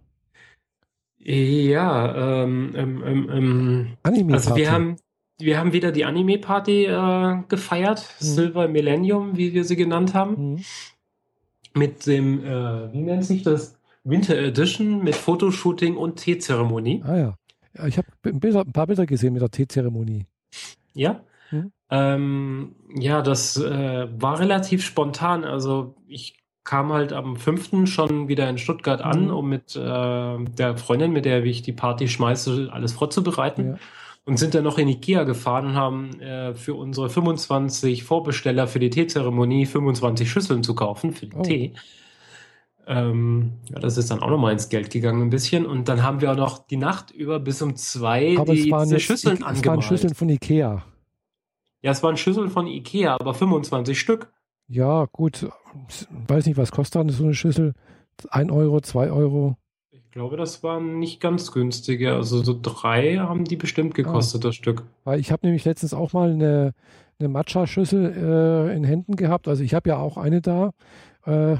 [1.24, 4.96] Ja, ähm, ähm, ähm, ähm Anime also wir haben,
[5.38, 8.24] wir haben wieder die Anime-Party äh, gefeiert, mhm.
[8.24, 10.52] Silver Millennium, wie wir sie genannt haben.
[10.52, 10.64] Mhm.
[11.72, 13.78] Mit dem, äh, wie nennt sich das?
[14.04, 17.02] Winter Edition mit Fotoshooting und Teezeremonie.
[17.06, 17.38] Ah ja.
[17.74, 20.26] ja ich habe ein, ein, paar Bilder gesehen mit der Teezeremonie.
[20.92, 21.24] Ja.
[21.48, 21.72] Hm?
[21.88, 25.44] Ähm, ja, das äh, war relativ spontan.
[25.44, 27.86] Also ich kam halt am 5.
[27.86, 29.34] schon wieder in Stuttgart an, mhm.
[29.34, 33.72] um mit äh, der Freundin, mit der ich die Party schmeiße, alles vorzubereiten.
[33.72, 33.78] Ja.
[34.26, 38.78] Und sind dann noch in Ikea gefahren und haben äh, für unsere 25 Vorbesteller für
[38.78, 41.42] die Teezeremonie 25 Schüsseln zu kaufen für den oh.
[41.42, 41.74] Tee.
[42.86, 45.66] Ähm, ja, das ist dann auch nochmal ins Geld gegangen ein bisschen.
[45.66, 49.00] Und dann haben wir auch noch die Nacht über bis um zwei aber die, diese
[49.00, 49.58] Schüsseln angemalt.
[49.58, 50.84] Es waren Schüsseln von Ikea.
[51.82, 54.32] Ja, es waren Schüsseln von Ikea, aber 25 Stück.
[54.68, 55.48] Ja, gut.
[56.26, 57.74] Weiß nicht, was kostet dann so eine Schüssel?
[58.30, 59.56] Ein Euro, zwei Euro?
[59.90, 62.14] Ich glaube, das waren nicht ganz günstige.
[62.14, 64.48] Also so drei haben die bestimmt gekostet, ah.
[64.48, 64.84] das Stück.
[65.04, 66.74] Weil ich habe nämlich letztens auch mal eine,
[67.18, 69.48] eine Matcha-Schüssel äh, in Händen gehabt.
[69.48, 70.70] Also ich habe ja auch eine da
[71.26, 71.56] äh,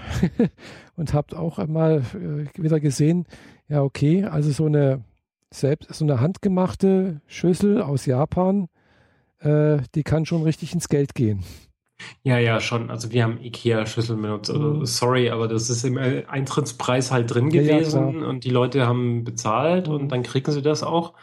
[0.97, 3.27] und habe auch einmal äh, wieder gesehen,
[3.69, 5.03] ja okay, also so eine
[5.51, 8.69] selbst so eine handgemachte Schüssel aus Japan,
[9.39, 11.45] äh, die kann schon richtig ins Geld gehen.
[12.23, 12.91] Ja, ja, schon.
[12.91, 14.51] Also wir haben Ikea-Schüsseln benutzt.
[14.51, 14.87] Also, mhm.
[14.87, 19.89] sorry, aber das ist im Eintrittspreis halt drin gewesen ja, und die Leute haben bezahlt
[19.89, 19.95] mhm.
[19.95, 21.15] und dann kriegen sie das auch.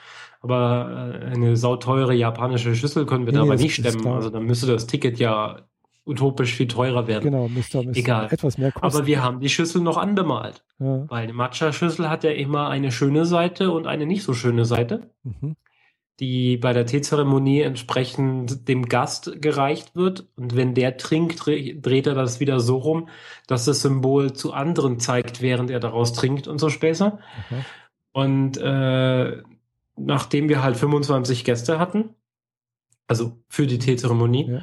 [0.41, 4.07] Aber äh, eine sauteure japanische Schüssel können wir nee, da aber nicht stemmen.
[4.07, 5.57] Also dann müsste das Ticket ja
[6.05, 7.25] utopisch viel teurer werden.
[7.25, 8.27] Genau, müsste, müsste Egal.
[8.31, 8.85] etwas mehr kosten.
[8.85, 10.63] Aber wir haben die Schüssel noch anbemalt.
[10.79, 11.05] Ja.
[11.09, 15.11] Weil eine Matcha-Schüssel hat ja immer eine schöne Seite und eine nicht so schöne Seite,
[15.23, 15.55] mhm.
[16.21, 20.27] Die bei der Teezeremonie entsprechend dem Gast gereicht wird.
[20.35, 23.09] Und wenn der trinkt, dreht er das wieder so rum,
[23.47, 27.17] dass das Symbol zu anderen zeigt, während er daraus trinkt und so Späße.
[27.49, 27.65] Mhm.
[28.13, 29.41] Und äh,
[29.97, 32.11] nachdem wir halt 25 Gäste hatten,
[33.07, 34.61] also für die Teezeremonie, ja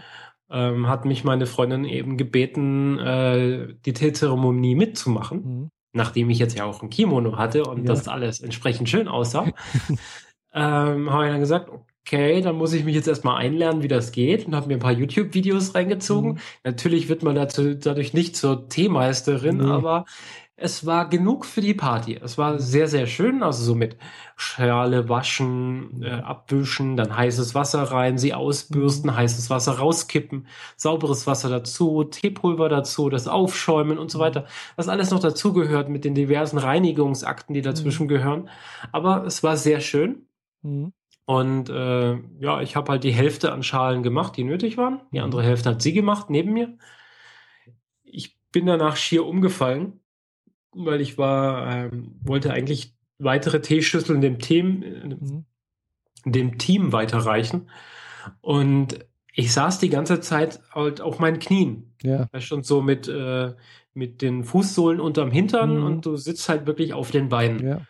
[0.51, 5.71] ähm, hat mich meine Freundin eben gebeten, äh, die Teezeremonie mitzumachen, mhm.
[5.93, 7.85] nachdem ich jetzt ja auch ein Kimono hatte und ja.
[7.85, 9.47] das alles entsprechend schön aussah.
[10.53, 11.71] ähm, habe ich dann gesagt,
[12.09, 14.81] okay, dann muss ich mich jetzt erstmal einlernen, wie das geht und habe mir ein
[14.81, 16.33] paar YouTube-Videos reingezogen.
[16.33, 16.39] Mhm.
[16.65, 19.71] Natürlich wird man dazu, dadurch nicht zur Teemeisterin, nee.
[19.71, 20.07] aber
[20.61, 22.19] es war genug für die Party.
[22.21, 23.45] Es war sehr, sehr schön.
[23.45, 23.97] Also so mit
[24.37, 31.49] Schale waschen, äh, abwischen, dann heißes Wasser rein, sie ausbürsten, heißes Wasser rauskippen, sauberes Wasser
[31.49, 34.47] dazu, Teepulver dazu, das Aufschäumen und so weiter.
[34.75, 38.09] Was alles noch dazugehört mit den diversen Reinigungsakten, die dazwischen mhm.
[38.09, 38.51] gehören.
[38.91, 40.28] Aber es war sehr schön.
[40.63, 40.93] Mhm.
[41.25, 45.03] Und äh, ja, ich habe halt die Hälfte an Schalen gemacht, die nötig waren.
[45.13, 46.79] Die andere Hälfte hat sie gemacht, neben mir.
[48.03, 50.01] Ich bin danach schier umgefallen
[50.73, 54.85] weil ich war, ähm, wollte eigentlich weitere Teeschüsseln dem Team,
[55.21, 55.45] mhm.
[56.25, 57.69] dem Team weiterreichen.
[58.41, 61.95] Und ich saß die ganze Zeit halt auf meinen Knien.
[62.03, 62.29] Ja.
[62.39, 63.55] Schon so mit, äh,
[63.95, 65.85] mit den Fußsohlen unterm Hintern mhm.
[65.85, 67.67] und du sitzt halt wirklich auf den Beinen.
[67.67, 67.81] Ja.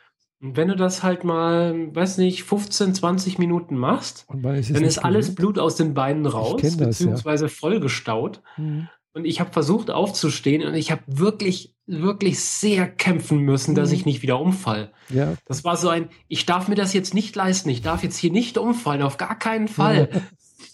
[0.41, 4.99] Und wenn du das halt mal, weiß nicht, 15, 20 Minuten machst, ist dann ist
[4.99, 7.51] alles Blut aus den Beinen raus, das, beziehungsweise ja.
[7.51, 8.41] vollgestaut.
[8.57, 8.89] Mhm.
[9.15, 13.95] Und ich habe versucht aufzustehen und ich habe wirklich, wirklich sehr kämpfen müssen, dass mhm.
[13.97, 14.93] ich nicht wieder umfall.
[15.09, 15.35] Ja.
[15.45, 18.31] Das war so ein, ich darf mir das jetzt nicht leisten, ich darf jetzt hier
[18.31, 20.09] nicht umfallen, auf gar keinen Fall.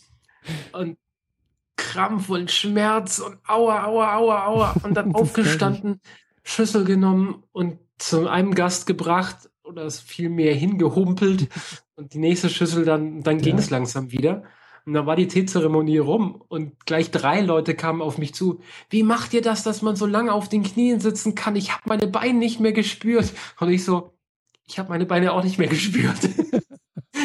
[0.73, 0.99] und
[1.77, 4.75] Krampf und Schmerz und aua, aua, aua, aua.
[4.83, 6.03] Und dann aufgestanden,
[6.43, 11.49] Schüssel genommen und zu einem Gast gebracht oder es vielmehr hingehumpelt
[11.97, 14.45] und die nächste Schüssel dann, dann ging es langsam wieder.
[14.87, 18.61] Und dann war die Teezeremonie rum und gleich drei Leute kamen auf mich zu.
[18.91, 21.57] Wie macht ihr das, dass man so lange auf den Knien sitzen kann?
[21.57, 23.33] Ich habe meine Beine nicht mehr gespürt.
[23.59, 24.13] Und ich so,
[24.67, 26.19] ich habe meine Beine auch nicht mehr gespürt.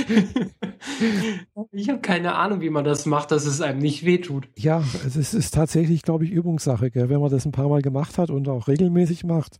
[1.71, 4.47] Ich habe keine Ahnung, wie man das macht, dass es einem nicht wehtut.
[4.57, 6.89] Ja, es ist, ist tatsächlich, glaube ich, Übungssache.
[6.89, 7.09] Gell?
[7.09, 9.59] Wenn man das ein paar Mal gemacht hat und auch regelmäßig macht,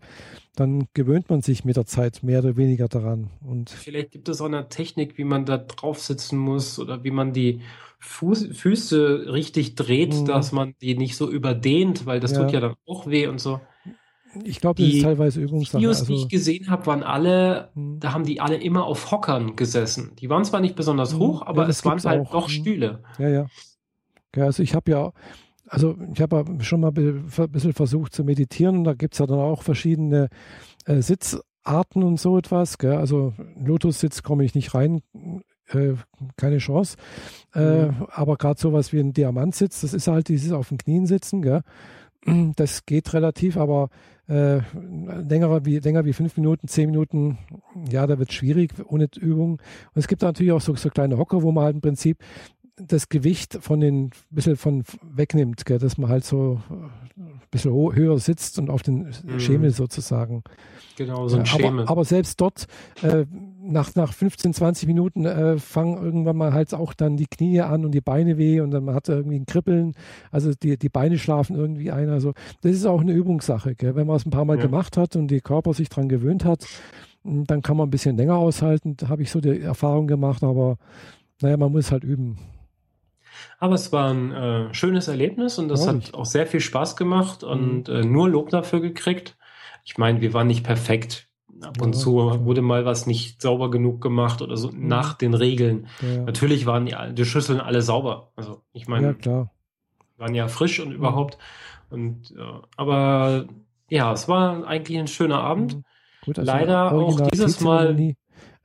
[0.55, 3.29] dann gewöhnt man sich mit der Zeit mehr oder weniger daran.
[3.45, 7.11] Und Vielleicht gibt es auch eine Technik, wie man da drauf sitzen muss oder wie
[7.11, 7.61] man die
[7.99, 10.25] Fuß, Füße richtig dreht, mhm.
[10.25, 12.41] dass man die nicht so überdehnt, weil das ja.
[12.41, 13.59] tut ja dann auch weh und so.
[14.43, 15.77] Ich glaube, das ist teilweise Übungssache.
[15.77, 17.99] Die Videos, also, die ich gesehen habe, waren alle, hm.
[17.99, 20.11] da haben die alle immer auf Hockern gesessen.
[20.19, 21.19] Die waren zwar nicht besonders hm.
[21.19, 22.31] hoch, aber ja, es waren halt auch.
[22.31, 22.51] doch hm.
[22.51, 23.03] Stühle.
[23.17, 23.45] Ja, ja.
[24.35, 25.11] ja also ich habe ja,
[25.67, 28.83] also ich habe schon mal ein bisschen versucht zu meditieren.
[28.83, 30.29] Da gibt es ja dann auch verschiedene
[30.85, 32.77] äh, Sitzarten und so etwas.
[32.77, 32.97] Gell?
[32.97, 35.01] Also Lotus-Sitz komme ich nicht rein,
[35.69, 35.93] äh,
[36.37, 36.97] keine Chance.
[37.55, 38.07] Äh, mhm.
[38.11, 41.41] Aber gerade sowas wie ein Diamantsitz, das ist halt dieses auf den Knien sitzen.
[41.41, 41.61] Gell?
[42.55, 43.89] Das geht relativ, aber
[44.29, 44.61] äh,
[45.27, 47.37] länger, wie, länger wie fünf Minuten, zehn Minuten,
[47.89, 49.53] ja, da wird es schwierig ohne Übung.
[49.53, 49.61] Und
[49.95, 52.19] es gibt natürlich auch so, so kleine Hocker, wo man halt im Prinzip
[52.77, 56.61] das Gewicht von den bisschen von wegnimmt, gell, dass man halt so
[57.17, 59.39] ein bisschen höher sitzt und auf den mhm.
[59.39, 60.43] Schemel sozusagen.
[60.97, 61.81] Genau, so ein ja, Schemel.
[61.81, 62.67] Aber, aber, selbst dort,
[63.01, 63.25] äh,
[63.61, 67.85] nach, nach 15, 20 Minuten äh, fangen irgendwann mal halt auch dann die Knie an
[67.85, 69.93] und die Beine weh und dann man hat irgendwie ein Kribbeln.
[70.31, 72.09] Also die, die Beine schlafen irgendwie ein.
[72.09, 73.75] Also das ist auch eine Übungssache.
[73.75, 73.95] Gell?
[73.95, 74.63] Wenn man es ein paar Mal ja.
[74.63, 76.65] gemacht hat und der Körper sich daran gewöhnt hat,
[77.23, 78.97] dann kann man ein bisschen länger aushalten.
[79.07, 80.77] Habe ich so die Erfahrung gemacht, aber
[81.41, 82.37] naja, man muss halt üben.
[83.59, 86.95] Aber es war ein äh, schönes Erlebnis und das oh, hat auch sehr viel Spaß
[86.95, 87.95] gemacht und mhm.
[87.95, 89.37] äh, nur Lob dafür gekriegt.
[89.83, 91.27] Ich meine, wir waren nicht perfekt.
[91.61, 92.13] Ab und ja, zu
[92.45, 94.87] wurde mal was nicht sauber genug gemacht oder so mhm.
[94.87, 95.87] nach den Regeln.
[96.01, 96.23] Ja.
[96.23, 98.31] Natürlich waren die, die, Schüsseln alle sauber.
[98.37, 99.49] Also ich meine, ja,
[100.17, 101.37] waren ja frisch und überhaupt.
[101.89, 102.33] Und
[102.77, 103.47] aber
[103.89, 105.75] ja, es war eigentlich ein schöner Abend.
[105.75, 105.83] Mhm.
[106.25, 107.97] Gut, also Leider auch dieses Mal.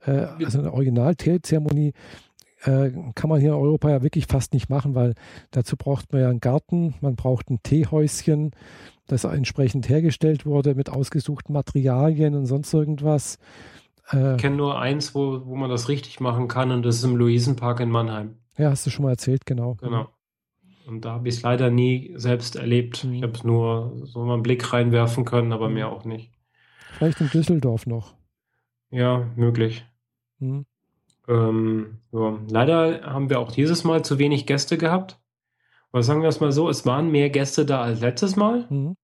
[0.05, 0.11] Äh,
[0.43, 1.93] also eine Original-Teezeremonie
[2.65, 5.13] äh, kann man hier in Europa ja wirklich fast nicht machen, weil
[5.51, 8.51] dazu braucht man ja einen Garten, man braucht ein Teehäuschen,
[9.07, 13.37] das entsprechend hergestellt wurde mit ausgesuchten Materialien und sonst irgendwas.
[14.11, 17.03] Äh, ich kenne nur eins, wo, wo man das richtig machen kann und das ist
[17.03, 18.37] im Luisenpark in Mannheim.
[18.57, 19.75] Ja, hast du schon mal erzählt, genau.
[19.75, 20.09] Genau.
[20.87, 23.03] Und da habe ich es leider nie selbst erlebt.
[23.03, 23.13] Mhm.
[23.13, 26.31] Ich habe es nur so mal einen Blick reinwerfen können, aber mehr auch nicht.
[26.93, 28.15] Vielleicht in Düsseldorf noch.
[28.91, 29.85] Ja, möglich.
[30.39, 30.65] Mhm.
[31.27, 32.39] Ähm, ja.
[32.49, 35.19] Leider haben wir auch dieses Mal zu wenig Gäste gehabt.
[35.91, 38.65] Aber sagen wir es mal so, es waren mehr Gäste da als letztes Mal.
[38.69, 38.95] Mhm.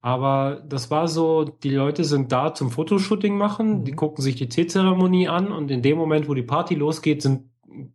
[0.00, 3.84] Aber das war so, die Leute sind da zum Fotoshooting machen, mhm.
[3.84, 7.50] die gucken sich die Teezeremonie an und in dem Moment, wo die Party losgeht, sind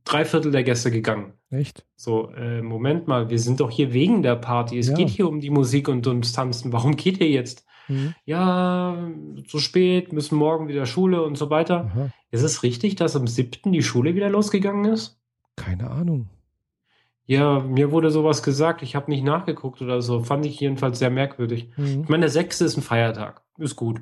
[0.06, 1.34] drei Viertel der Gäste gegangen.
[1.52, 1.86] Echt?
[1.96, 4.78] So, äh, Moment mal, wir sind doch hier wegen der Party.
[4.78, 4.96] Es ja.
[4.96, 6.72] geht hier um die Musik und ums Tanzen.
[6.72, 7.66] Warum geht ihr jetzt?
[7.88, 8.14] Mhm.
[8.26, 9.10] Ja,
[9.48, 11.92] zu spät, müssen morgen wieder Schule und so weiter.
[11.92, 12.10] Aha.
[12.32, 13.72] Ist es richtig, dass am 7.
[13.72, 15.20] die Schule wieder losgegangen ist?
[15.56, 16.30] Keine Ahnung.
[17.26, 18.82] Ja, mir wurde sowas gesagt.
[18.82, 20.22] Ich habe nicht nachgeguckt oder so.
[20.22, 21.70] Fand ich jedenfalls sehr merkwürdig.
[21.78, 22.02] Mhm.
[22.04, 22.62] Ich meine, der 6.
[22.62, 23.42] ist ein Feiertag.
[23.58, 24.02] Ist gut.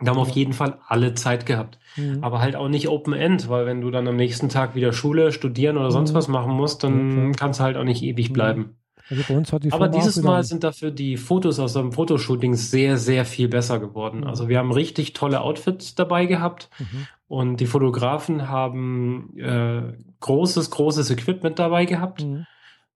[0.00, 1.78] Da haben auf jeden Fall alle Zeit gehabt.
[1.96, 2.18] Mhm.
[2.22, 5.30] Aber halt auch nicht Open End, weil wenn du dann am nächsten Tag wieder Schule,
[5.30, 6.16] studieren oder sonst mhm.
[6.16, 8.32] was machen musst, dann ja, kannst du halt auch nicht ewig mhm.
[8.32, 8.76] bleiben.
[9.10, 13.48] Also die Aber dieses Mal sind dafür die Fotos aus dem Fotoshooting sehr, sehr viel
[13.48, 14.20] besser geworden.
[14.20, 14.26] Mhm.
[14.26, 17.06] Also wir haben richtig tolle Outfits dabei gehabt mhm.
[17.28, 22.46] und die Fotografen haben äh, großes, großes Equipment dabei gehabt mhm.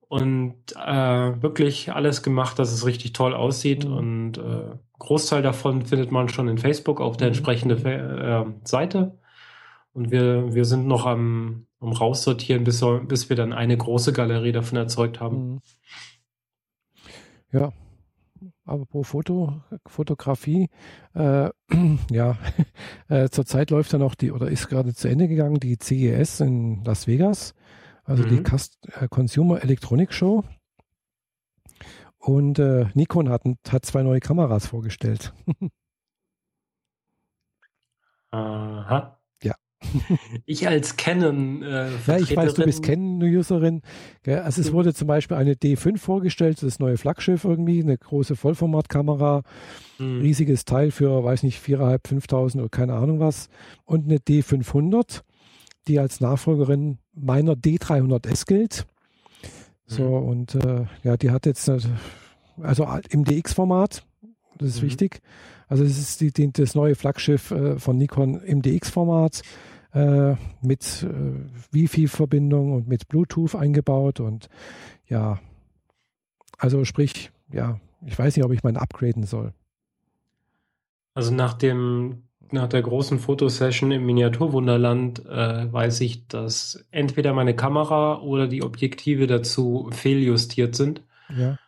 [0.08, 6.10] und äh, wirklich alles gemacht, dass es richtig toll aussieht und äh, Großteil davon findet
[6.10, 7.34] man schon in Facebook auf der mhm.
[7.34, 9.18] entsprechenden äh, Seite.
[9.92, 14.52] Und wir, wir sind noch am, am raussortieren, bis, bis wir dann eine große Galerie
[14.52, 15.54] davon erzeugt haben.
[15.54, 15.60] Mhm.
[17.50, 17.72] Ja,
[18.64, 20.68] aber pro Foto, Fotografie,
[21.14, 21.48] äh,
[22.10, 22.36] ja,
[23.08, 26.84] äh, zurzeit läuft ja noch die, oder ist gerade zu Ende gegangen, die CES in
[26.84, 27.54] Las Vegas,
[28.04, 28.28] also mhm.
[28.28, 30.44] die Cust äh, Consumer Electronic Show.
[32.18, 35.32] Und äh, Nikon hat, hat zwei neue Kameras vorgestellt.
[38.30, 39.18] Aha.
[40.46, 41.62] Ich als Canon.
[41.62, 43.82] Äh, ja, ich weiß, du bist Canon-Userin.
[44.26, 49.42] Also es wurde zum Beispiel eine D5 vorgestellt, das neue Flaggschiff irgendwie, eine große Vollformatkamera,
[49.98, 50.20] mhm.
[50.20, 53.48] riesiges Teil für, weiß nicht, 4.500, 5.000 oder keine Ahnung was.
[53.84, 55.22] Und eine D500,
[55.86, 58.86] die als Nachfolgerin meiner D300S gilt.
[59.88, 60.28] So, mhm.
[60.28, 64.04] und äh, ja, die hat jetzt, also im DX-Format,
[64.58, 64.86] das ist mhm.
[64.86, 65.20] wichtig.
[65.66, 69.42] Also es ist die, die, das neue Flaggschiff äh, von Nikon im DX-Format
[69.92, 74.48] äh, mit äh, Wi-Fi-Verbindung und mit Bluetooth eingebaut und
[75.06, 75.40] ja,
[76.58, 79.54] also sprich, ja, ich weiß nicht, ob ich meinen upgraden soll.
[81.14, 87.54] Also nach dem nach der großen Fotosession im Miniaturwunderland äh, weiß ich, dass entweder meine
[87.54, 91.02] Kamera oder die Objektive dazu fehljustiert sind.
[91.36, 91.58] Ja.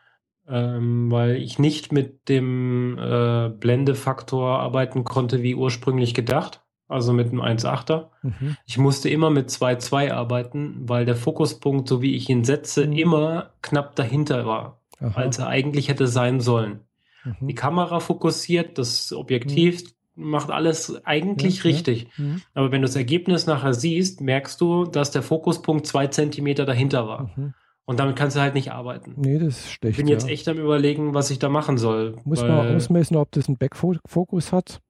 [0.49, 6.63] Ähm, weil ich nicht mit dem äh, Blendefaktor arbeiten konnte, wie ursprünglich gedacht.
[6.89, 8.09] Also mit einem 1,8er.
[8.23, 8.57] Mhm.
[8.67, 12.93] Ich musste immer mit 2,2 arbeiten, weil der Fokuspunkt, so wie ich ihn setze, Mhm.
[12.95, 15.13] immer knapp dahinter war, Aha.
[15.15, 16.81] als er eigentlich hätte sein sollen.
[17.25, 17.47] Mhm.
[17.47, 19.85] Die Kamera fokussiert, das Objektiv
[20.21, 21.75] macht alles eigentlich Ja, ja.
[21.77, 22.09] richtig.
[22.19, 22.43] Mhm.
[22.55, 27.07] Aber wenn du das Ergebnis nachher siehst, merkst du, dass der Fokuspunkt zwei Zentimeter dahinter
[27.09, 27.31] war.
[27.37, 27.55] Mhm.
[27.87, 29.15] Und damit kannst du halt nicht arbeiten.
[29.17, 29.97] Nee, das ist Ich schlecht.
[29.97, 30.33] bin jetzt ja.
[30.33, 32.17] echt am überlegen, was ich da machen soll.
[32.25, 34.81] Muss man ausmessen, ob das einen Backfokus hat.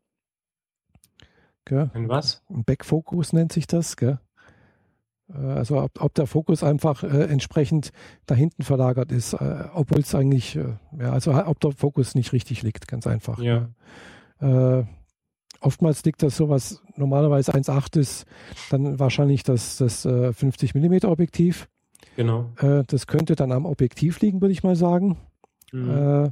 [1.64, 1.90] Gell?
[1.94, 2.42] In was?
[2.50, 3.96] Ein Backfokus nennt sich das.
[3.96, 4.18] Gell?
[5.32, 7.92] Äh, Also ob, ob der Fokus einfach äh, entsprechend
[8.26, 12.32] da hinten verlagert ist, äh, obwohl es eigentlich, äh, ja, also ob der Fokus nicht
[12.32, 13.38] richtig liegt, ganz einfach.
[13.38, 13.68] Ja.
[14.40, 14.84] Äh,
[15.60, 18.26] oftmals liegt das sowas, normalerweise 1,8 ist
[18.70, 21.68] dann wahrscheinlich das, das äh, 50 mm Objektiv.
[22.16, 22.50] Genau.
[22.58, 25.16] Äh, das könnte dann am Objektiv liegen, würde ich mal sagen.
[25.72, 25.90] Mhm.
[25.90, 26.30] Äh,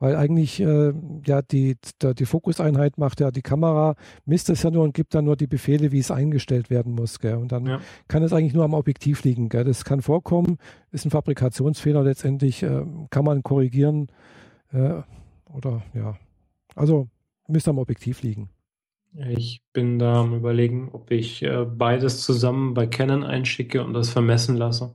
[0.00, 0.92] weil eigentlich äh,
[1.24, 3.94] ja die, der, die Fokuseinheit macht ja die Kamera,
[4.26, 7.20] misst es ja nur und gibt dann nur die Befehle, wie es eingestellt werden muss.
[7.20, 7.36] Gell?
[7.36, 7.80] Und dann Ja.
[8.08, 9.48] kann es eigentlich nur am Objektiv liegen.
[9.48, 9.64] Gell?
[9.64, 10.58] Das kann vorkommen,
[10.90, 14.08] ist ein Fabrikationsfehler letztendlich, äh, kann man korrigieren.
[14.72, 15.02] Äh,
[15.52, 16.16] oder ja,
[16.74, 17.08] also
[17.46, 18.50] müsste am Objektiv liegen.
[19.16, 24.10] Ich bin da am überlegen, ob ich äh, beides zusammen bei Canon einschicke und das
[24.10, 24.94] vermessen lasse.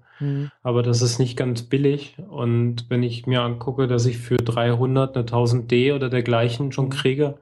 [0.63, 2.17] Aber das ist nicht ganz billig.
[2.29, 6.89] Und wenn ich mir angucke, dass ich für 300 eine 1000D oder dergleichen schon Mhm.
[6.89, 7.35] kriege,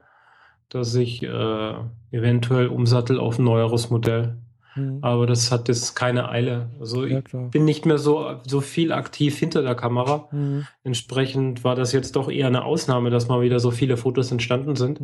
[0.68, 1.72] dass ich äh,
[2.12, 4.36] eventuell umsattel auf ein neueres Modell.
[4.76, 4.98] Mhm.
[5.00, 6.68] Aber das hat jetzt keine Eile.
[6.78, 7.48] Also Ja, ich klar.
[7.50, 10.28] bin nicht mehr so, so viel aktiv hinter der Kamera.
[10.30, 10.64] Mhm.
[10.84, 14.76] Entsprechend war das jetzt doch eher eine Ausnahme, dass mal wieder so viele Fotos entstanden
[14.76, 15.00] sind.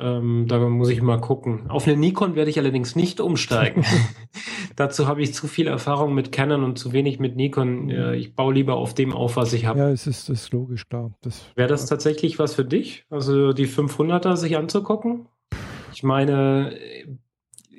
[0.00, 1.68] Ähm, da muss ich mal gucken.
[1.68, 3.84] Auf eine Nikon werde ich allerdings nicht umsteigen.
[4.76, 7.90] Dazu habe ich zu viel Erfahrung mit Canon und zu wenig mit Nikon.
[7.90, 9.78] Äh, ich baue lieber auf dem auf, was ich habe.
[9.78, 11.12] Ja, es ist, das ist logisch, klar.
[11.20, 13.04] Das, Wäre das tatsächlich was für dich?
[13.10, 15.26] Also die 500er sich anzugucken?
[15.92, 17.06] Ich meine, äh,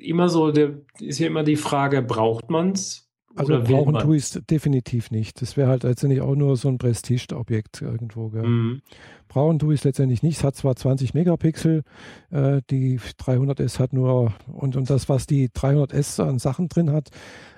[0.00, 3.01] immer so, der, ist ja immer die Frage, braucht man's?
[3.34, 5.40] Also oder brauchen tue ich es definitiv nicht.
[5.40, 8.28] Das wäre halt letztendlich auch nur so ein Prestigeobjekt irgendwo.
[8.28, 8.42] Gell?
[8.42, 8.82] Mhm.
[9.28, 10.38] Brauchen tue ich es letztendlich nicht.
[10.38, 11.82] Es hat zwar 20 Megapixel,
[12.30, 17.08] äh, die 300S hat nur, und, und das, was die 300S an Sachen drin hat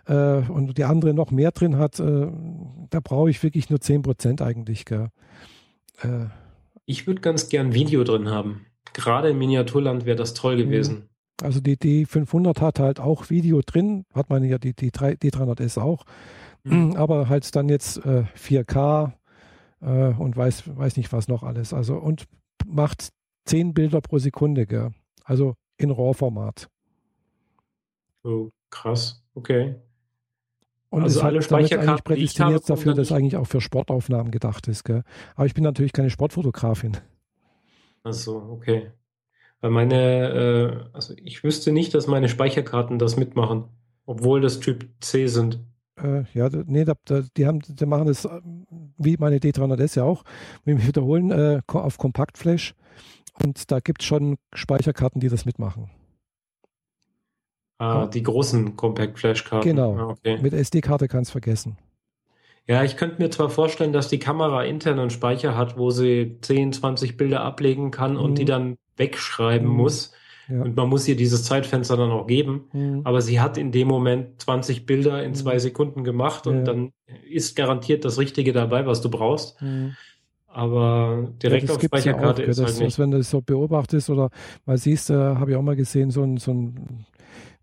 [0.06, 2.28] äh, und die andere noch mehr drin hat, äh,
[2.90, 4.84] da brauche ich wirklich nur 10% eigentlich.
[4.84, 5.08] Gell?
[6.02, 6.26] Äh,
[6.86, 8.66] Ich würde ganz gern Video drin haben.
[8.92, 11.08] Gerade im Miniaturland wäre das toll gewesen.
[11.42, 15.16] Also die, die 500 hat halt auch Video drin, hat man ja die, die, 3,
[15.16, 16.04] die 300S auch,
[16.66, 16.96] Mhm.
[16.96, 19.12] aber halt dann jetzt äh, 4K
[19.82, 21.74] äh, und weiß, weiß nicht was noch alles.
[21.74, 22.24] Also und
[22.66, 23.10] macht
[23.44, 24.92] 10 Bilder pro Sekunde, gell?
[25.24, 26.68] also in RAW-Format.
[28.22, 29.22] Oh, krass.
[29.34, 29.74] Okay.
[30.90, 34.30] Und Also ist halt alle damit eigentlich prädestiniert habe, dafür, dass eigentlich auch für Sportaufnahmen
[34.30, 34.84] gedacht ist.
[34.84, 35.02] Gell?
[35.34, 36.96] Aber ich bin natürlich keine Sportfotografin.
[38.04, 38.92] Ach so, okay.
[39.64, 43.64] Weil meine, äh, also ich wüsste nicht, dass meine Speicherkarten das mitmachen,
[44.04, 45.58] obwohl das Typ C sind.
[45.96, 48.28] Äh, ja, nee, da, da, die, haben, die machen das
[48.98, 50.22] wie meine D300S ja auch.
[50.66, 52.74] Wir wiederholen äh, auf Kompaktflash
[53.42, 55.88] und da gibt es schon Speicherkarten, die das mitmachen.
[57.78, 59.66] Ah, die großen Compact Flash Karten.
[59.66, 59.96] Genau.
[59.96, 60.42] Ah, okay.
[60.42, 61.78] Mit SD-Karte kannst vergessen.
[62.66, 66.36] Ja, ich könnte mir zwar vorstellen, dass die Kamera intern einen Speicher hat, wo sie
[66.42, 68.34] 10, 20 Bilder ablegen kann und Mhm.
[68.34, 69.74] die dann wegschreiben Mhm.
[69.76, 70.12] muss.
[70.48, 70.60] Ja.
[70.62, 72.64] Und man muss ihr dieses Zeitfenster dann auch geben.
[72.72, 73.00] Mhm.
[73.04, 75.34] Aber sie hat in dem Moment 20 Bilder in Mhm.
[75.36, 76.62] zwei Sekunden gemacht und Ja.
[76.64, 76.92] dann
[77.30, 79.60] ist garantiert das Richtige dabei, was du brauchst.
[79.62, 79.96] Mhm.
[80.46, 82.86] Aber direkt ja, das auf gibt's ja auch, Speicherkarte ist halt nicht.
[82.86, 84.30] dass wenn du das so beobachtest oder
[84.66, 87.06] mal siehst, äh, habe ich auch mal gesehen, so ein, so ein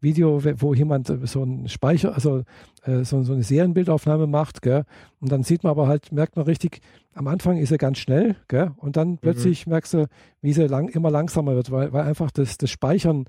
[0.01, 2.43] Video, wo jemand so ein Speicher, also
[2.83, 4.83] äh, so, so eine Serienbildaufnahme macht, gell?
[5.19, 6.81] und dann sieht man aber halt, merkt man richtig,
[7.13, 8.71] am Anfang ist er ganz schnell, gell?
[8.77, 8.93] und Mhm.
[8.93, 10.07] dann plötzlich merkst du,
[10.41, 13.25] wie sie lang, immer langsamer wird, weil, weil einfach das, das Speichern,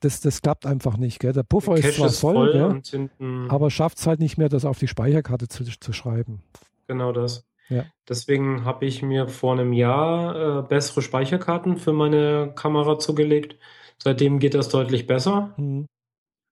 [0.00, 1.18] das, das klappt einfach nicht.
[1.20, 1.32] Gell?
[1.32, 3.48] Der Puffer Der ist zwar Cache voll, gell?
[3.48, 6.42] aber schafft es halt nicht mehr, das auf die Speicherkarte zu, zu schreiben.
[6.86, 7.46] genau das.
[7.68, 7.84] Ja.
[8.08, 13.56] Deswegen habe ich mir vor einem Jahr äh, bessere Speicherkarten für meine Kamera zugelegt.
[14.02, 15.86] Seitdem geht das deutlich besser, Hm,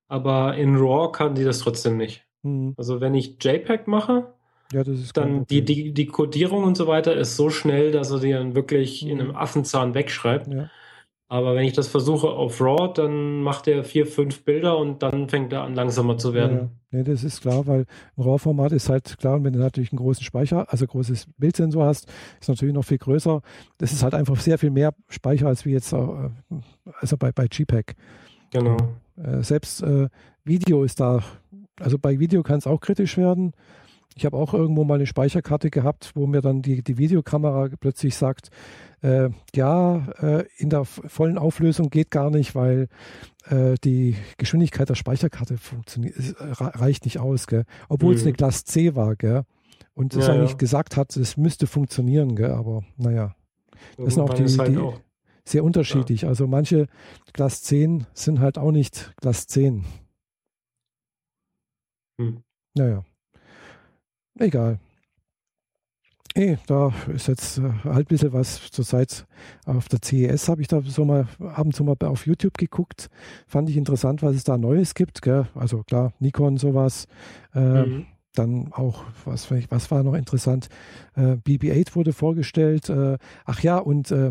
[0.09, 2.25] aber in RAW kann die das trotzdem nicht.
[2.43, 2.75] hm.
[2.77, 4.33] Also wenn ich JPEG mache,
[4.73, 4.83] Ja,
[5.15, 8.55] dann die, die, die Codierung und so weiter ist so schnell, dass er die dann
[8.55, 9.21] wirklich in Mhm.
[9.21, 10.49] einem Affenzahn wegschreibt.
[10.49, 10.71] Ja.
[11.31, 15.29] Aber wenn ich das versuche auf RAW, dann macht er vier, fünf Bilder und dann
[15.29, 16.71] fängt er an, langsamer zu werden.
[16.91, 17.85] Ja, ja das ist klar, weil
[18.17, 21.85] ein RAW-Format ist halt klar, und wenn du natürlich einen großen Speicher, also großes Bildsensor
[21.85, 22.11] hast,
[22.41, 23.43] ist natürlich noch viel größer.
[23.77, 25.99] Das ist halt einfach sehr viel mehr Speicher als wie jetzt äh,
[26.99, 27.95] also bei, bei JPEG.
[28.51, 28.77] Genau.
[29.23, 30.09] Äh, selbst äh,
[30.45, 31.23] Video ist da,
[31.81, 33.53] also bei Video kann es auch kritisch werden.
[34.15, 38.17] Ich habe auch irgendwo mal eine Speicherkarte gehabt, wo mir dann die, die Videokamera plötzlich
[38.17, 38.51] sagt,
[39.01, 42.89] äh, ja, äh, in der vollen Auflösung geht gar nicht, weil
[43.49, 47.65] äh, die Geschwindigkeit der Speicherkarte funktioniert, reicht nicht aus, gell?
[47.89, 48.17] obwohl mhm.
[48.17, 49.43] es eine Class C war, gell?
[49.95, 50.57] und es ja, eigentlich ja.
[50.57, 52.51] gesagt hat, es müsste funktionieren, gell?
[52.51, 53.37] aber naja,
[53.97, 54.99] das sind auch die, halt die auch.
[55.49, 56.23] Sehr unterschiedlich.
[56.23, 56.29] Ja.
[56.29, 56.87] Also manche
[57.33, 59.85] Class 10 sind halt auch nicht Class 10.
[62.21, 62.43] Hm.
[62.75, 63.05] Naja,
[64.39, 64.79] egal.
[66.37, 69.27] Nee, da ist jetzt äh, halt ein bisschen was zur Zeit
[69.67, 73.09] auf der CES habe ich da so mal ab und zu mal auf YouTube geguckt.
[73.49, 75.23] Fand ich interessant, was es da Neues gibt.
[75.23, 75.49] Gell?
[75.57, 77.09] Also klar, Nikon sowas.
[77.55, 78.07] Äh, mhm.
[78.35, 80.69] Dann auch, was, was war noch interessant?
[81.17, 82.89] Äh, BB-8 wurde vorgestellt.
[82.89, 84.31] Äh, ach ja, und äh,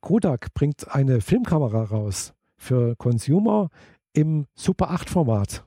[0.00, 3.68] Kodak bringt eine Filmkamera raus für Consumer
[4.12, 5.64] im Super 8 Format.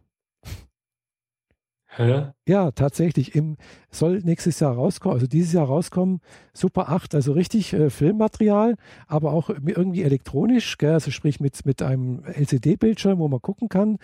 [1.97, 2.31] Hä?
[2.45, 3.35] Ja, tatsächlich.
[3.35, 3.55] Im,
[3.89, 6.19] soll nächstes Jahr rauskommen, also dieses Jahr rauskommen,
[6.53, 8.75] Super 8, also richtig äh, Filmmaterial,
[9.07, 10.93] aber auch irgendwie elektronisch, gell?
[10.93, 13.97] also sprich mit, mit einem LCD-Bildschirm, wo man gucken kann,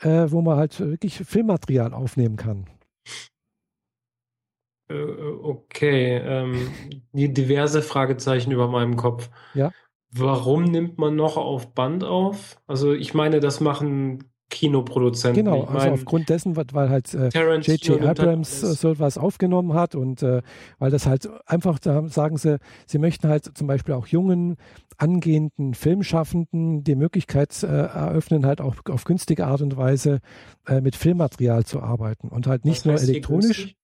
[0.00, 2.66] äh, wo man halt wirklich Filmmaterial aufnehmen kann.
[4.88, 6.70] Äh, okay, ähm,
[7.12, 9.30] diverse Fragezeichen über meinem Kopf.
[9.54, 9.72] Ja.
[10.10, 12.56] Warum nimmt man noch auf Band auf?
[12.66, 15.44] Also ich meine, das machen Kinoproduzenten.
[15.44, 18.00] Genau, also aufgrund dessen, weil halt J.J.
[18.00, 20.42] Äh, Abrams äh, so was aufgenommen hat und äh,
[20.78, 24.56] weil das halt einfach, da sagen sie, sie möchten halt zum Beispiel auch jungen,
[24.96, 30.20] angehenden Filmschaffenden die Möglichkeit äh, eröffnen, halt auch auf günstige Art und Weise
[30.68, 33.74] äh, mit Filmmaterial zu arbeiten und halt nicht nur elektronisch,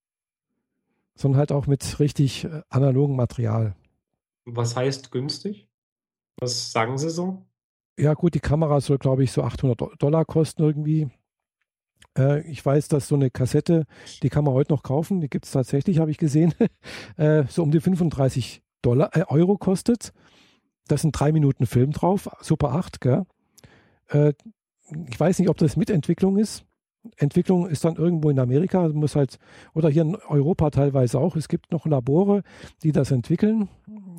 [1.20, 3.74] sondern halt auch mit richtig äh, analogem Material.
[4.46, 5.68] Was heißt günstig?
[6.38, 7.44] Was sagen Sie so?
[7.98, 11.10] Ja, gut, die Kamera soll, glaube ich, so 800 Dollar kosten irgendwie.
[12.16, 13.84] Äh, ich weiß, dass so eine Kassette,
[14.22, 16.54] die kann man heute noch kaufen, die gibt es tatsächlich, habe ich gesehen,
[17.18, 20.14] äh, so um die 35 Dollar, äh, Euro kostet.
[20.88, 23.26] Da sind drei Minuten Film drauf, Super 8, gell?
[24.08, 24.32] Äh,
[25.08, 26.64] ich weiß nicht, ob das Mitentwicklung ist.
[27.16, 29.38] Entwicklung ist dann irgendwo in Amerika, muss halt,
[29.74, 31.36] oder hier in Europa teilweise auch.
[31.36, 32.42] Es gibt noch Labore,
[32.82, 33.68] die das entwickeln.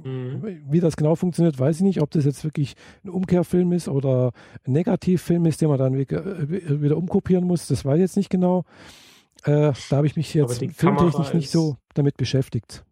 [0.03, 0.61] Mhm.
[0.69, 2.01] Wie das genau funktioniert, weiß ich nicht.
[2.01, 4.31] Ob das jetzt wirklich ein Umkehrfilm ist oder
[4.65, 8.63] ein Negativfilm ist, den man dann wieder umkopieren muss, das weiß ich jetzt nicht genau.
[9.43, 12.83] Äh, da habe ich mich jetzt filmtechnisch nicht so damit beschäftigt.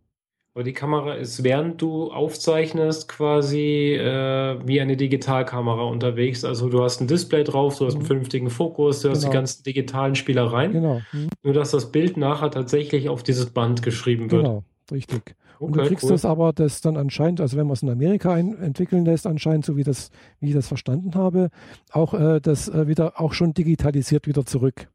[0.59, 6.43] Aber die Kamera ist, während du aufzeichnest, quasi äh, wie eine Digitalkamera unterwegs.
[6.43, 8.07] Also du hast ein Display drauf, du hast einen mhm.
[8.07, 9.15] vernünftigen Fokus, du genau.
[9.15, 9.39] hast die genau.
[9.39, 10.73] ganzen digitalen Spielereien.
[10.73, 11.01] Genau.
[11.13, 11.29] Mhm.
[11.43, 14.43] Nur dass das Bild nachher tatsächlich auf dieses Band geschrieben wird.
[14.43, 15.33] Genau, richtig.
[15.59, 16.11] Und okay, du kriegst cool.
[16.11, 19.63] das aber, das dann anscheinend, also wenn man es in Amerika ein, entwickeln lässt, anscheinend,
[19.63, 20.09] so wie das,
[20.41, 21.51] wie ich das verstanden habe,
[21.93, 24.89] auch äh, das äh, wieder auch schon digitalisiert wieder zurück.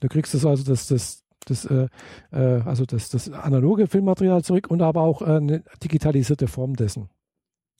[0.00, 1.88] Du kriegst das also das, das das, äh,
[2.32, 7.08] äh, also das, das analoge Filmmaterial zurück und aber auch äh, eine digitalisierte Form dessen.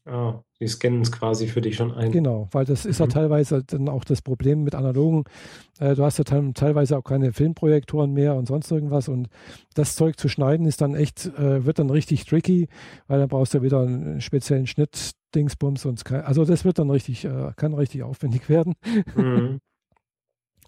[0.07, 2.13] Ah, die scannen es quasi für dich schon ein.
[2.13, 3.07] Genau, weil das ist mhm.
[3.07, 5.25] ja teilweise dann auch das Problem mit analogen.
[5.79, 9.29] Äh, du hast ja teilweise auch keine Filmprojektoren mehr und sonst irgendwas und
[9.75, 12.69] das Zeug zu schneiden ist dann echt, äh, wird dann richtig tricky,
[13.07, 17.25] weil dann brauchst du wieder einen speziellen Schnitt, Dingsbums und also das wird dann richtig,
[17.25, 18.75] äh, kann richtig aufwendig werden.
[19.17, 19.61] Mhm.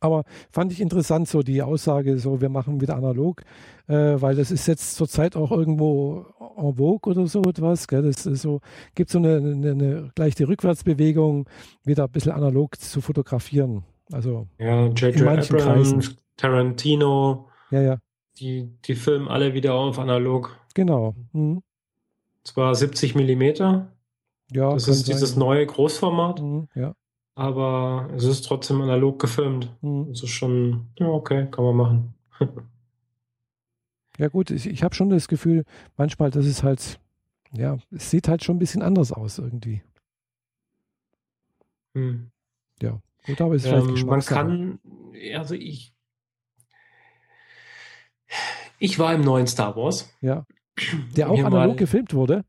[0.01, 3.43] Aber fand ich interessant, so die Aussage, so wir machen wieder analog,
[3.89, 7.89] äh, weil das ist jetzt zurzeit auch irgendwo en vogue oder so etwas.
[7.89, 8.03] Gell?
[8.03, 8.61] Das ist so,
[8.95, 11.49] gibt so eine, eine, eine leichte Rückwärtsbewegung,
[11.85, 13.85] wieder ein bisschen analog zu fotografieren.
[14.13, 15.23] Also ja, J.J.
[15.23, 16.17] Abrams, Kreisen.
[16.37, 17.97] Tarantino, ja, ja.
[18.39, 20.59] Die, die filmen alle wieder auf analog.
[20.75, 21.15] Genau.
[21.33, 21.63] Mhm.
[22.45, 23.93] Zwar 70 Millimeter.
[24.53, 25.15] Ja, das ist sein.
[25.15, 26.43] dieses neue Großformat.
[26.43, 26.95] Mhm, ja
[27.37, 29.71] aber es ist trotzdem analog gefilmt.
[29.83, 30.11] Mhm.
[30.11, 32.15] Es ist schon, ja, okay, kann man machen.
[34.19, 35.65] ja, gut, ich, ich habe schon das Gefühl,
[35.97, 36.99] manchmal, dass es halt,
[37.53, 39.83] ja, es sieht halt schon ein bisschen anders aus irgendwie.
[41.95, 42.31] Hm.
[42.81, 44.79] Ja, gut, aber es ist ähm, vielleicht Man kann,
[45.35, 45.95] also ich,
[48.79, 50.11] ich war im neuen Star Wars.
[50.23, 50.47] Ja.
[51.17, 52.45] Der auch analog gefilmt wurde.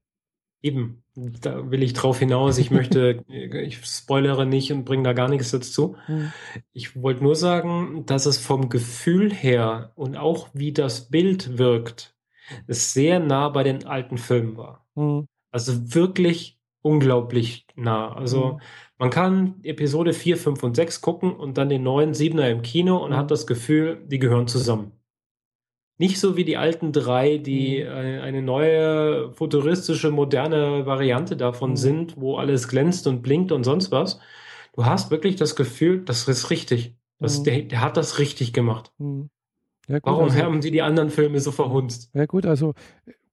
[0.62, 2.58] Eben, da will ich drauf hinaus.
[2.60, 5.96] Ich möchte, ich spoilere nicht und bringe da gar nichts dazu.
[6.08, 6.32] Mhm.
[6.74, 12.16] Ich wollte nur sagen, dass es vom Gefühl her und auch wie das Bild wirkt,
[12.68, 14.86] es sehr nah bei den alten Filmen war.
[14.96, 15.28] Mhm.
[15.52, 18.14] Also wirklich unglaublich nah.
[18.14, 18.62] Also mhm.
[19.00, 22.98] man kann Episode 4, 5 und 6 gucken und dann den neuen 7er im Kino
[22.98, 23.18] und mhm.
[23.18, 24.92] hat das Gefühl, die gehören zusammen.
[26.00, 28.22] Nicht so wie die alten drei, die mhm.
[28.22, 31.78] eine neue futuristische, moderne Variante davon mhm.
[31.78, 34.20] sind, wo alles glänzt und blinkt und sonst was.
[34.74, 36.96] Du hast wirklich das Gefühl, das ist richtig.
[37.20, 37.44] Das, mhm.
[37.46, 38.92] der, der, hat das richtig gemacht.
[39.00, 39.30] Mhm.
[39.88, 42.12] Ja, gut, Warum also, haben sie die anderen Filme so verhunzt?
[42.14, 42.74] Ja gut, also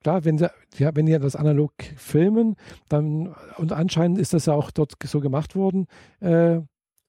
[0.03, 2.57] klar, wenn sie, ja, wenn die das analog filmen,
[2.89, 5.87] dann und anscheinend ist das ja auch dort so gemacht worden,
[6.21, 6.61] äh,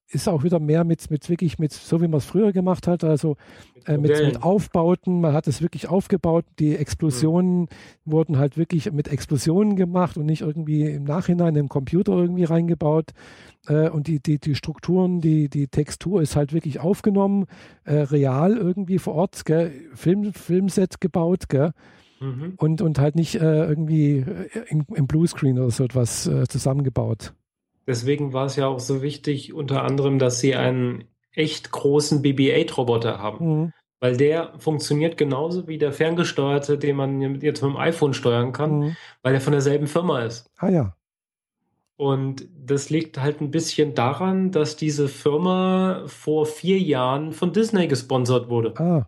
[0.08, 3.02] ist auch wieder mehr mit, mit wirklich mit, so wie man es früher gemacht hat,
[3.02, 3.36] also
[3.86, 7.68] äh, mit, mit, Aufbauten, man hat es wirklich aufgebaut, die Explosionen mhm.
[8.04, 13.12] wurden halt wirklich mit Explosionen gemacht und nicht irgendwie im Nachhinein im Computer irgendwie reingebaut
[13.66, 17.46] äh, und die, die, die Strukturen, die, die Textur ist halt wirklich aufgenommen,
[17.84, 19.72] äh, real irgendwie vor Ort, gell?
[19.94, 21.72] Film, Filmset gebaut, gell?
[22.20, 22.54] Mhm.
[22.56, 27.34] Und, und halt nicht äh, irgendwie äh, im, im Bluescreen oder so etwas äh, zusammengebaut.
[27.86, 33.18] Deswegen war es ja auch so wichtig, unter anderem, dass sie einen echt großen BB-8-Roboter
[33.18, 33.46] haben.
[33.46, 33.72] Mhm.
[34.00, 38.78] Weil der funktioniert genauso wie der ferngesteuerte, den man jetzt mit dem iPhone steuern kann,
[38.78, 38.96] mhm.
[39.22, 40.50] weil er von derselben Firma ist.
[40.58, 40.96] Ah ja.
[41.96, 47.86] Und das liegt halt ein bisschen daran, dass diese Firma vor vier Jahren von Disney
[47.88, 48.74] gesponsert wurde.
[48.78, 49.06] Ah.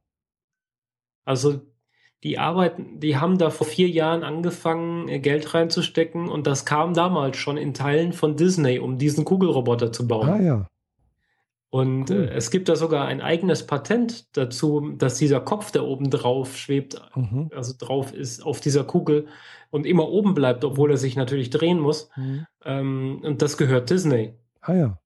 [1.27, 1.61] Also
[2.25, 6.95] die arbeiten, die haben da vor vier Jahren angefangen, äh, Geld reinzustecken und das kam
[6.95, 10.29] damals schon in Teilen von Disney, um diesen Kugelroboter zu bauen.
[10.29, 10.67] Ah ja.
[11.71, 12.29] Und cool.
[12.29, 16.57] äh, es gibt da sogar ein eigenes Patent dazu, dass dieser Kopf, der oben drauf
[16.57, 17.51] schwebt, mhm.
[17.55, 19.27] also drauf ist auf dieser Kugel
[19.71, 22.11] und immer oben bleibt, obwohl er sich natürlich drehen muss.
[22.17, 22.47] Mhm.
[22.65, 24.35] Ähm, und das gehört Disney.
[24.61, 24.99] Ah ja.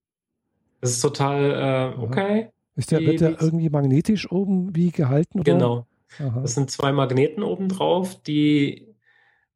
[0.80, 2.48] Das ist total äh, okay.
[2.74, 5.40] Ist der, wird der irgendwie magnetisch oben wie gehalten?
[5.40, 5.52] Oder?
[5.52, 5.86] Genau.
[6.18, 6.40] Aha.
[6.40, 8.94] Das sind zwei Magneten oben drauf, die,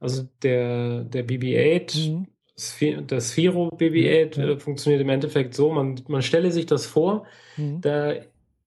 [0.00, 3.06] also der, der BB-8, mhm.
[3.06, 4.48] das Sphero BB-8 ja.
[4.48, 7.26] äh, funktioniert im Endeffekt so, man, man stelle sich das vor,
[7.56, 7.80] mhm.
[7.80, 8.14] da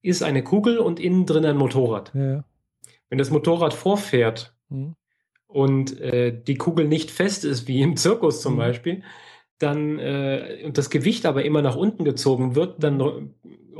[0.02, 2.14] ist eine Kugel und innen drin ein Motorrad.
[2.14, 2.44] Ja.
[3.10, 4.96] Wenn das Motorrad vorfährt mhm.
[5.48, 8.58] und äh, die Kugel nicht fest ist, wie im Zirkus zum mhm.
[8.58, 9.04] Beispiel,
[9.58, 13.34] dann äh, und das Gewicht aber immer nach unten gezogen wird, dann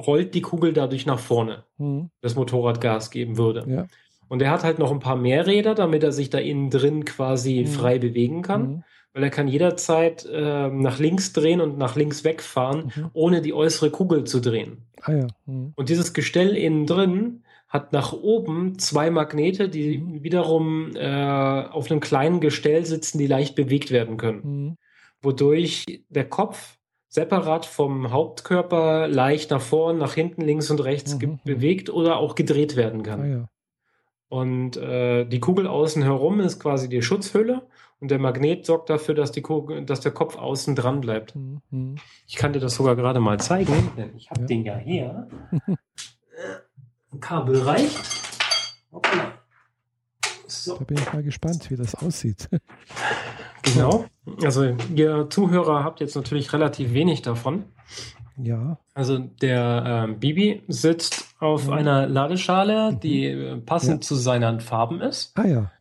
[0.06, 2.10] rollt die Kugel dadurch nach vorne, mhm.
[2.22, 3.66] das Motorrad Gas geben würde.
[3.68, 3.88] Ja.
[4.28, 7.04] Und er hat halt noch ein paar mehr Räder, damit er sich da innen drin
[7.04, 7.68] quasi mhm.
[7.68, 8.62] frei bewegen kann.
[8.62, 8.84] Mhm.
[9.14, 13.10] Weil er kann jederzeit äh, nach links drehen und nach links wegfahren, mhm.
[13.14, 14.86] ohne die äußere Kugel zu drehen.
[15.02, 15.28] Ah, ja.
[15.48, 15.74] Mhm.
[15.76, 20.24] Und dieses Gestell innen drin hat nach oben zwei Magnete, die mhm.
[20.24, 24.42] wiederum äh, auf einem kleinen Gestell sitzen, die leicht bewegt werden können.
[24.44, 24.78] Mhm.
[25.22, 26.78] Wodurch der Kopf
[27.10, 31.40] separat vom Hauptkörper leicht nach vorn, nach hinten, links und rechts mhm.
[31.44, 33.22] bewegt oder auch gedreht werden kann.
[33.22, 33.50] Ah, ja.
[34.30, 37.64] Und äh, die Kugel außen herum ist quasi die Schutzhülle
[38.00, 41.36] und der Magnet sorgt dafür, dass, die Kugel, dass der Kopf außen dran bleibt.
[41.36, 41.96] Mhm.
[42.28, 44.48] Ich kann dir das sogar gerade mal zeigen, denn ich habe ja.
[44.48, 45.28] den ja hier.
[47.20, 48.00] Kabel reicht.
[48.92, 49.39] Hoppala.
[50.52, 50.78] So.
[50.78, 52.50] Da bin ich mal gespannt, wie das aussieht.
[53.62, 54.06] Genau.
[54.42, 57.66] Also ihr Zuhörer habt jetzt natürlich relativ wenig davon.
[58.42, 58.78] Ja.
[58.94, 61.74] Also der äh, Bibi sitzt auf mhm.
[61.74, 63.00] einer Ladeschale, mhm.
[63.00, 64.08] die äh, passend ja.
[64.08, 65.38] zu seinen Farben ist.
[65.38, 65.72] Ah ja.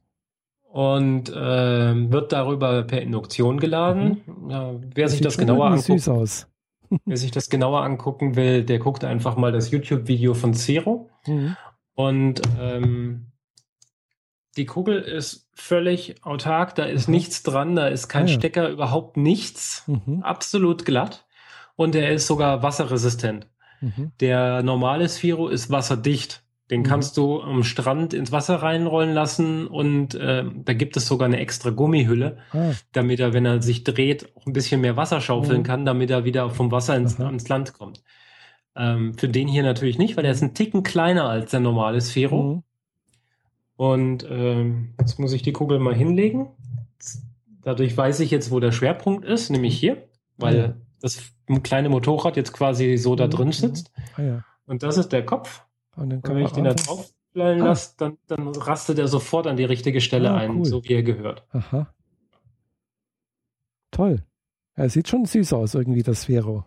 [0.70, 4.23] Und äh, wird darüber per Induktion geladen.
[4.27, 4.51] Mhm.
[4.51, 6.09] Ja, wer das sich das genauer anguckt,
[7.05, 11.09] wer sich das genauer angucken will, der guckt einfach mal das YouTube-Video von Zero.
[11.27, 11.57] Mhm.
[11.95, 13.28] Und ähm,
[14.59, 17.14] die Kugel ist völlig autark, da ist mhm.
[17.14, 18.35] nichts dran, da ist kein ah, ja.
[18.35, 19.85] Stecker, überhaupt nichts.
[19.86, 20.22] Mhm.
[20.22, 21.26] Absolut glatt.
[21.76, 23.47] Und er ist sogar wasserresistent.
[23.80, 24.12] Mhm.
[24.20, 26.43] Der normale Sphero ist wasserdicht.
[26.70, 26.85] Den mhm.
[26.85, 31.39] kannst du am Strand ins Wasser reinrollen lassen und äh, da gibt es sogar eine
[31.39, 32.72] extra Gummihülle, ah.
[32.93, 35.64] damit er, wenn er sich dreht, auch ein bisschen mehr Wasser schaufeln mhm.
[35.64, 38.02] kann, damit er wieder vom Wasser ins, ans Land kommt.
[38.76, 42.01] Ähm, für den hier natürlich nicht, weil er ist ein Ticken kleiner als der normale
[42.01, 42.64] Sphero.
[43.79, 43.85] Mhm.
[43.85, 46.49] Und ähm, jetzt muss ich die Kugel mal hinlegen.
[47.63, 50.75] Dadurch weiß ich jetzt, wo der Schwerpunkt ist, nämlich hier, weil ja.
[51.01, 51.33] das
[51.63, 53.93] kleine Motorrad jetzt quasi so da drin sitzt.
[54.17, 54.45] Ah, ja.
[54.67, 55.65] Und das ist der Kopf.
[55.97, 57.67] Und dann wenn ich den da drauf fallen ah.
[57.67, 60.65] lasse, dann, dann rastet er sofort an die richtige Stelle ah, ein, cool.
[60.65, 61.45] so wie er gehört.
[61.53, 61.93] Aha.
[63.91, 64.25] Toll.
[64.75, 66.65] Er sieht schon süß aus, irgendwie, das Vero.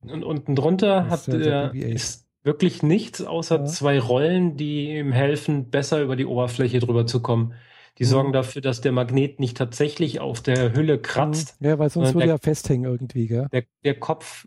[0.00, 3.64] Und unten drunter hat er, ist wirklich nichts außer ja.
[3.64, 7.54] zwei Rollen, die ihm helfen, besser über die Oberfläche drüber zu kommen.
[7.98, 8.08] Die mhm.
[8.08, 11.60] sorgen dafür, dass der Magnet nicht tatsächlich auf der Hülle kratzt.
[11.60, 11.66] Mhm.
[11.66, 13.48] Ja, weil sonst würde er festhängen irgendwie, gell?
[13.52, 14.46] Der, der, Kopf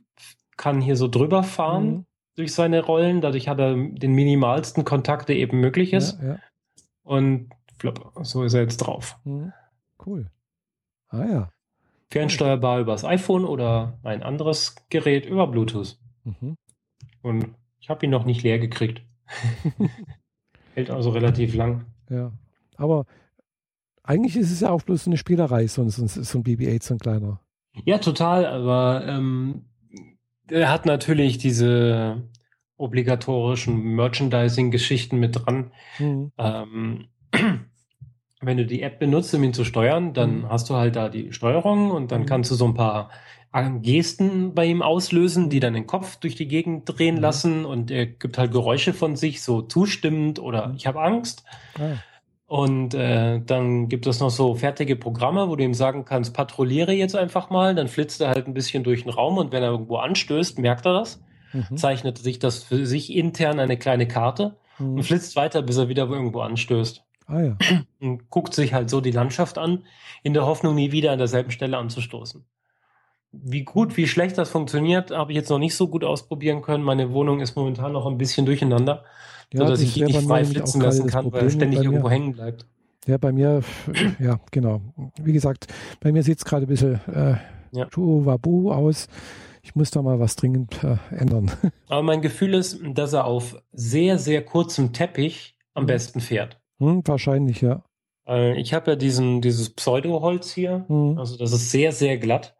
[0.57, 2.05] kann hier so drüber fahren mhm.
[2.35, 3.21] durch seine Rollen.
[3.21, 6.19] Dadurch hat er den minimalsten Kontakt, der eben möglich ist.
[6.21, 6.39] Ja, ja.
[7.03, 9.17] Und flop, so ist er jetzt drauf.
[9.23, 9.53] Mhm.
[10.03, 10.31] Cool.
[11.09, 11.51] Ah ja.
[12.09, 15.97] Fernsteuerbar übers iPhone oder ein anderes Gerät über Bluetooth.
[16.23, 16.57] Mhm.
[17.21, 17.55] Und
[17.85, 19.03] ich habe ihn noch nicht leer gekriegt.
[20.73, 21.85] Hält also relativ lang.
[22.09, 22.31] Ja,
[22.77, 23.05] aber
[24.01, 26.99] eigentlich ist es ja auch bloß eine Spielerei, so, so, so ein BB-8, so ein
[26.99, 27.41] kleiner.
[27.83, 29.65] Ja, total, aber ähm,
[30.49, 32.23] er hat natürlich diese
[32.77, 35.71] obligatorischen Merchandising-Geschichten mit dran.
[35.99, 36.31] Mhm.
[36.39, 37.07] Ähm,
[38.41, 40.49] wenn du die App benutzt, um ihn zu steuern, dann mhm.
[40.49, 42.25] hast du halt da die Steuerung und dann mhm.
[42.25, 43.11] kannst du so ein paar
[43.81, 47.21] Gesten bei ihm auslösen, die dann den Kopf durch die Gegend drehen mhm.
[47.21, 50.75] lassen und er gibt halt Geräusche von sich, so zustimmend oder mhm.
[50.75, 51.43] ich habe Angst.
[51.79, 51.97] Ah.
[52.47, 56.91] Und äh, dann gibt es noch so fertige Programme, wo du ihm sagen kannst, patrouilliere
[56.91, 59.71] jetzt einfach mal, dann flitzt er halt ein bisschen durch den Raum und wenn er
[59.71, 61.23] irgendwo anstößt, merkt er das,
[61.53, 61.77] mhm.
[61.77, 64.95] zeichnet sich das für sich intern eine kleine Karte mhm.
[64.95, 67.03] und flitzt weiter, bis er wieder irgendwo anstößt.
[67.27, 67.57] Ah, ja.
[67.99, 69.83] Und guckt sich halt so die Landschaft an,
[70.21, 72.45] in der Hoffnung, nie wieder an derselben Stelle anzustoßen.
[73.43, 76.83] Wie gut, wie schlecht das funktioniert, habe ich jetzt noch nicht so gut ausprobieren können.
[76.83, 79.03] Meine Wohnung ist momentan noch ein bisschen durcheinander,
[79.53, 82.65] ja, sodass ich ihn nicht frei flitzen lassen kann, weil er ständig irgendwo hängen bleibt.
[83.07, 83.61] Ja, bei mir,
[84.19, 84.81] ja, genau.
[85.21, 85.67] Wie gesagt,
[85.99, 87.35] bei mir sieht es gerade ein bisschen äh,
[87.71, 87.87] ja.
[87.95, 89.07] Wabu aus.
[89.61, 91.51] Ich muss da mal was dringend äh, ändern.
[91.87, 95.87] Aber mein Gefühl ist, dass er auf sehr, sehr kurzem Teppich am mhm.
[95.87, 96.59] besten fährt.
[96.79, 97.83] Hm, wahrscheinlich, ja.
[98.27, 100.85] Äh, ich habe ja diesen, dieses Pseudo-Holz hier.
[100.87, 101.17] Mhm.
[101.17, 102.54] Also das ist sehr, sehr glatt.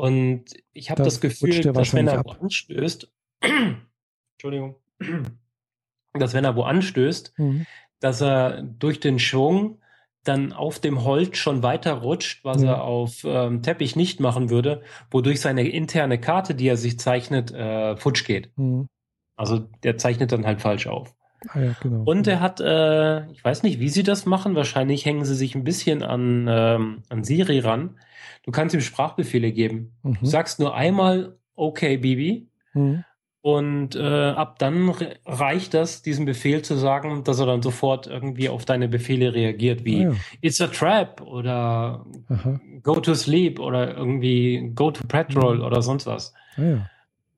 [0.00, 3.06] Und ich habe das, das Gefühl, dass wenn er wo anstößt,
[4.32, 4.76] Entschuldigung,
[6.14, 7.66] dass wenn er wo anstößt, mhm.
[8.00, 9.82] dass er durch den Schwung
[10.24, 12.68] dann auf dem Holz schon weiter rutscht, was mhm.
[12.68, 17.50] er auf ähm, Teppich nicht machen würde, wodurch seine interne Karte, die er sich zeichnet,
[17.50, 18.56] äh, futsch geht.
[18.56, 18.88] Mhm.
[19.36, 21.14] Also der zeichnet dann halt falsch auf.
[21.48, 22.04] Ah ja, genau.
[22.04, 24.54] Und er hat, äh, ich weiß nicht, wie sie das machen.
[24.54, 27.98] Wahrscheinlich hängen sie sich ein bisschen an, ähm, an Siri ran.
[28.42, 29.96] Du kannst ihm Sprachbefehle geben.
[30.02, 30.18] Mhm.
[30.20, 32.48] Du sagst nur einmal, okay, Bibi.
[32.74, 33.04] Mhm.
[33.42, 34.90] Und äh, ab dann
[35.24, 39.84] reicht das, diesen Befehl zu sagen, dass er dann sofort irgendwie auf deine Befehle reagiert,
[39.86, 40.16] wie ah, ja.
[40.42, 42.60] It's a trap oder Aha.
[42.82, 45.64] Go to sleep oder irgendwie Go to patrol mhm.
[45.64, 46.34] oder sonst was.
[46.56, 46.90] Ah, ja.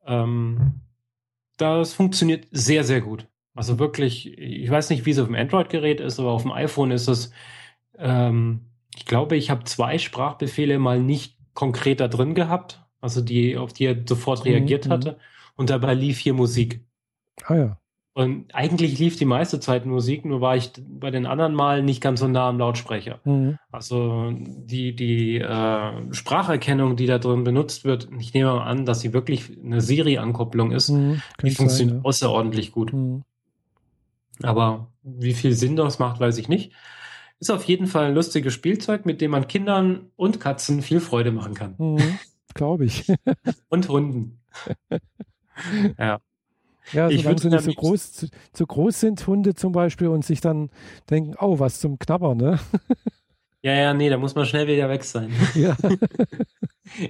[0.07, 0.81] ähm,
[1.57, 3.29] das funktioniert sehr, sehr gut.
[3.55, 6.91] Also wirklich, ich weiß nicht, wie es auf dem Android-Gerät ist, aber auf dem iPhone
[6.91, 7.31] ist es,
[7.99, 13.56] ähm, ich glaube, ich habe zwei Sprachbefehle mal nicht konkret da drin gehabt, also die,
[13.56, 14.90] auf die er sofort mhm, reagiert mhm.
[14.90, 15.19] hatte.
[15.56, 16.85] Und dabei lief hier Musik.
[17.44, 17.78] Ah ja.
[18.14, 22.02] Und eigentlich lief die meiste Zeit Musik, nur war ich bei den anderen Mal nicht
[22.02, 23.20] ganz so nah am Lautsprecher.
[23.24, 23.59] Mhm.
[23.70, 29.01] Also die, die äh, Spracherkennung, die da drin benutzt wird, ich nehme mal an, dass
[29.01, 32.09] sie wirklich eine Siri-Ankopplung ist, mhm, die funktioniert sein, ja.
[32.09, 32.93] außerordentlich gut.
[32.93, 33.24] Mhm.
[34.43, 36.73] Aber wie viel Sinn das macht, weiß ich nicht.
[37.43, 41.32] Ist auf jeden Fall ein lustiges Spielzeug, mit dem man Kindern und Katzen viel Freude
[41.32, 41.74] machen kann.
[41.77, 42.19] Mhm,
[42.55, 43.12] Glaube ich.
[43.69, 44.39] und Hunden.
[45.98, 46.20] ja.
[46.93, 50.24] Ja, ich solange sie nicht so groß, zu, zu, groß sind, Hunde zum Beispiel, und
[50.24, 50.70] sich dann
[51.10, 52.60] denken, oh, was zum Knabbern, ne?
[53.64, 55.31] Ja, ja, nee, da muss man schnell wieder weg sein.
[55.55, 55.77] Ja.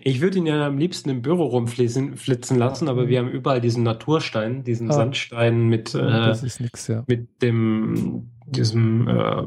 [0.03, 3.61] Ich würde ihn ja am liebsten im Büro rumflitzen flitzen lassen, aber wir haben überall
[3.61, 4.93] diesen Naturstein, diesen ah.
[4.93, 7.05] Sandstein mit, äh, nix, ja.
[7.07, 9.47] mit dem, diesem, äh,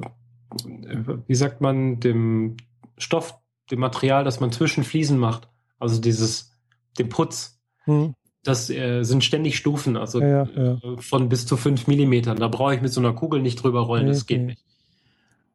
[1.28, 2.58] wie sagt man, dem
[2.98, 3.40] Stoff,
[3.72, 5.50] dem Material, das man zwischen Fliesen macht.
[5.80, 6.52] Also dieses,
[6.98, 7.60] dem Putz.
[7.84, 8.16] Hm.
[8.44, 10.74] Das äh, sind ständig Stufen, also ja, ja.
[10.74, 12.38] Äh, von bis zu fünf Millimetern.
[12.38, 14.46] Da brauche ich mit so einer Kugel nicht drüber rollen, nee, das geht nee.
[14.46, 14.64] nicht.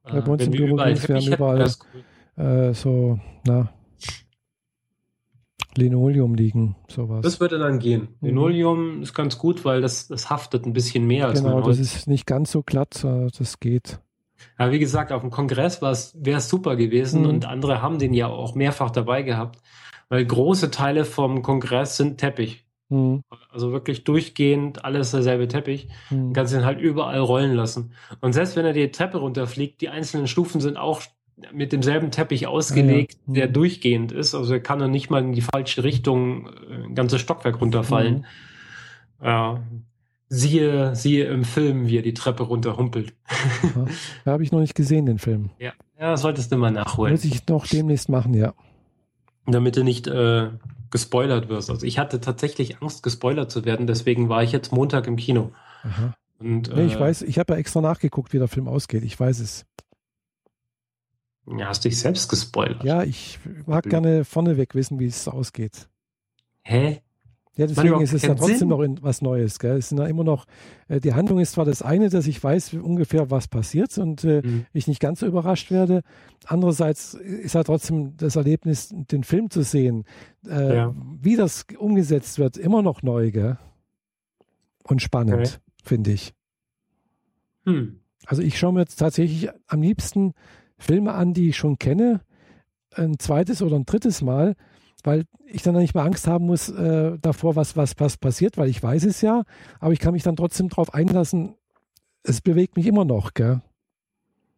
[0.04, 1.72] Äh, bei uns im Büro überall, wir haben überall
[2.36, 2.44] cool.
[2.44, 3.72] äh, so, na,
[5.76, 7.20] Linoleum liegen, sowas.
[7.22, 8.08] Das würde dann gehen.
[8.20, 8.28] Mhm.
[8.28, 12.08] Linoleum ist ganz gut, weil das, das haftet ein bisschen mehr als Genau, das ist
[12.08, 14.00] nicht ganz so glatt, das geht.
[14.60, 17.28] Ja, wie gesagt, auf dem Kongress wäre es super gewesen mhm.
[17.28, 19.58] und andere haben den ja auch mehrfach dabei gehabt,
[20.10, 22.66] weil große Teile vom Kongress sind Teppich.
[22.90, 23.22] Mhm.
[23.50, 25.88] Also wirklich durchgehend alles derselbe Teppich.
[26.10, 26.34] Mhm.
[26.34, 27.94] Kannst ihn halt überall rollen lassen.
[28.20, 31.00] Und selbst wenn er die Treppe runterfliegt, die einzelnen Stufen sind auch
[31.54, 33.34] mit demselben Teppich ausgelegt, ja, ja.
[33.40, 33.52] der mhm.
[33.54, 34.34] durchgehend ist.
[34.34, 38.26] Also er kann dann nicht mal in die falsche Richtung äh, ein ganzes Stockwerk runterfallen.
[39.20, 39.26] Mhm.
[39.26, 39.62] Ja.
[40.32, 43.14] Siehe, siehe im Film, wie er die Treppe runterhumpelt.
[43.62, 43.86] Ja,
[44.24, 45.50] da habe ich noch nicht gesehen, den Film.
[45.58, 47.12] Ja, ja solltest du mal nachholen.
[47.12, 48.54] Muss ich noch demnächst machen, ja.
[49.46, 50.50] Damit du nicht äh,
[50.92, 51.68] gespoilert wirst.
[51.68, 55.50] Also ich hatte tatsächlich Angst, gespoilert zu werden, deswegen war ich jetzt Montag im Kino.
[55.82, 56.14] Aha.
[56.38, 59.02] Und, nee, ich äh, weiß, ich habe ja extra nachgeguckt, wie der Film ausgeht.
[59.02, 59.66] Ich weiß es.
[61.46, 62.84] Ja, hast dich selbst gespoilert.
[62.84, 65.88] Ja, ich mag gerne vorneweg wissen, wie es ausgeht.
[66.62, 67.02] Hä?
[67.56, 68.68] Ja, deswegen ist es ja trotzdem Sinn.
[68.68, 69.58] noch was Neues.
[69.58, 69.76] Gell?
[69.76, 70.46] Es sind ja immer noch,
[70.88, 74.40] äh, die Handlung ist zwar das eine, dass ich weiß ungefähr, was passiert und äh,
[74.42, 74.66] mhm.
[74.72, 76.02] ich nicht ganz so überrascht werde.
[76.46, 80.04] Andererseits ist ja trotzdem das Erlebnis, den Film zu sehen,
[80.48, 80.94] äh, ja.
[81.20, 83.58] wie das umgesetzt wird, immer noch neu gell?
[84.84, 85.50] und spannend, okay.
[85.84, 86.32] finde ich.
[87.64, 88.00] Hm.
[88.26, 90.34] Also ich schaue mir jetzt tatsächlich am liebsten
[90.78, 92.20] Filme an, die ich schon kenne,
[92.94, 94.56] ein zweites oder ein drittes Mal,
[95.06, 98.68] weil ich dann nicht mehr Angst haben muss äh, davor, was, was, was passiert, weil
[98.68, 99.44] ich weiß es ja,
[99.78, 101.56] aber ich kann mich dann trotzdem darauf einlassen.
[102.22, 103.62] Es bewegt mich immer noch, gell?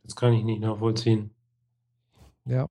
[0.05, 1.31] Das kann ich nicht nachvollziehen.
[2.44, 2.66] Ja.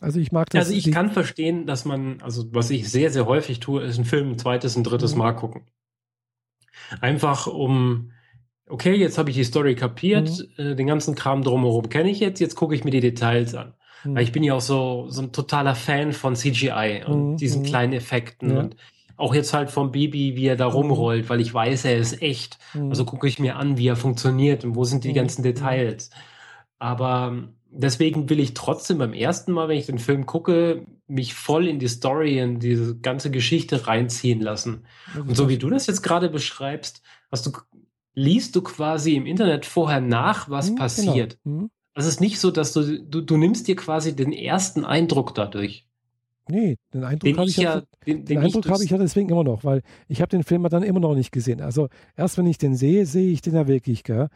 [0.00, 0.66] Also ich mag das.
[0.66, 4.06] Also ich kann verstehen, dass man, also was ich sehr, sehr häufig tue, ist einen
[4.06, 5.18] Film ein zweites, ein drittes mhm.
[5.18, 5.66] Mal gucken.
[7.00, 8.12] Einfach um,
[8.66, 10.64] okay, jetzt habe ich die Story kapiert, mhm.
[10.64, 13.74] äh, den ganzen Kram drumherum kenne ich jetzt, jetzt gucke ich mir die Details an.
[14.04, 14.14] Mhm.
[14.14, 17.36] Weil ich bin ja auch so, so ein totaler Fan von CGI und mhm.
[17.36, 17.66] diesen mhm.
[17.66, 18.60] kleinen Effekten ja.
[18.60, 18.76] und
[19.16, 20.74] auch jetzt halt vom Baby, wie er da mhm.
[20.74, 22.58] rumrollt, weil ich weiß, er ist echt.
[22.74, 22.88] Mhm.
[22.88, 26.10] Also gucke ich mir an, wie er funktioniert und wo sind die ganzen Details.
[26.78, 31.34] Aber ähm, deswegen will ich trotzdem beim ersten Mal, wenn ich den Film gucke, mich
[31.34, 34.86] voll in die Story, in diese ganze Geschichte reinziehen lassen.
[35.14, 37.52] Und so wie du das jetzt gerade beschreibst, hast du,
[38.14, 41.38] liest du quasi im Internet vorher nach, was hm, passiert.
[41.44, 41.60] Genau.
[41.62, 41.70] Hm.
[42.00, 45.86] Es ist nicht so, dass du, du, du nimmst dir quasi den ersten Eindruck dadurch.
[46.48, 49.64] Nee, den Eindruck habe ich ja, den, den Eindruck habe ich ja deswegen immer noch,
[49.64, 51.60] weil ich habe den Film dann immer noch nicht gesehen.
[51.60, 54.02] Also erst wenn ich den sehe, sehe ich den ja wirklich.
[54.02, 54.28] Gell?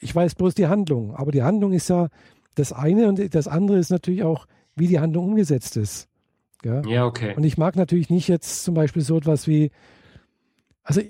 [0.00, 2.08] Ich weiß bloß die Handlung, aber die Handlung ist ja
[2.54, 4.46] das eine und das andere ist natürlich auch,
[4.76, 6.08] wie die Handlung umgesetzt ist.
[6.62, 6.82] Gell?
[6.88, 7.34] Ja, okay.
[7.36, 9.70] Und ich mag natürlich nicht jetzt zum Beispiel so etwas wie,
[10.82, 11.00] also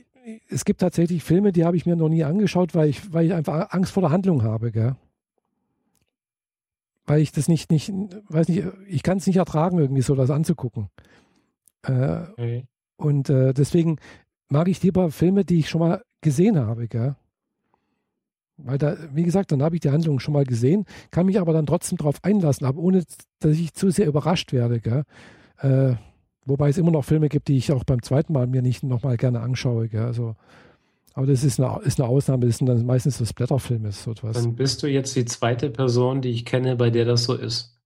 [0.48, 3.34] es gibt tatsächlich Filme, die habe ich mir noch nie angeschaut, weil ich, weil ich
[3.34, 4.70] einfach Angst vor der Handlung habe.
[4.70, 4.96] Gell?
[7.06, 7.92] Weil ich das nicht, nicht,
[8.28, 10.88] weiß nicht, ich kann es nicht ertragen, irgendwie so das anzugucken.
[11.82, 12.64] Äh, okay.
[12.96, 13.98] Und äh, deswegen
[14.48, 17.16] mag ich lieber Filme, die ich schon mal gesehen habe, gell?
[18.56, 21.52] Weil da, wie gesagt, dann habe ich die Handlung schon mal gesehen, kann mich aber
[21.52, 23.02] dann trotzdem darauf einlassen, aber ohne,
[23.40, 25.02] dass ich zu sehr überrascht werde, gell?
[25.58, 25.96] Äh,
[26.46, 29.16] wobei es immer noch Filme gibt, die ich auch beim zweiten Mal mir nicht nochmal
[29.16, 30.04] gerne anschaue, gell?
[30.04, 30.36] Also
[31.14, 33.92] aber das ist eine, ist eine Ausnahme, das sind dann meistens so Splatterfilme.
[33.92, 34.34] So etwas.
[34.34, 37.80] Dann bist du jetzt die zweite Person, die ich kenne, bei der das so ist.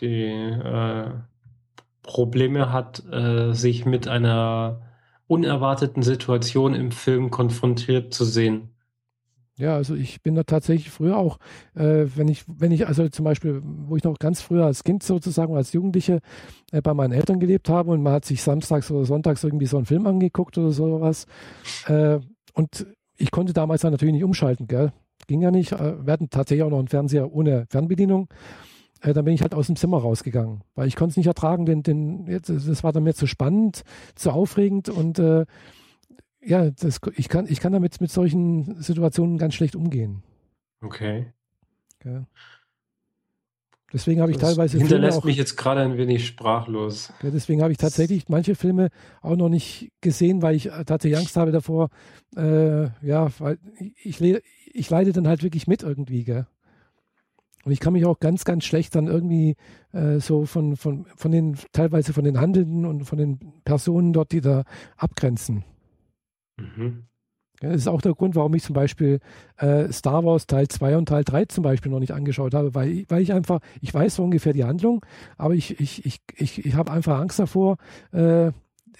[0.00, 1.10] Die äh,
[2.02, 4.82] Probleme hat, äh, sich mit einer
[5.26, 8.75] unerwarteten Situation im Film konfrontiert zu sehen.
[9.58, 11.38] Ja, also ich bin da tatsächlich früher auch,
[11.74, 15.02] äh, wenn ich, wenn ich, also zum Beispiel, wo ich noch ganz früher als Kind
[15.02, 16.20] sozusagen, als Jugendliche
[16.72, 19.78] äh, bei meinen Eltern gelebt habe und man hat sich samstags oder sonntags irgendwie so
[19.78, 21.26] einen Film angeguckt oder sowas.
[21.86, 22.18] Äh,
[22.52, 24.92] und ich konnte damals dann natürlich nicht umschalten, gell?
[25.26, 25.72] Ging ja nicht.
[25.72, 28.28] Äh, wir hatten tatsächlich auch noch einen Fernseher ohne Fernbedienung.
[29.00, 31.64] Äh, dann bin ich halt aus dem Zimmer rausgegangen, weil ich konnte es nicht ertragen,
[31.64, 33.84] denn, denn jetzt, das war dann mir zu spannend,
[34.16, 35.46] zu aufregend und äh,
[36.46, 40.22] ja, das, ich, kann, ich kann damit mit solchen Situationen ganz schlecht umgehen.
[40.80, 41.32] Okay.
[42.04, 42.26] Ja.
[43.92, 44.78] Deswegen habe ich das teilweise.
[44.78, 47.12] Hinterlässt auch, mich jetzt gerade ein wenig sprachlos.
[47.22, 48.88] Ja, deswegen habe ich tatsächlich manche Filme
[49.22, 51.88] auch noch nicht gesehen, weil ich tatsächlich Angst habe davor.
[52.36, 54.42] Äh, ja, weil ich, ich,
[54.72, 56.46] ich leide dann halt wirklich mit irgendwie, gell?
[57.64, 59.56] Und ich kann mich auch ganz, ganz schlecht dann irgendwie
[59.92, 64.30] äh, so von, von, von den, teilweise von den Handelnden und von den Personen dort,
[64.30, 64.62] die da
[64.96, 65.64] abgrenzen.
[66.56, 67.04] Mhm.
[67.60, 69.20] das ist auch der Grund, warum ich zum Beispiel
[69.58, 73.04] äh, Star Wars Teil 2 und Teil 3 zum Beispiel noch nicht angeschaut habe, weil,
[73.08, 75.04] weil ich einfach, ich weiß so ungefähr die Handlung,
[75.36, 77.76] aber ich, ich, ich, ich, ich habe einfach Angst davor,
[78.12, 78.52] äh,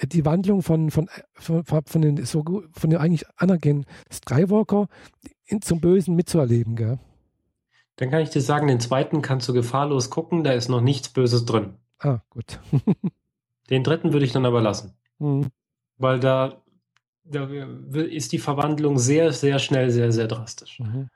[0.02, 4.88] die Wandlung von, von, von, von, den, so, von den eigentlich Anakin Skywalker
[5.46, 6.76] in, zum Bösen mitzuerleben.
[6.76, 6.98] Gell?
[7.96, 11.08] Dann kann ich dir sagen, den zweiten kannst du gefahrlos gucken, da ist noch nichts
[11.08, 11.74] Böses drin.
[11.98, 12.60] Ah, gut.
[13.70, 14.94] den dritten würde ich dann aber lassen.
[15.18, 15.46] Mhm.
[15.98, 16.62] Weil da
[17.30, 17.48] da
[18.02, 20.80] ist die Verwandlung sehr, sehr schnell, sehr, sehr drastisch.
[20.80, 21.08] Mhm.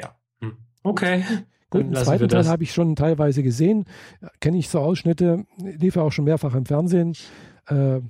[0.00, 0.16] Ja.
[0.40, 0.56] Hm.
[0.82, 1.24] Okay.
[1.70, 3.86] Gut, den zweiten Teil habe ich schon teilweise gesehen.
[4.40, 7.16] Kenne ich so Ausschnitte, lief ja auch schon mehrfach im Fernsehen.
[7.66, 8.00] Äh,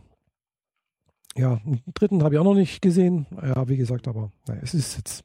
[1.37, 3.27] ja, einen dritten habe ich auch noch nicht gesehen.
[3.43, 5.25] Ja, wie gesagt, aber naja, es ist jetzt.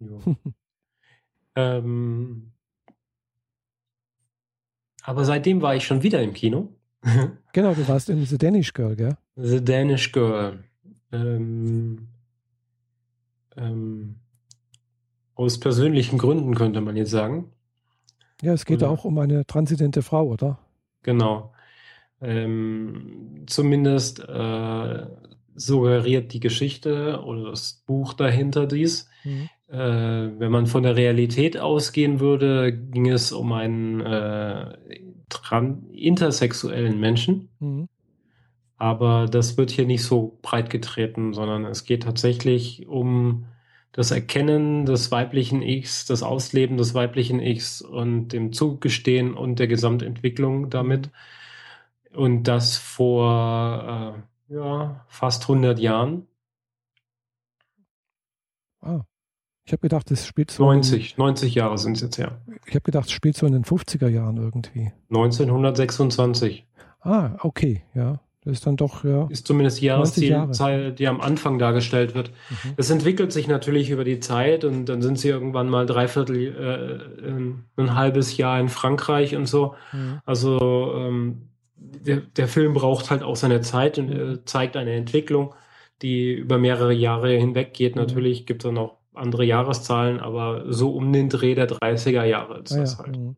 [1.56, 2.52] ähm,
[5.02, 6.68] aber seitdem war ich schon wieder im Kino.
[7.52, 9.16] genau, du warst in The Danish Girl, gell?
[9.36, 10.62] The Danish Girl
[11.12, 12.08] ähm,
[13.56, 14.16] ähm,
[15.34, 17.52] aus persönlichen Gründen könnte man jetzt sagen.
[18.42, 20.58] Ja, es geht oder, auch um eine transidente Frau, oder?
[21.02, 21.52] Genau.
[22.20, 25.06] Ähm, zumindest äh,
[25.54, 29.08] suggeriert die Geschichte oder das Buch dahinter dies.
[29.24, 29.48] Mhm.
[29.68, 34.74] Äh, wenn man von der Realität ausgehen würde, ging es um einen äh,
[35.92, 37.48] intersexuellen Menschen.
[37.60, 37.88] Mhm.
[38.80, 43.44] Aber das wird hier nicht so breit getreten, sondern es geht tatsächlich um
[43.92, 49.66] das Erkennen des weiblichen Ichs, das Ausleben des weiblichen Ichs und dem Zugestehen und der
[49.66, 51.10] Gesamtentwicklung damit.
[52.14, 56.26] Und das vor äh, ja, fast 100 Jahren.
[58.80, 59.02] Ah.
[59.66, 60.64] Ich habe gedacht, es spielt so.
[60.64, 62.40] 90, in, 90 Jahre sind es jetzt her.
[62.64, 64.90] Ich habe gedacht, es spielt so in den 50er Jahren irgendwie.
[65.10, 66.66] 1926.
[67.02, 68.20] Ah, okay, ja.
[68.42, 69.26] Das ist dann doch, ja.
[69.28, 72.30] Ist zumindest die Jahreszahl, die am Anfang dargestellt wird.
[72.48, 72.72] Mhm.
[72.76, 77.80] Das entwickelt sich natürlich über die Zeit und dann sind sie irgendwann mal dreiviertel, äh,
[77.80, 79.74] ein halbes Jahr in Frankreich und so.
[79.92, 80.20] Mhm.
[80.24, 85.54] Also ähm, der, der Film braucht halt auch seine Zeit und äh, zeigt eine Entwicklung,
[86.00, 87.94] die über mehrere Jahre hinweg geht.
[87.94, 88.02] Mhm.
[88.02, 92.60] Natürlich gibt es dann auch andere Jahreszahlen, aber so um den Dreh der 30er Jahre
[92.60, 93.04] ist ah, das ja.
[93.04, 93.18] halt.
[93.18, 93.36] Mhm.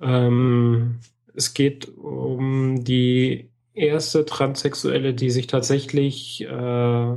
[0.00, 0.98] Ähm,
[1.34, 7.16] es geht um die erste Transsexuelle, die sich tatsächlich äh,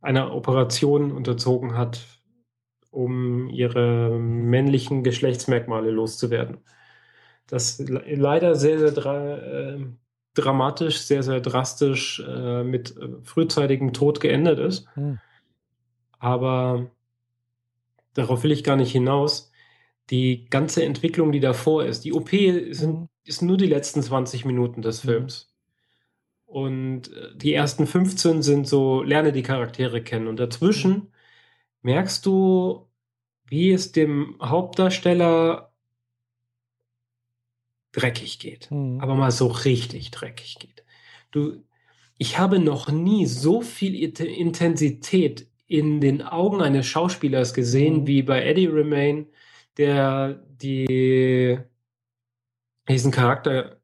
[0.00, 2.00] einer Operation unterzogen hat,
[2.90, 6.58] um ihre männlichen Geschlechtsmerkmale loszuwerden.
[7.46, 9.86] Das leider sehr, sehr dra äh,
[10.34, 14.86] dramatisch, sehr, sehr drastisch äh, mit äh, frühzeitigem Tod geendet ist.
[14.94, 15.18] Hm.
[16.18, 16.90] Aber
[18.12, 19.50] darauf will ich gar nicht hinaus.
[20.10, 24.44] Die ganze Entwicklung, die davor ist, die OP sind hm ist nur die letzten 20
[24.44, 25.08] Minuten des mhm.
[25.08, 25.48] Films.
[25.48, 25.56] Mhm.
[26.46, 30.28] Und äh, die ersten 15 sind so, lerne die Charaktere kennen.
[30.28, 31.08] Und dazwischen mhm.
[31.82, 32.88] merkst du,
[33.48, 35.72] wie es dem Hauptdarsteller
[37.92, 38.70] dreckig geht.
[38.70, 39.00] Mhm.
[39.00, 40.84] Aber mal so richtig dreckig geht.
[41.30, 41.64] Du,
[42.18, 48.06] ich habe noch nie so viel Intensität in den Augen eines Schauspielers gesehen mhm.
[48.06, 49.26] wie bei Eddie Remain,
[49.76, 51.58] der die
[52.88, 53.80] diesen Charakter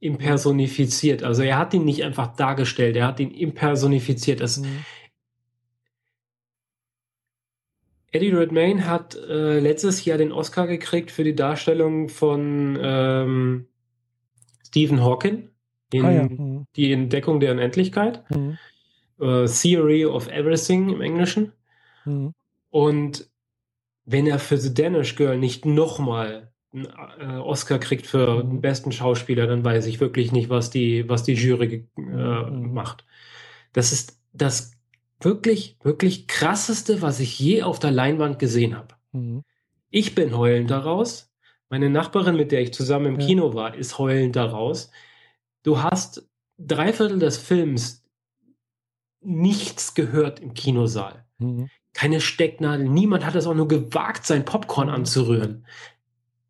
[0.00, 1.22] impersonifiziert.
[1.22, 4.40] Also er hat ihn nicht einfach dargestellt, er hat ihn impersonifiziert.
[4.40, 4.84] Das, mhm.
[8.10, 13.68] Eddie Redmayne hat äh, letztes Jahr den Oscar gekriegt für die Darstellung von ähm,
[14.66, 15.48] Stephen Hawking
[15.92, 16.22] in ah, ja.
[16.24, 16.66] mhm.
[16.76, 18.28] Die Entdeckung der Unendlichkeit.
[18.30, 18.58] Mhm.
[19.18, 21.52] Äh, Theory of Everything im Englischen.
[22.04, 22.34] Mhm.
[22.70, 23.30] Und
[24.04, 26.86] wenn er für The Danish Girl nicht nochmal einen
[27.20, 28.50] äh, Oscar kriegt für mhm.
[28.50, 32.72] den besten Schauspieler, dann weiß ich wirklich nicht, was die, was die Jury äh, mhm.
[32.72, 33.04] macht.
[33.72, 34.72] Das ist das
[35.20, 38.94] wirklich, wirklich krasseste, was ich je auf der Leinwand gesehen habe.
[39.12, 39.44] Mhm.
[39.90, 41.30] Ich bin heulend daraus.
[41.68, 43.26] Meine Nachbarin, mit der ich zusammen im ja.
[43.26, 44.90] Kino war, ist heulend daraus.
[45.62, 46.28] Du hast
[46.58, 48.04] drei Viertel des Films
[49.20, 51.24] nichts gehört im Kinosaal.
[51.38, 51.70] Mhm.
[51.92, 52.88] Keine Stecknadel.
[52.88, 54.94] Niemand hat es auch nur gewagt, sein Popcorn mhm.
[54.94, 55.66] anzurühren.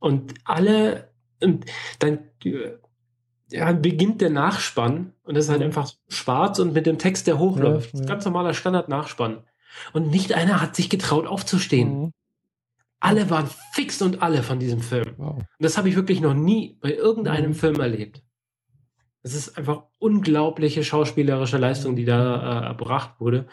[0.03, 1.65] Und alle, und
[2.01, 2.19] dann
[3.51, 5.66] ja, beginnt der Nachspann und das ist halt mhm.
[5.66, 7.95] einfach schwarz und mit dem Text, der hochläuft.
[7.95, 8.07] Ja, ja.
[8.07, 9.45] Ganz normaler Standard-Nachspann.
[9.93, 12.01] Und nicht einer hat sich getraut aufzustehen.
[12.01, 12.12] Mhm.
[12.99, 15.15] Alle waren fix und alle von diesem Film.
[15.19, 15.37] Wow.
[15.37, 17.55] Und das habe ich wirklich noch nie bei irgendeinem mhm.
[17.55, 18.24] Film erlebt.
[19.23, 23.47] Es ist einfach unglaubliche schauspielerische Leistung, die da äh, erbracht wurde.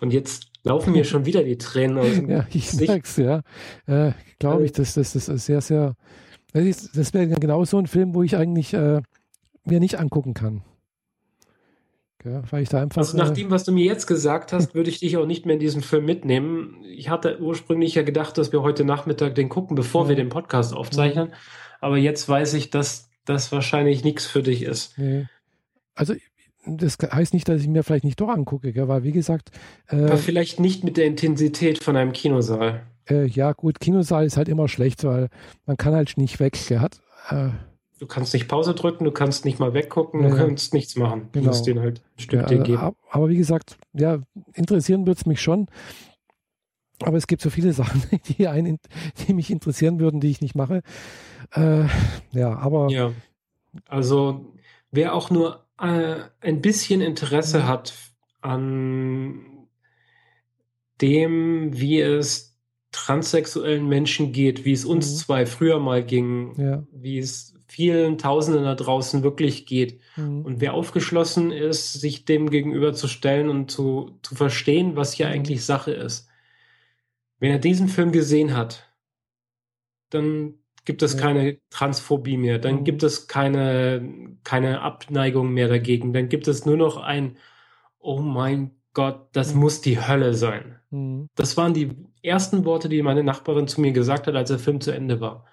[0.00, 2.90] Und jetzt laufen mir schon wieder die Tränen aus dem Ja, ich Gesicht.
[2.90, 3.42] sag's, ja.
[3.86, 5.94] Äh, Glaube ich, das, das, das ist sehr, sehr.
[6.52, 9.00] Das, das wäre genau so ein Film, wo ich eigentlich äh,
[9.64, 10.62] mir nicht angucken kann.
[12.24, 12.98] Ja, weil ich da einfach.
[12.98, 15.44] Also nach äh, dem, was du mir jetzt gesagt hast, würde ich dich auch nicht
[15.44, 16.82] mehr in diesen Film mitnehmen.
[16.86, 20.10] Ich hatte ursprünglich ja gedacht, dass wir heute Nachmittag den gucken, bevor ja.
[20.10, 21.28] wir den Podcast aufzeichnen.
[21.30, 21.36] Ja.
[21.80, 24.96] Aber jetzt weiß ich, dass das wahrscheinlich nichts für dich ist.
[24.96, 25.26] Nee.
[25.94, 26.14] Also
[26.66, 28.88] das heißt nicht, dass ich mir vielleicht nicht doch angucke, gell?
[28.88, 29.50] weil wie gesagt.
[29.88, 32.82] Äh, Aber vielleicht nicht mit der Intensität von einem Kinosaal.
[33.08, 35.28] Äh, ja, gut, Kinosaal ist halt immer schlecht, weil
[35.66, 36.58] man kann halt nicht weg.
[36.66, 36.80] Gell?
[36.80, 37.00] Hat,
[37.30, 37.50] äh,
[37.98, 41.28] du kannst nicht Pause drücken, du kannst nicht mal weggucken, du kannst nichts machen.
[41.32, 41.50] Du genau.
[41.50, 42.94] musst den halt ein Stück ja, geben.
[43.10, 44.18] Aber wie gesagt, ja,
[44.54, 45.68] interessieren wird es mich schon.
[47.02, 48.78] Aber es gibt so viele Sachen, die, einen,
[49.26, 50.82] die mich interessieren würden, die ich nicht mache.
[51.52, 51.84] Äh,
[52.32, 52.88] ja, aber.
[52.90, 53.12] Ja.
[53.88, 54.52] Also,
[54.92, 57.66] wer auch nur äh, ein bisschen Interesse mhm.
[57.66, 57.94] hat
[58.40, 59.68] an
[61.00, 62.58] dem, wie es
[62.92, 65.16] transsexuellen Menschen geht, wie es uns mhm.
[65.16, 66.86] zwei früher mal ging, ja.
[66.92, 70.00] wie es vielen Tausenden da draußen wirklich geht.
[70.16, 70.44] Mhm.
[70.44, 75.26] Und wer aufgeschlossen ist, sich dem gegenüber zu stellen und zu, zu verstehen, was hier
[75.26, 75.32] mhm.
[75.32, 76.28] eigentlich Sache ist.
[77.40, 78.88] Wenn er diesen Film gesehen hat,
[80.10, 80.54] dann
[80.84, 82.84] gibt es keine Transphobie mehr, dann mhm.
[82.84, 87.36] gibt es keine, keine Abneigung mehr dagegen, dann gibt es nur noch ein,
[87.98, 89.60] oh mein Gott, das mhm.
[89.60, 90.78] muss die Hölle sein.
[90.90, 91.28] Mhm.
[91.34, 91.90] Das waren die
[92.22, 95.44] ersten Worte, die meine Nachbarin zu mir gesagt hat, als der Film zu Ende war.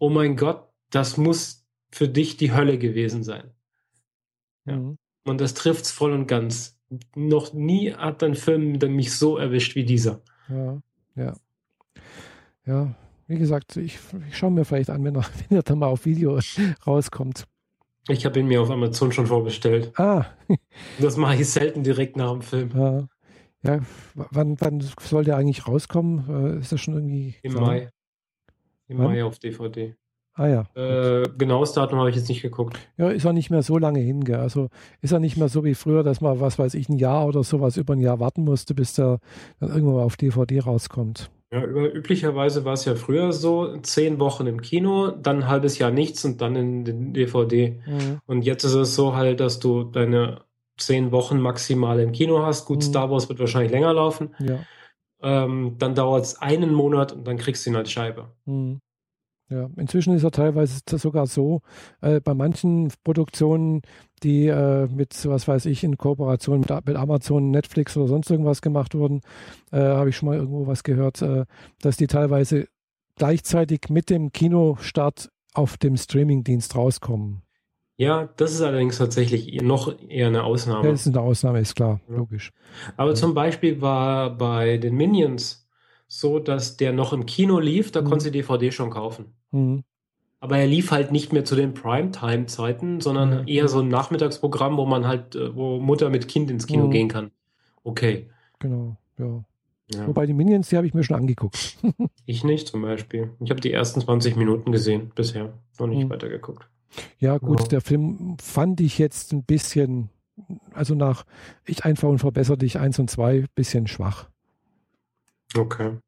[0.00, 3.52] Oh mein Gott, das muss für dich die Hölle gewesen sein.
[4.64, 4.94] Ja.
[5.24, 6.80] Und das trifft's voll und ganz.
[7.14, 10.20] Noch nie hat ein Film mich so erwischt wie dieser.
[10.48, 10.80] Ja,
[11.14, 11.34] ja.
[12.64, 12.94] Ja,
[13.32, 13.98] wie gesagt, ich,
[14.28, 16.38] ich schaue mir vielleicht an, wenn er, wenn er dann mal auf Video
[16.86, 17.46] rauskommt.
[18.08, 19.92] Ich habe ihn mir auf Amazon schon vorbestellt.
[19.98, 20.26] Ah.
[20.98, 22.70] das mache ich selten direkt nach dem Film.
[22.74, 23.08] Ja.
[23.62, 23.80] ja
[24.14, 26.56] wann, wann soll der eigentlich rauskommen?
[26.56, 27.36] Äh, ist das schon irgendwie.
[27.42, 27.66] Im klar?
[27.66, 27.90] Mai.
[28.88, 29.06] Im wann?
[29.06, 29.94] Mai auf DVD.
[30.34, 30.64] Ah ja.
[30.74, 32.78] Äh, genaues Datum habe ich jetzt nicht geguckt.
[32.96, 34.24] Ja, ist auch nicht mehr so lange hin.
[34.24, 34.36] Gell?
[34.36, 34.68] Also
[35.00, 37.44] ist er nicht mehr so wie früher, dass man, was weiß ich, ein Jahr oder
[37.44, 39.18] sowas über ein Jahr warten musste, bis der
[39.60, 41.30] dann irgendwann mal auf DVD rauskommt.
[41.52, 45.90] Ja, üblicherweise war es ja früher so, zehn Wochen im Kino, dann ein halbes Jahr
[45.90, 47.78] nichts und dann in den DVD.
[47.86, 48.20] Mhm.
[48.24, 50.40] Und jetzt ist es so halt, dass du deine
[50.78, 52.64] zehn Wochen maximal im Kino hast.
[52.64, 52.82] Gut, mhm.
[52.82, 54.34] Star Wars wird wahrscheinlich länger laufen.
[54.38, 54.60] Ja.
[55.20, 58.32] Ähm, dann dauert es einen Monat und dann kriegst du ihn als Scheibe.
[58.46, 58.80] Mhm.
[59.50, 61.60] Ja, inzwischen ist er teilweise sogar so,
[62.00, 63.82] äh, bei manchen Produktionen,
[64.22, 68.62] die äh, mit, was weiß ich, in Kooperation mit, mit, Amazon, Netflix oder sonst irgendwas
[68.62, 69.20] gemacht wurden,
[69.70, 71.44] äh, habe ich schon mal irgendwo was gehört, äh,
[71.80, 72.68] dass die teilweise
[73.16, 77.42] gleichzeitig mit dem Kinostart auf dem Streamingdienst rauskommen.
[77.96, 80.90] Ja, das ist allerdings tatsächlich noch eher eine Ausnahme.
[80.90, 82.50] Das ist eine Ausnahme, ist klar, logisch.
[82.96, 83.14] Aber ja.
[83.14, 85.68] zum Beispiel war bei den Minions
[86.08, 88.06] so, dass der noch im Kino lief, da mhm.
[88.06, 89.34] konntest du DVD schon kaufen.
[89.50, 89.84] Mhm.
[90.42, 93.48] Aber er lief halt nicht mehr zu den Primetime-Zeiten, sondern mhm.
[93.48, 96.90] eher so ein Nachmittagsprogramm, wo man halt, äh, wo Mutter mit Kind ins Kino mhm.
[96.90, 97.30] gehen kann.
[97.84, 98.28] Okay.
[98.58, 99.44] Genau, ja.
[99.94, 100.06] ja.
[100.08, 101.78] Wobei die Minions, die habe ich mir schon angeguckt.
[102.26, 103.30] ich nicht zum Beispiel.
[103.38, 106.10] Ich habe die ersten 20 Minuten gesehen bisher, noch nicht mhm.
[106.10, 106.68] weitergeguckt.
[107.20, 107.68] Ja, gut, ja.
[107.68, 110.08] der Film fand ich jetzt ein bisschen,
[110.74, 111.24] also nach
[111.66, 114.28] Ich einfach und verbessere dich 1 und 2, bisschen schwach.
[115.56, 115.98] Okay.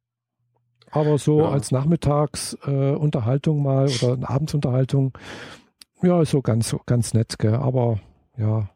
[0.95, 1.51] Aber so ja.
[1.51, 5.19] als Nachmittagsunterhaltung äh, mal oder Abendsunterhaltung,
[6.03, 7.55] ja, ist so ganz, ganz nett, gell?
[7.55, 7.99] aber
[8.37, 8.71] ja,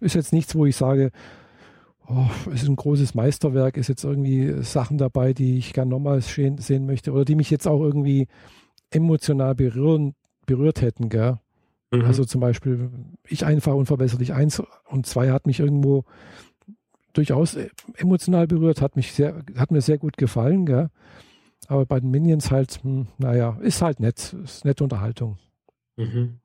[0.00, 1.12] ist jetzt nichts, wo ich sage,
[2.08, 6.86] oh, ist ein großes Meisterwerk, ist jetzt irgendwie Sachen dabei, die ich gern nochmal sehen
[6.86, 8.26] möchte oder die mich jetzt auch irgendwie
[8.90, 10.14] emotional berühren,
[10.46, 11.08] berührt hätten.
[11.08, 11.38] Gell?
[11.92, 12.02] Mhm.
[12.02, 12.90] Also zum Beispiel,
[13.28, 16.04] ich einfach unverbesserlich eins und zwei hat mich irgendwo
[17.12, 20.90] durchaus äh, emotional berührt, hat mich sehr, hat mir sehr gut gefallen, gell?
[21.68, 25.38] Aber bei den Minions halt, hm, naja, ist halt nett, ist nette Unterhaltung.
[25.96, 26.38] Mhm.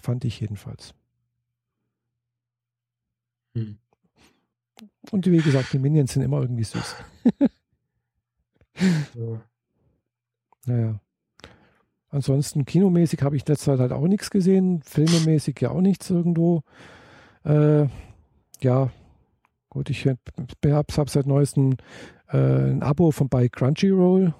[0.00, 0.94] Fand ich jedenfalls.
[3.54, 3.78] Mhm.
[5.10, 6.96] Und wie gesagt, die Minions sind immer irgendwie süß.
[9.14, 9.40] ja.
[10.66, 11.00] Naja.
[12.08, 16.62] Ansonsten kinomäßig habe ich letzte Zeit halt auch nichts gesehen, filmemäßig ja auch nichts irgendwo.
[17.44, 17.86] Äh,
[18.60, 18.92] ja,
[19.72, 20.18] Gut, ich habe
[20.66, 21.78] hab seit neuestem
[22.32, 24.34] äh, ein Abo von bei Crunchyroll.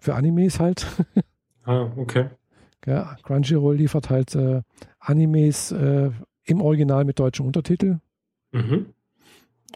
[0.00, 0.86] Für Animes halt.
[1.64, 2.30] Ah, okay.
[2.86, 4.62] Ja, Crunchyroll liefert halt äh,
[5.00, 6.10] Animes äh,
[6.44, 7.98] im Original mit deutschem Untertitel.
[8.52, 8.94] Mhm.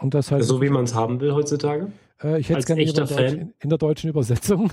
[0.00, 0.42] Und das halt.
[0.44, 1.92] So wie man es haben will heutzutage?
[2.22, 4.72] Äh, ich hätte es gerne in, in, in der deutschen Übersetzung.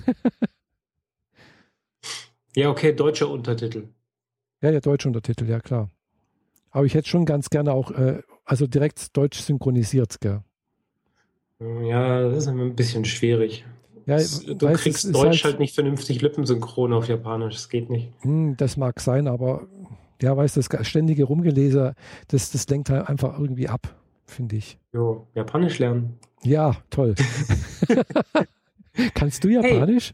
[2.55, 3.89] ja, okay, deutscher Untertitel.
[4.61, 5.89] Ja, der deutsche Untertitel, ja klar.
[6.71, 10.41] Aber ich hätte schon ganz gerne auch äh, also direkt deutsch synchronisiert, gell?
[11.59, 13.65] Ja, das ist ein bisschen schwierig.
[14.05, 18.11] Ja, du weiß, kriegst Deutsch halt, halt, nicht vernünftig lippensynchron auf Japanisch, das geht nicht.
[18.21, 19.67] Hm, das mag sein, aber
[20.21, 21.95] ja, weißt du, das ständige Rumgelese,
[22.27, 23.93] das, das lenkt halt einfach irgendwie ab,
[24.25, 24.79] finde ich.
[24.93, 26.17] Jo, Japanisch lernen.
[26.43, 27.15] Ja, toll.
[29.13, 30.13] Kannst du Japanisch?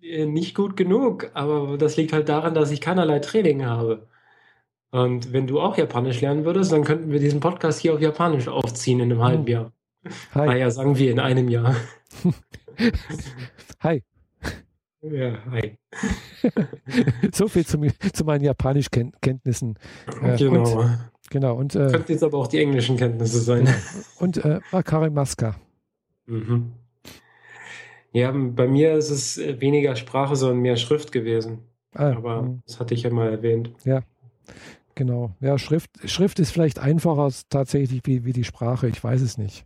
[0.00, 4.08] Hey, äh, nicht gut genug, aber das liegt halt daran, dass ich keinerlei Training habe.
[4.90, 8.48] Und wenn du auch Japanisch lernen würdest, dann könnten wir diesen Podcast hier auf Japanisch
[8.48, 9.52] aufziehen in einem halben hm.
[9.52, 9.72] Jahr.
[10.34, 10.46] Hi.
[10.46, 11.76] Naja, sagen wir in einem Jahr.
[13.80, 14.02] Hi.
[15.02, 15.78] Ja, hi.
[17.32, 17.80] so viel zu,
[18.12, 19.78] zu meinen Japanischkenntnissen.
[20.22, 20.80] Äh, genau.
[20.80, 20.98] Und,
[21.30, 21.56] genau.
[21.56, 23.66] Und, äh, Könnten jetzt aber auch die englischen Kenntnisse sein.
[24.18, 25.56] Und äh, Akari Maska.
[26.26, 26.72] Mhm.
[28.12, 31.60] Ja, bei mir ist es weniger Sprache, sondern mehr Schrift gewesen.
[31.94, 32.58] Ah, aber mh.
[32.66, 33.72] das hatte ich ja mal erwähnt.
[33.84, 34.02] Ja,
[35.00, 35.34] Genau.
[35.40, 38.86] Ja, Schrift, Schrift ist vielleicht einfacher tatsächlich wie, wie die Sprache.
[38.86, 39.64] Ich weiß es nicht.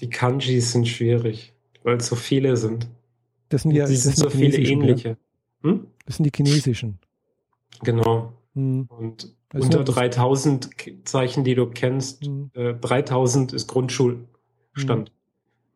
[0.00, 2.88] Die Kanjis sind schwierig, weil es so viele sind.
[3.48, 5.16] Das sind ja die sind so viele ähnliche.
[5.62, 5.86] Hm?
[6.06, 6.98] Das sind die chinesischen.
[7.82, 8.32] Genau.
[8.54, 8.86] Hm.
[8.88, 10.70] Und das unter 3000
[11.04, 12.50] Zeichen, die du kennst, hm.
[12.54, 14.28] äh, 3000 ist Grundschulstand.
[15.08, 15.14] Hm.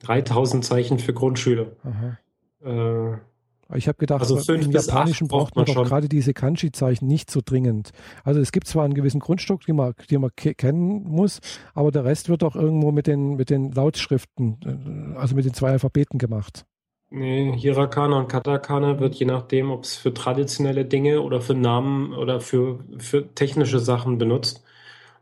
[0.00, 1.72] 3000 Zeichen für Grundschüler.
[2.62, 3.18] Äh,
[3.74, 7.40] ich habe gedacht, also im Japanischen braucht man, man doch gerade diese Kanji-Zeichen nicht so
[7.44, 7.90] dringend.
[8.24, 11.40] Also es gibt zwar einen gewissen Grundstock, den man, den man kennen muss,
[11.74, 15.52] aber der Rest wird doch irgendwo mit den, mit den Lautschriften, äh, also mit den
[15.52, 16.64] zwei Alphabeten gemacht.
[17.10, 22.12] Nee, Hiragana und Katakana wird je nachdem, ob es für traditionelle Dinge oder für Namen
[22.12, 24.62] oder für, für technische Sachen benutzt.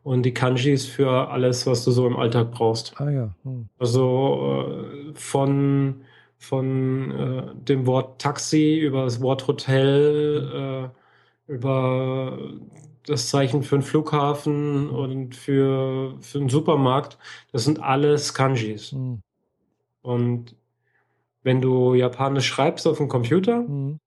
[0.03, 2.95] Und die Kanji ist für alles, was du so im Alltag brauchst.
[3.01, 3.35] Ah ja.
[3.43, 3.69] Hm.
[3.79, 6.03] Also äh, von,
[6.49, 10.91] von äh, dem Wort Taxi über das Wort Hotel,
[11.49, 12.39] äh, über
[13.07, 17.19] das Zeichen für einen Flughafen und für, für einen Supermarkt.
[17.53, 18.93] Das sind alles Kanjis.
[18.93, 19.21] Hm.
[20.03, 20.55] Und
[21.43, 23.99] wenn du Japanisch schreibst auf dem Computer, Hm.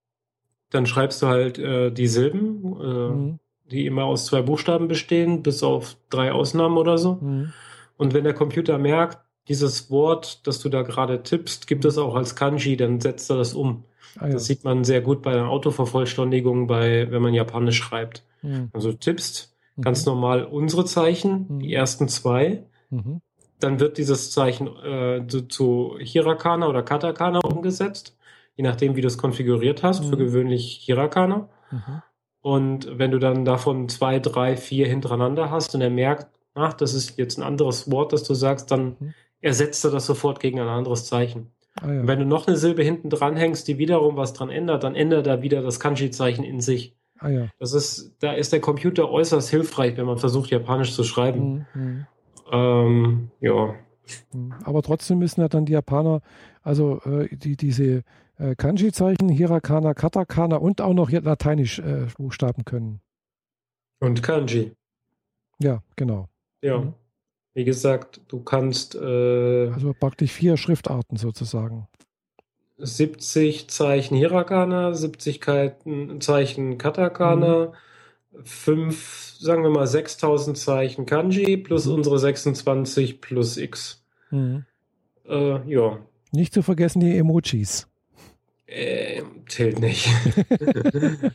[0.70, 3.40] dann schreibst du halt äh, die Silben, äh, Hm.
[3.72, 7.20] die immer aus zwei Buchstaben bestehen, bis auf drei Ausnahmen oder so.
[7.20, 7.53] Hm.
[7.98, 12.15] Und wenn der Computer merkt, dieses Wort, das du da gerade tippst, gibt es auch
[12.15, 13.84] als Kanji, dann setzt er das um.
[14.17, 14.34] Ah ja.
[14.34, 18.23] Das sieht man sehr gut bei der Autovervollständigung, bei, wenn man Japanisch schreibt.
[18.41, 18.69] Hm.
[18.73, 19.81] Also tippst Mhm.
[19.81, 21.59] ganz normal unsere Zeichen, Mhm.
[21.59, 23.21] die ersten zwei, Mhm.
[23.59, 28.15] dann wird dieses Zeichen äh, zu, zu Hiragana oder Katakana umgesetzt,
[28.55, 30.19] je nachdem, wie du es konfiguriert hast, für Mhm.
[30.19, 31.49] gewöhnlich Hiragana.
[31.71, 32.01] Mhm.
[32.41, 36.93] Und wenn du dann davon zwei, drei, vier hintereinander hast und er merkt, ach, das
[36.93, 38.95] ist jetzt ein anderes Wort, das du sagst, dann
[39.41, 39.48] Mhm.
[39.48, 41.52] ersetzt er das sofort gegen ein anderes Zeichen.
[41.82, 42.07] Ah ja.
[42.07, 45.41] Wenn du noch eine Silbe hinten dranhängst, die wiederum was dran ändert, dann ändert er
[45.41, 46.95] wieder das Kanji-Zeichen in sich.
[47.20, 47.48] Ah ja.
[47.60, 51.68] Das ist, da ist der Computer äußerst hilfreich, wenn man versucht, Japanisch zu schreiben.
[51.74, 51.82] Hm.
[51.82, 52.06] Hm.
[52.52, 53.76] Ähm, ja.
[54.32, 54.53] Hm.
[54.64, 56.22] Aber trotzdem müssen ja dann die Japaner,
[56.64, 58.03] also äh, die, diese
[58.38, 63.02] äh, Kanji-Zeichen, Hiragana, Katakana und auch noch Lateinisch äh, Buchstaben können.
[63.99, 64.74] Und Kanji.
[65.61, 66.30] Ja, genau.
[66.61, 66.80] Ja.
[66.80, 66.94] Mhm.
[67.53, 71.88] Wie gesagt, du kannst äh, Also praktisch vier Schriftarten sozusagen.
[72.77, 77.73] 70 Zeichen Hiragana, 70 Keiten- Zeichen Katakana,
[78.43, 81.93] fünf, sagen wir mal 6000 Zeichen Kanji plus Mhm.
[81.95, 84.01] unsere 26 plus X.
[84.31, 84.65] Mhm.
[85.27, 85.99] Äh, ja,
[86.31, 87.88] Nicht zu vergessen die Emojis.
[88.67, 90.07] äh, zählt nicht.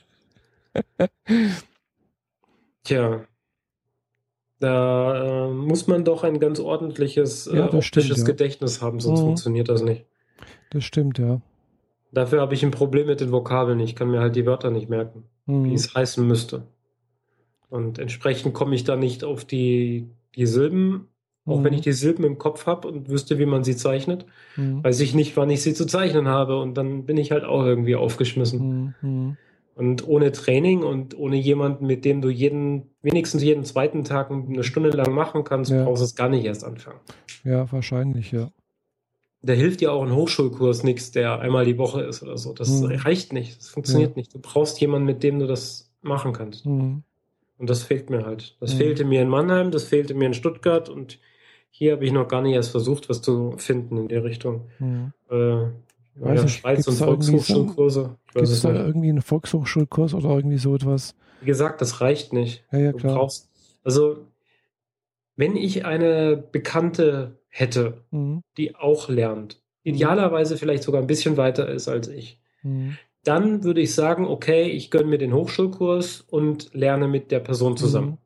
[2.85, 3.25] Tja,
[4.65, 8.25] da äh, muss man doch ein ganz ordentliches äh, Ja, optisches stimmt, ja.
[8.25, 9.25] Gedächtnis haben, sonst Mhm.
[9.27, 10.07] funktioniert das nicht.
[10.71, 11.41] Das stimmt, ja.
[12.13, 13.81] Dafür habe ich ein Problem mit den Vokabeln.
[13.81, 15.65] Ich kann mir halt die Wörter nicht merken, Mhm.
[15.65, 16.63] wie es heißen müsste.
[17.69, 21.09] Und entsprechend komme ich da nicht auf die, die Silben,
[21.47, 21.65] auch Mhm.
[21.65, 24.27] wenn ich die Silben im Kopf habe und wüsste, wie man sie zeichnet,
[24.57, 24.83] Mhm.
[24.85, 26.59] weiß ich nicht, wann ich sie zu zeichnen habe.
[26.61, 28.95] Und dann bin ich halt auch irgendwie aufgeschmissen.
[29.03, 29.37] Mhm.
[29.75, 34.63] Und ohne Training und ohne jemanden, mit dem du jeden, wenigstens jeden zweiten Tag eine
[34.63, 35.85] Stunde lang machen kannst, Ja.
[35.85, 37.01] brauchst du es gar nicht erst anfangen.
[37.43, 38.51] Ja, wahrscheinlich, ja.
[39.43, 42.53] Da hilft dir auch ein Hochschulkurs nichts, der einmal die Woche ist oder so.
[42.55, 42.93] Das Mhm.
[42.95, 43.59] reicht nicht.
[43.59, 44.33] Das funktioniert nicht.
[44.33, 46.65] Du brauchst jemanden, mit dem du das machen kannst.
[46.65, 47.03] Mhm.
[47.59, 48.57] Und das fehlt mir halt.
[48.61, 48.79] Das Mhm.
[48.79, 51.19] fehlte mir in Mannheim, das fehlte mir in Stuttgart und
[51.71, 54.69] hier habe ich noch gar nicht erst versucht, was zu finden in der Richtung.
[54.79, 55.13] Mhm.
[55.31, 55.67] Äh,
[56.17, 58.17] ja, Weiß ja, nicht, Schweiz und Volkshochschulkurse.
[58.29, 58.81] Ich Gibt es es da nicht.
[58.83, 61.15] irgendwie einen Volkshochschulkurs oder irgendwie so etwas?
[61.41, 62.65] Wie gesagt, das reicht nicht.
[62.73, 63.17] Ja, ja, Du klar.
[63.17, 63.51] brauchst,
[63.83, 64.19] also,
[65.37, 68.43] wenn ich eine Bekannte hätte, Mhm.
[68.57, 72.97] die auch lernt, idealerweise vielleicht sogar ein bisschen weiter ist als ich, Mhm.
[73.25, 77.77] dann würde ich sagen, okay, ich gönne mir den Hochschulkurs und lerne mit der Person
[77.77, 78.11] zusammen.
[78.11, 78.19] Mhm.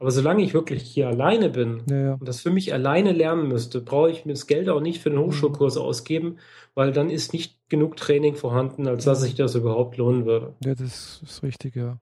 [0.00, 2.12] Aber solange ich wirklich hier alleine bin Ja, ja.
[2.14, 5.10] und das für mich alleine lernen müsste, brauche ich mir das Geld auch nicht für
[5.10, 5.18] den.
[5.20, 6.38] Hochschulkurs ausgeben,
[6.74, 10.54] weil dann ist nicht genug Training vorhanden, als dass sich das überhaupt lohnen würde.
[10.64, 11.98] ja, das ist richtig, ja.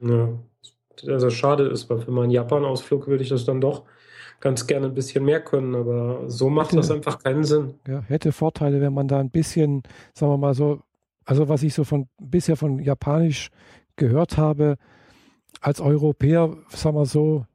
[0.00, 0.28] Ja.
[1.08, 3.84] Also schade ist, weil für meinen Japan-Ausflug würde ich das dann doch
[4.40, 7.74] ganz gerne ein bisschen mehr können, aber so macht Hätte- das einfach keinen Sinn.
[7.86, 8.00] ja.
[8.00, 9.82] Hätte Vorteile, wenn man da ein bisschen,
[10.14, 10.80] sagen wir mal so,
[11.24, 13.50] also was ich so von bisher von Japanisch
[13.96, 14.76] gehört habe,
[15.60, 17.46] als Europäer, sagen wir so,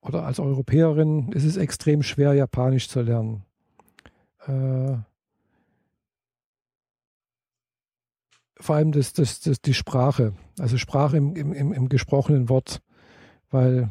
[0.00, 3.44] oder als Europäerin ist es extrem schwer, Japanisch zu lernen.
[4.46, 4.96] Äh,
[8.58, 12.80] vor allem das, das, das, die Sprache, also Sprache im, im, im, gesprochenen Wort,
[13.50, 13.90] weil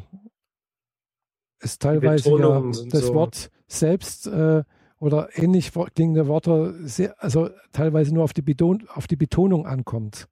[1.60, 2.60] es teilweise ja
[2.90, 4.64] das so- Wort selbst äh,
[4.98, 10.28] oder ähnlich klingende Wörter sehr, also teilweise nur auf die, Beton, auf die Betonung ankommt.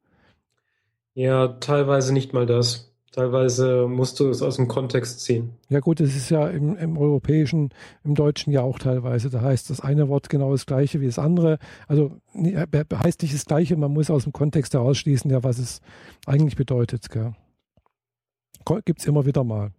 [1.15, 2.94] Ja, teilweise nicht mal das.
[3.15, 5.53] Teilweise musst du es aus dem Kontext ziehen.
[5.69, 7.71] Ja gut, das ist ja im, im Europäischen,
[8.03, 9.31] im Deutschen ja auch teilweise.
[9.31, 11.61] Da heißt das eine Wort genau das gleiche wie das andere.
[11.87, 15.81] Also äh, heißt nicht das gleiche, man muss aus dem Kontext herausschließen, ja, was es
[16.27, 17.09] eigentlich bedeutet.
[17.09, 19.71] Gibt es immer wieder mal.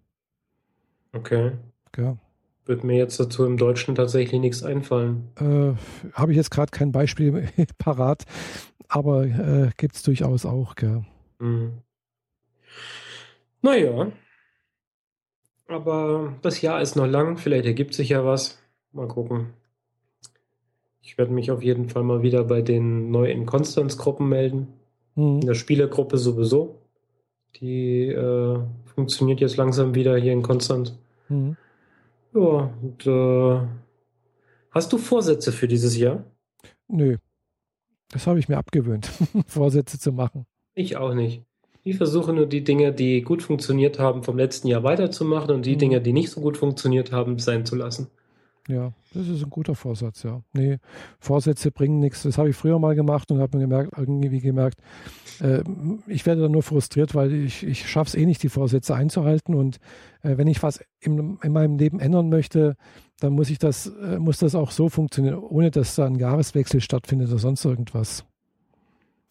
[1.12, 1.52] Okay.
[1.92, 2.18] Gell?
[2.64, 5.28] Wird mir jetzt dazu im Deutschen tatsächlich nichts einfallen.
[5.36, 5.74] Äh,
[6.14, 7.50] Habe ich jetzt gerade kein Beispiel
[7.80, 8.24] parat,
[8.88, 10.76] aber äh, gibt es durchaus auch.
[10.76, 11.04] Gell?
[11.40, 11.82] Hm.
[13.66, 14.12] Naja.
[15.68, 18.60] Aber das Jahr ist noch lang, vielleicht ergibt sich ja was.
[18.92, 19.54] Mal gucken.
[21.02, 24.68] Ich werde mich auf jeden Fall mal wieder bei den neu in Konstanz-Gruppen melden.
[25.16, 25.40] Mhm.
[25.40, 26.80] In der Spielergruppe sowieso.
[27.56, 28.60] Die äh,
[28.94, 30.94] funktioniert jetzt langsam wieder hier in Konstanz.
[31.30, 31.58] Mhm.
[32.36, 33.68] Ja, und äh,
[34.70, 36.24] hast du Vorsätze für dieses Jahr?
[36.88, 37.18] Nö.
[38.12, 39.10] Das habe ich mir abgewöhnt,
[39.48, 40.46] Vorsätze zu machen.
[40.76, 41.44] Ich auch nicht.
[41.88, 45.76] Ich versuche nur die Dinge, die gut funktioniert haben, vom letzten Jahr weiterzumachen und die
[45.76, 45.80] mhm.
[45.80, 48.08] Dinge, die nicht so gut funktioniert haben, sein zu lassen.
[48.68, 50.42] Ja, das ist ein guter Vorsatz, ja.
[50.52, 50.80] Nee,
[51.20, 52.24] Vorsätze bringen nichts.
[52.24, 54.80] Das habe ich früher mal gemacht und habe mir gemerkt, irgendwie gemerkt,
[55.40, 55.62] äh,
[56.08, 59.54] ich werde dann nur frustriert, weil ich, ich schaffe es eh nicht, die Vorsätze einzuhalten.
[59.54, 59.78] Und
[60.24, 62.78] äh, wenn ich was in, in, meinem Leben ändern möchte,
[63.20, 66.82] dann muss ich das, äh, muss das auch so funktionieren, ohne dass da ein Jahreswechsel
[66.82, 68.26] stattfindet oder sonst irgendwas.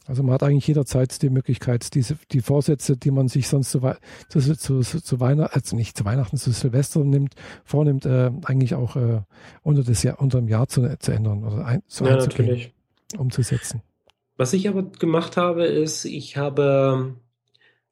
[0.07, 3.81] Also man hat eigentlich jederzeit die Möglichkeit, diese, die Vorsätze, die man sich sonst zu,
[4.29, 8.97] zu, zu, zu Weihnachten, also nicht zu Weihnachten, zu Silvester nimmt, vornimmt, äh, eigentlich auch
[8.97, 9.23] äh,
[9.63, 12.75] unter, das Jahr, unter dem Jahr zu, zu ändern oder ein, zu ja, natürlich.
[13.17, 13.83] umzusetzen.
[14.37, 17.15] Was ich aber gemacht habe, ist, ich habe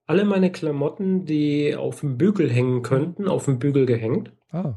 [0.07, 4.75] alle meine Klamotten, die auf dem Bügel hängen könnten, auf dem Bügel gehängt ah.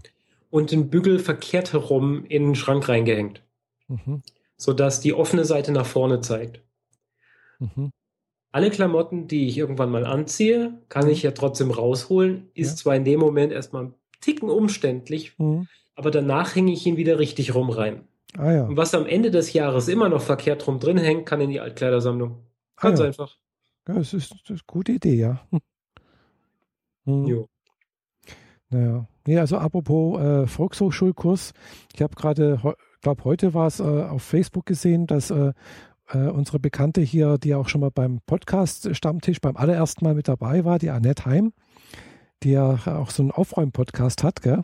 [0.50, 3.42] und den Bügel verkehrt herum in den Schrank reingehängt,
[3.88, 4.22] mhm.
[4.56, 6.62] sodass die offene Seite nach vorne zeigt.
[7.60, 7.92] Mhm.
[8.52, 11.12] Alle Klamotten, die ich irgendwann mal anziehe, kann mhm.
[11.12, 12.50] ich ja trotzdem rausholen.
[12.54, 12.76] Ist ja.
[12.76, 15.68] zwar in dem Moment erstmal ein Ticken umständlich, mhm.
[15.96, 18.08] aber danach hänge ich ihn wieder richtig rum rein.
[18.38, 18.66] Ah, ja.
[18.66, 21.60] Und was am Ende des Jahres immer noch verkehrt rum drin hängt, kann in die
[21.60, 22.44] Altkleidersammlung.
[22.78, 23.08] Ah Ganz ah, ja.
[23.08, 23.38] einfach.
[23.88, 25.42] Ja, das ist, das ist eine gute Idee, ja.
[27.08, 27.26] Hm.
[27.26, 27.48] Jo.
[28.70, 29.08] Naja.
[29.28, 31.54] Nee, also apropos äh, Volkshochschulkurs,
[31.94, 32.60] ich habe gerade,
[32.96, 35.54] ich glaube heute war es äh, auf Facebook gesehen, dass äh,
[36.12, 40.66] äh, unsere Bekannte hier, die auch schon mal beim Podcast-Stammtisch beim allerersten Mal mit dabei
[40.66, 41.54] war, die Annette Heim,
[42.44, 44.64] die ja auch so einen Aufräumen-Podcast hat, gell?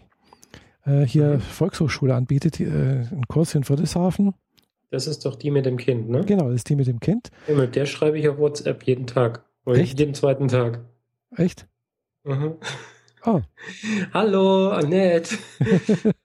[0.85, 1.41] Äh, hier mhm.
[1.41, 4.33] Volkshochschule anbietet, äh, einen Kurs in Friedrichshafen.
[4.89, 6.23] Das ist doch die mit dem Kind, ne?
[6.25, 7.29] Genau, das ist die mit dem Kind.
[7.47, 9.45] Ja, mit der schreibe ich auf WhatsApp jeden Tag.
[9.65, 9.99] Oder Echt?
[9.99, 10.83] jeden zweiten Tag.
[11.35, 11.67] Echt?
[12.23, 12.55] Mhm.
[13.25, 13.41] Oh.
[14.13, 15.37] Hallo, Annette.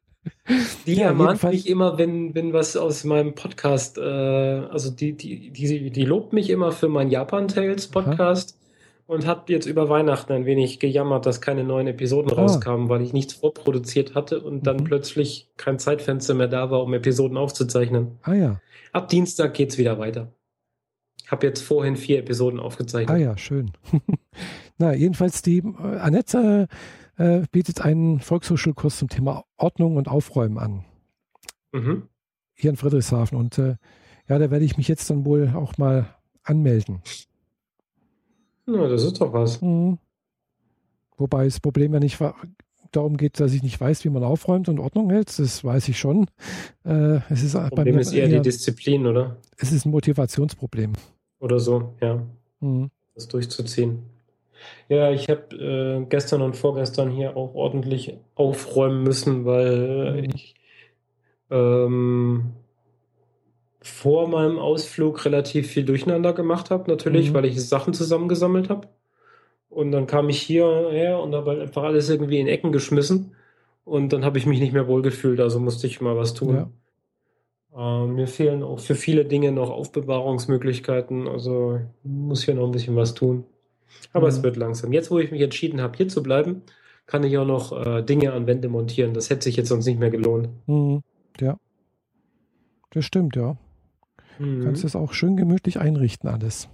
[0.86, 5.50] Die ja, ermahnt mich immer, wenn, wenn was aus meinem Podcast, äh, also die, die,
[5.50, 9.14] die, die lobt mich immer für meinen Japan Tales Podcast Aha.
[9.14, 12.42] und hat jetzt über Weihnachten ein wenig gejammert, dass keine neuen Episoden ah.
[12.42, 14.84] rauskamen, weil ich nichts vorproduziert hatte und dann mhm.
[14.84, 18.18] plötzlich kein Zeitfenster mehr da war, um Episoden aufzuzeichnen.
[18.22, 18.60] Ah ja.
[18.92, 20.32] Ab Dienstag geht's wieder weiter.
[21.26, 23.10] Ich habe jetzt vorhin vier Episoden aufgezeichnet.
[23.10, 23.72] Ah ja, schön.
[24.78, 26.74] Na, jedenfalls die äh, Annette äh,
[27.50, 30.84] bietet einen Volkshochschulkurs zum Thema Ordnung und Aufräumen an.
[31.72, 32.08] Mhm.
[32.54, 33.38] Hier in Friedrichshafen.
[33.38, 33.76] Und äh,
[34.28, 37.00] ja, da werde ich mich jetzt dann wohl auch mal anmelden.
[38.66, 39.60] Na, das ist doch was.
[39.62, 39.98] Mhm.
[41.16, 42.18] Wobei das Problem ja nicht
[42.92, 45.38] darum geht, dass ich nicht weiß, wie man aufräumt und Ordnung hält.
[45.38, 46.26] Das weiß ich schon.
[46.84, 49.36] Äh, es ist Problem bei ist eher, eher die Disziplin, oder?
[49.56, 50.92] Es ist ein Motivationsproblem.
[51.38, 52.22] Oder so, ja.
[52.60, 52.90] Mhm.
[53.14, 54.02] Das durchzuziehen.
[54.88, 60.30] Ja, ich habe äh, gestern und vorgestern hier auch ordentlich aufräumen müssen, weil mhm.
[60.34, 60.54] ich
[61.50, 62.52] ähm,
[63.80, 67.34] vor meinem Ausflug relativ viel durcheinander gemacht habe, natürlich, mhm.
[67.34, 68.88] weil ich Sachen zusammengesammelt habe.
[69.68, 73.32] Und dann kam ich hierher und habe halt einfach alles irgendwie in Ecken geschmissen.
[73.84, 76.68] Und dann habe ich mich nicht mehr wohlgefühlt, also musste ich mal was tun.
[77.74, 78.02] Ja.
[78.04, 82.96] Äh, mir fehlen auch für viele Dinge noch Aufbewahrungsmöglichkeiten, also muss hier noch ein bisschen
[82.96, 83.44] was tun.
[84.12, 84.32] Aber mhm.
[84.32, 84.92] es wird langsam.
[84.92, 86.62] Jetzt, wo ich mich entschieden habe, hier zu bleiben,
[87.06, 89.14] kann ich auch noch äh, Dinge an Wände montieren.
[89.14, 90.48] Das hätte sich jetzt sonst nicht mehr gelohnt.
[90.66, 91.02] Mhm.
[91.40, 91.58] Ja.
[92.90, 93.56] Das stimmt, ja.
[94.38, 94.64] Mhm.
[94.64, 96.68] Kannst das auch schön gemütlich einrichten, alles.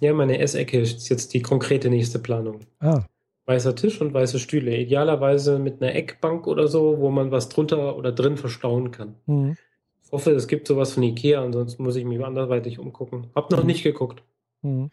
[0.00, 2.60] Ja, meine Essecke ist jetzt die konkrete nächste Planung.
[2.80, 3.04] Ah.
[3.46, 4.76] Weißer Tisch und weiße Stühle.
[4.76, 9.14] Idealerweise mit einer Eckbank oder so, wo man was drunter oder drin verstauen kann.
[9.26, 9.56] Mhm.
[10.04, 13.26] Ich hoffe, es gibt sowas von Ikea, ansonsten muss ich mich anderweitig umgucken.
[13.34, 13.66] Hab noch mhm.
[13.66, 14.22] nicht geguckt.
[14.62, 14.90] Mhm.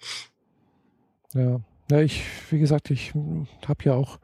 [1.36, 1.60] Ja.
[1.91, 3.14] ja, ich, wie gesagt, ich
[3.68, 4.20] habe ja auch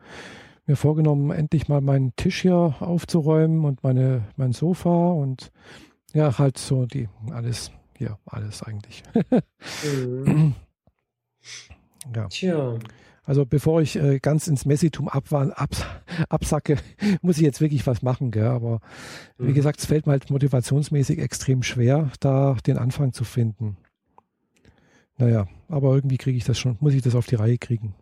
[0.66, 5.52] mir vorgenommen, endlich mal meinen Tisch hier aufzuräumen und meine, mein Sofa und
[6.14, 9.04] ja, halt so die, alles, hier, alles eigentlich.
[9.84, 10.56] mhm.
[12.16, 12.28] Ja.
[12.28, 12.80] Tja.
[13.24, 15.70] Also bevor ich äh, ganz ins Messitum ab, ab,
[16.30, 16.78] absacke,
[17.22, 18.32] muss ich jetzt wirklich was machen.
[18.32, 18.48] Gell?
[18.48, 18.80] Aber
[19.38, 19.48] mhm.
[19.48, 23.78] wie gesagt, es fällt mir halt motivationsmäßig extrem schwer, da den Anfang zu finden.
[25.22, 27.93] Naja, aber irgendwie kriege ich das schon, muss ich das auf die Reihe kriegen.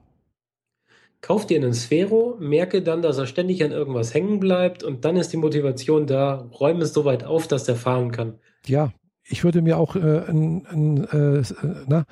[1.19, 5.17] Kauf dir einen Sphero, merke dann, dass er ständig an irgendwas hängen bleibt und dann
[5.17, 8.39] ist die Motivation da, räume es so weit auf, dass der fahren kann.
[8.65, 8.93] Ja,
[9.25, 11.43] ich würde mir auch äh, ein, ein, äh,
[11.87, 12.05] na,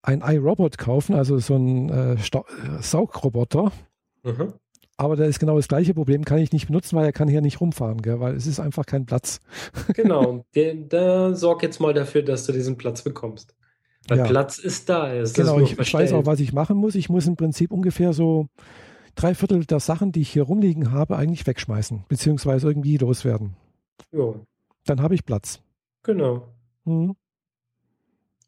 [0.00, 2.16] ein iRobot kaufen, also so ein äh,
[2.80, 3.72] Saugroboter.
[4.22, 4.54] Mhm.
[4.96, 7.40] Aber da ist genau das gleiche Problem, kann ich nicht benutzen, weil er kann hier
[7.40, 8.20] nicht rumfahren, gell?
[8.20, 9.40] weil es ist einfach kein Platz.
[9.94, 13.56] Genau, da sorg jetzt mal dafür, dass du diesen Platz bekommst.
[14.10, 14.24] Weil ja.
[14.24, 15.12] Platz ist da.
[15.12, 16.96] Ist genau, ich, ich, weiß auch, was ich machen muss.
[16.96, 18.48] Ich muss im Prinzip ungefähr so
[19.14, 23.54] drei Viertel der Sachen, die ich hier rumliegen habe, eigentlich wegschmeißen, beziehungsweise irgendwie loswerden.
[24.10, 24.34] Ja.
[24.84, 25.60] Dann habe ich Platz.
[26.02, 26.48] Genau.
[26.84, 27.14] Mhm.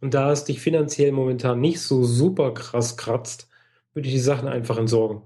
[0.00, 3.48] Und da es dich finanziell momentan nicht so super krass kratzt,
[3.94, 5.22] würde ich die Sachen einfach entsorgen.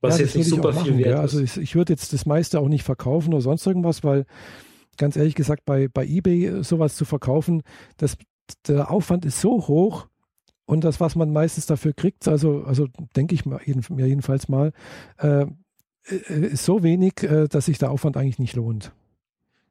[0.00, 1.20] Was ja, jetzt nicht super machen, viel wert ja.
[1.20, 4.24] Also ich, ich würde jetzt das meiste auch nicht verkaufen oder sonst irgendwas, weil
[4.96, 7.62] ganz ehrlich gesagt, bei, bei eBay sowas zu verkaufen,
[7.98, 8.16] das,
[8.66, 10.06] der Aufwand ist so hoch
[10.66, 14.72] und das, was man meistens dafür kriegt, also, also denke ich mir jedenfalls mal,
[15.18, 15.46] äh,
[16.10, 18.92] äh, ist so wenig, äh, dass sich der Aufwand eigentlich nicht lohnt.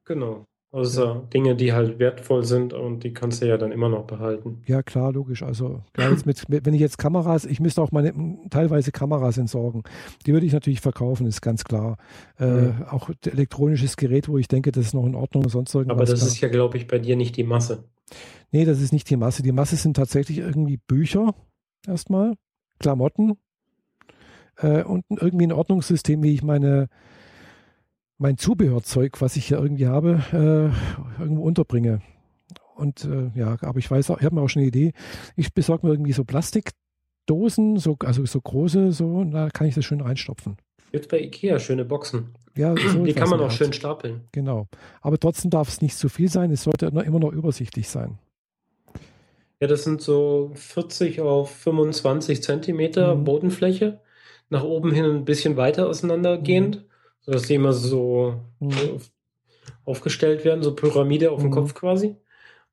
[0.06, 0.46] Genau.
[0.72, 1.22] Außer ja.
[1.34, 4.62] Dinge, die halt wertvoll sind und die kannst du ja dann immer noch behalten.
[4.66, 5.42] Ja, klar, logisch.
[5.42, 5.82] Also,
[6.26, 8.14] mit, wenn ich jetzt Kameras, ich müsste auch meine
[8.50, 9.84] teilweise Kameras entsorgen.
[10.26, 11.98] Die würde ich natürlich verkaufen, ist ganz klar.
[12.38, 15.96] Äh, Auch elektronisches Gerät, wo ich denke, das ist noch in Ordnung, sonst irgendwas.
[15.96, 17.86] Aber das ist ja, glaube ich, bei dir nicht die Masse.
[18.52, 19.44] Nee, das ist nicht die Masse.
[19.44, 21.36] Die Masse sind tatsächlich irgendwie Bücher
[21.86, 22.34] erstmal,
[22.80, 23.38] Klamotten
[24.58, 26.90] äh, und irgendwie ein Ordnungssystem, wie ich meine
[28.18, 32.02] mein Zubehörzeug, was ich hier irgendwie habe, äh, irgendwo unterbringe.
[32.76, 34.94] Und äh, ja, aber ich weiß auch, ich habe mir auch schon eine Idee.
[35.36, 39.76] Ich besorge mir irgendwie so Plastikdosen, so, also so große, so, und da kann ich
[39.76, 40.58] das schön reinstopfen.
[40.92, 42.34] Jetzt bei Ikea schöne Boxen.
[42.58, 44.22] Ja, so die kann man auch schön stapeln.
[44.32, 44.68] Genau.
[45.02, 46.52] Aber trotzdem darf es nicht zu viel sein.
[46.52, 48.18] Es sollte immer noch übersichtlich sein.
[49.60, 53.24] Ja, das sind so 40 auf 25 Zentimeter mhm.
[53.24, 54.00] Bodenfläche.
[54.50, 56.78] Nach oben hin ein bisschen weiter auseinandergehend.
[56.78, 56.88] Mhm
[57.28, 59.00] dass die immer so, mhm.
[59.86, 61.54] aufgestellt werden, so Pyramide auf dem mhm.
[61.54, 62.16] Kopf quasi.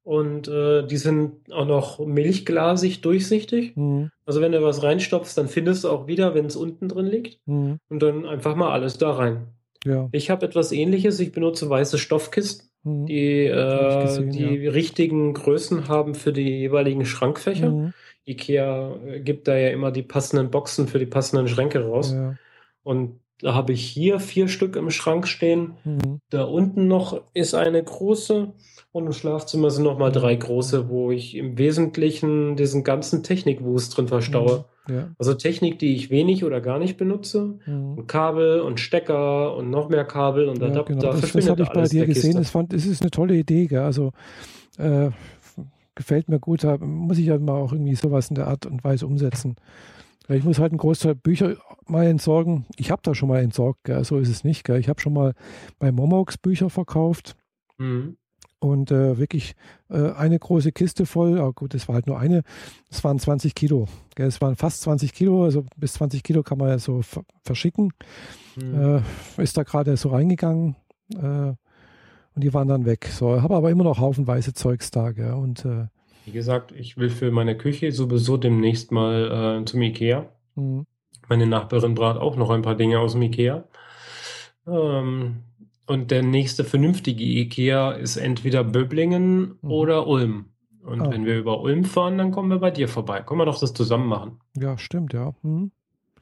[0.02, 3.74] Und äh, die sind auch noch milchglasig durchsichtig.
[3.76, 4.10] Mhm.
[4.26, 7.40] Also wenn du was reinstopfst, dann findest du auch wieder, wenn es unten drin liegt.
[7.46, 7.78] Mhm.
[7.88, 9.48] Und dann einfach mal alles da rein.
[9.84, 10.08] Ja.
[10.12, 11.20] Ich habe etwas ähnliches.
[11.20, 13.06] Ich benutze weiße Stoffkisten, mhm.
[13.06, 14.70] die äh, gesehen, die ja.
[14.70, 17.70] richtigen Größen haben für die jeweiligen Schrankfächer.
[17.70, 17.92] Mhm.
[18.26, 22.12] Ikea äh, gibt da ja immer die passenden Boxen für die passenden Schränke raus.
[22.12, 22.36] Ja.
[22.82, 25.74] Und da habe ich hier vier Stück im Schrank stehen.
[25.84, 26.20] Mhm.
[26.30, 28.52] Da unten noch ist eine große
[28.94, 33.96] und im Schlafzimmer sind noch mal drei große, wo ich im Wesentlichen diesen ganzen Technikwust
[33.96, 34.66] drin verstaue.
[34.86, 34.94] Mhm.
[34.94, 35.08] Ja.
[35.18, 37.58] Also Technik, die ich wenig oder gar nicht benutze.
[37.66, 37.98] Mhm.
[37.98, 40.94] Und Kabel und Stecker und noch mehr Kabel und Adapter.
[40.94, 41.20] Ja, genau.
[41.20, 42.44] Das, das habe ich bei dir gesehen.
[42.44, 43.66] Fand, es ist eine tolle Idee.
[43.66, 43.80] Gell?
[43.80, 44.12] Also
[44.78, 45.10] äh,
[45.96, 46.62] gefällt mir gut.
[46.62, 49.56] Da muss ich ja mal auch irgendwie sowas in der Art und Weise umsetzen.
[50.28, 51.56] Ich muss halt einen Großteil Bücher
[51.88, 52.64] mal entsorgen.
[52.76, 54.04] Ich habe da schon mal entsorgt, gell?
[54.04, 54.62] so ist es nicht.
[54.62, 54.78] Gell?
[54.78, 55.34] Ich habe schon mal
[55.80, 57.34] bei Momox Bücher verkauft.
[57.78, 58.18] Mhm.
[58.64, 59.56] Und äh, wirklich
[59.90, 62.44] äh, eine große Kiste voll, aber gut, das war halt nur eine,
[62.88, 63.88] das waren 20 Kilo.
[64.16, 67.02] Es waren fast 20 Kilo, also bis 20 Kilo kann man ja so
[67.42, 67.92] verschicken.
[68.56, 69.02] Mhm.
[69.36, 70.76] Äh, ist da gerade so reingegangen
[71.12, 71.18] äh,
[71.48, 71.56] und
[72.36, 73.04] die waren dann weg.
[73.12, 75.12] So, habe aber immer noch haufenweise Zeugs da.
[75.12, 75.34] Gell?
[75.34, 75.88] Und äh,
[76.24, 80.24] wie gesagt, ich will für meine Küche sowieso demnächst mal äh, zum Ikea.
[80.54, 80.86] Mhm.
[81.28, 83.64] Meine Nachbarin brat auch noch ein paar Dinge aus dem Ikea.
[84.66, 85.42] Ähm,
[85.86, 89.70] und der nächste vernünftige Ikea ist entweder Böblingen mhm.
[89.70, 90.46] oder Ulm.
[90.82, 91.10] Und ah.
[91.10, 93.22] wenn wir über Ulm fahren, dann kommen wir bei dir vorbei.
[93.22, 94.40] Können wir doch das zusammen machen.
[94.56, 95.34] Ja, stimmt, ja.
[95.42, 95.72] Mhm.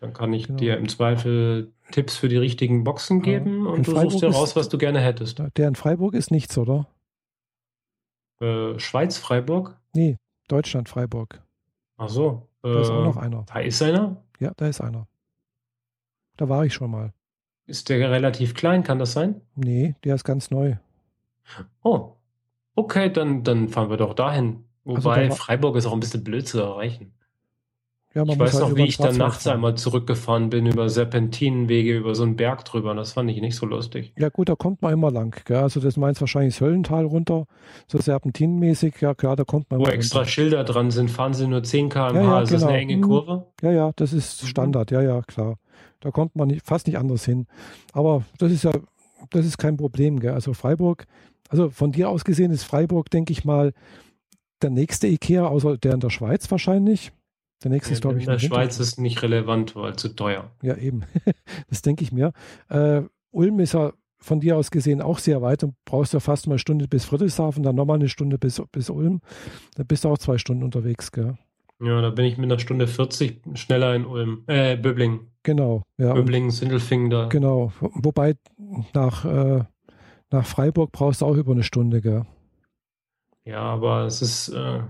[0.00, 0.58] Dann kann ich genau.
[0.58, 3.70] dir im Zweifel Tipps für die richtigen Boxen geben ja.
[3.70, 5.40] und du Freiburg suchst dir raus, was du gerne hättest.
[5.56, 6.88] Der in Freiburg ist nichts, oder?
[8.40, 9.78] Äh, Schweiz, Freiburg?
[9.94, 10.18] Nee,
[10.48, 11.42] Deutschland, Freiburg.
[11.96, 12.48] Ach so.
[12.62, 13.44] Da ist auch noch äh, einer.
[13.46, 14.22] Da ist einer?
[14.40, 15.06] Ja, da ist einer.
[16.36, 17.12] Da war ich schon mal.
[17.66, 19.40] Ist der relativ klein, kann das sein?
[19.54, 20.76] Nee, der ist ganz neu.
[21.82, 22.16] Oh,
[22.74, 24.64] okay, dann, dann fahren wir doch dahin.
[24.84, 27.12] Also Wobei also Freiburg ist auch ein bisschen blöd zu erreichen.
[28.14, 29.54] Ja, ich weiß halt noch, wie ich dann nachts fahren.
[29.54, 32.94] einmal zurückgefahren bin über Serpentinenwege, über so einen Berg drüber.
[32.94, 34.12] Das fand ich nicht so lustig.
[34.18, 35.34] Ja gut, da kommt man immer lang.
[35.46, 35.56] Gell?
[35.56, 37.46] Also das meinst wahrscheinlich das Höllental runter,
[37.86, 39.00] so serpentinenmäßig.
[39.00, 40.30] Ja klar, da kommt man Wo extra runter.
[40.30, 42.14] Schilder dran sind, fahren sie nur 10 km/h.
[42.14, 42.60] Ja, ja, ist genau.
[42.60, 43.02] das eine enge mhm.
[43.02, 43.46] Kurve?
[43.62, 44.46] Ja, ja, das ist mhm.
[44.46, 44.90] Standard.
[44.90, 45.56] Ja, ja, klar.
[46.02, 47.46] Da kommt man nicht, fast nicht anders hin.
[47.92, 48.72] Aber das ist ja,
[49.30, 50.20] das ist kein Problem.
[50.20, 50.32] Gell?
[50.32, 51.06] Also Freiburg,
[51.48, 53.72] also von dir aus gesehen ist Freiburg, denke ich mal,
[54.60, 57.12] der nächste Ikea, außer der in der Schweiz wahrscheinlich.
[57.62, 60.50] Der nächste ja, ist, glaube ich, in der Schweiz ist nicht relevant, weil zu teuer.
[60.62, 61.04] Ja, eben.
[61.68, 62.32] das denke ich mir.
[62.68, 66.46] Äh, Ulm ist ja von dir aus gesehen auch sehr weit und brauchst ja fast
[66.46, 69.20] mal eine Stunde bis Friedrichshafen, dann nochmal eine Stunde bis, bis Ulm.
[69.74, 71.36] Da bist du auch zwei Stunden unterwegs, gell?
[71.80, 75.31] Ja, da bin ich mit einer Stunde 40 schneller in Ulm, äh, Böbling.
[75.42, 76.14] Genau, ja.
[76.14, 77.26] Böbling, Sindelfingen da.
[77.26, 78.36] Genau, wobei
[78.94, 79.64] nach, äh,
[80.30, 82.24] nach Freiburg brauchst du auch über eine Stunde, gell?
[83.44, 84.82] Ja, aber es ist, äh,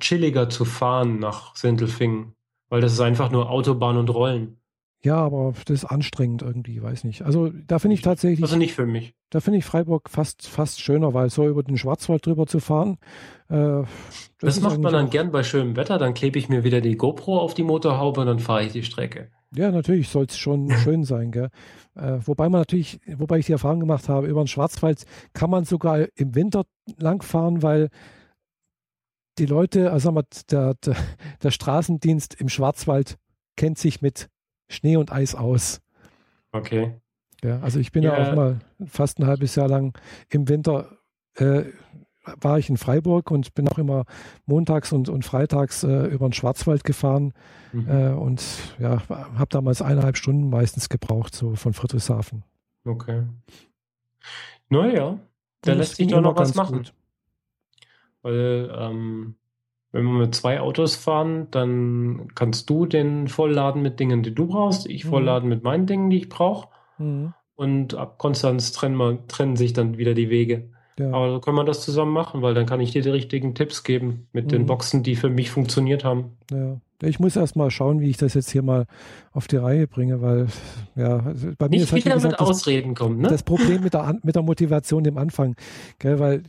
[0.00, 2.34] chilliger zu fahren nach Sintelfingen,
[2.68, 4.56] weil das ist einfach nur Autobahn und Rollen.
[5.04, 7.22] Ja, aber das ist anstrengend irgendwie, weiß nicht.
[7.22, 8.42] Also da finde ich tatsächlich.
[8.42, 9.14] Also nicht für mich.
[9.28, 12.96] Da finde ich Freiburg fast, fast schöner, weil so über den Schwarzwald drüber zu fahren.
[13.50, 13.86] Äh, das,
[14.40, 15.98] das macht man dann gern bei schönem Wetter.
[15.98, 18.82] Dann klebe ich mir wieder die GoPro auf die Motorhaube und dann fahre ich die
[18.82, 19.30] Strecke.
[19.54, 21.50] Ja, natürlich soll es schon schön sein, gell?
[21.96, 25.04] Äh, wobei man natürlich, wobei ich die Erfahrung gemacht habe, über den Schwarzwald
[25.34, 26.64] kann man sogar im Winter
[26.96, 27.90] langfahren, weil
[29.36, 30.96] die Leute, also sagen wir, der, der,
[31.42, 33.18] der Straßendienst im Schwarzwald
[33.56, 34.30] kennt sich mit
[34.68, 35.80] Schnee und Eis aus.
[36.52, 36.94] Okay.
[37.42, 39.98] Ja, also ich bin ja, ja auch mal fast ein halbes Jahr lang
[40.30, 40.98] im Winter
[41.34, 41.64] äh,
[42.40, 44.04] war ich in Freiburg und bin auch immer
[44.46, 47.34] montags und, und freitags äh, über den Schwarzwald gefahren
[47.72, 47.88] mhm.
[47.88, 48.42] äh, und
[48.78, 52.44] ja, habe damals eineinhalb Stunden meistens gebraucht, so von Friedrichshafen.
[52.84, 53.24] Okay.
[54.68, 55.18] Naja,
[55.60, 56.78] da lässt sich doch noch was machen.
[56.78, 56.94] Gut.
[58.22, 59.36] Weil ähm,
[59.94, 64.48] wenn wir mit zwei Autos fahren, dann kannst du den vollladen mit Dingen, die du
[64.48, 65.08] brauchst, ich mhm.
[65.08, 66.68] vollladen mit meinen Dingen, die ich brauche.
[66.98, 67.32] Mhm.
[67.54, 70.70] Und ab Konstanz trennen, trennen sich dann wieder die Wege.
[70.98, 71.12] Ja.
[71.12, 73.84] Aber so kann man das zusammen machen, weil dann kann ich dir die richtigen Tipps
[73.84, 74.48] geben mit mhm.
[74.48, 76.38] den Boxen, die für mich funktioniert haben.
[76.50, 76.80] Ja.
[77.06, 78.86] Ich muss erst mal schauen, wie ich das jetzt hier mal
[79.32, 80.46] auf die Reihe bringe, weil
[80.96, 83.28] ja, also bei mir Nicht ist halt, wieder gesagt, mit Ausreden kommen, ne?
[83.28, 85.56] Das Problem mit der, mit der Motivation im Anfang,
[85.98, 86.42] gell, weil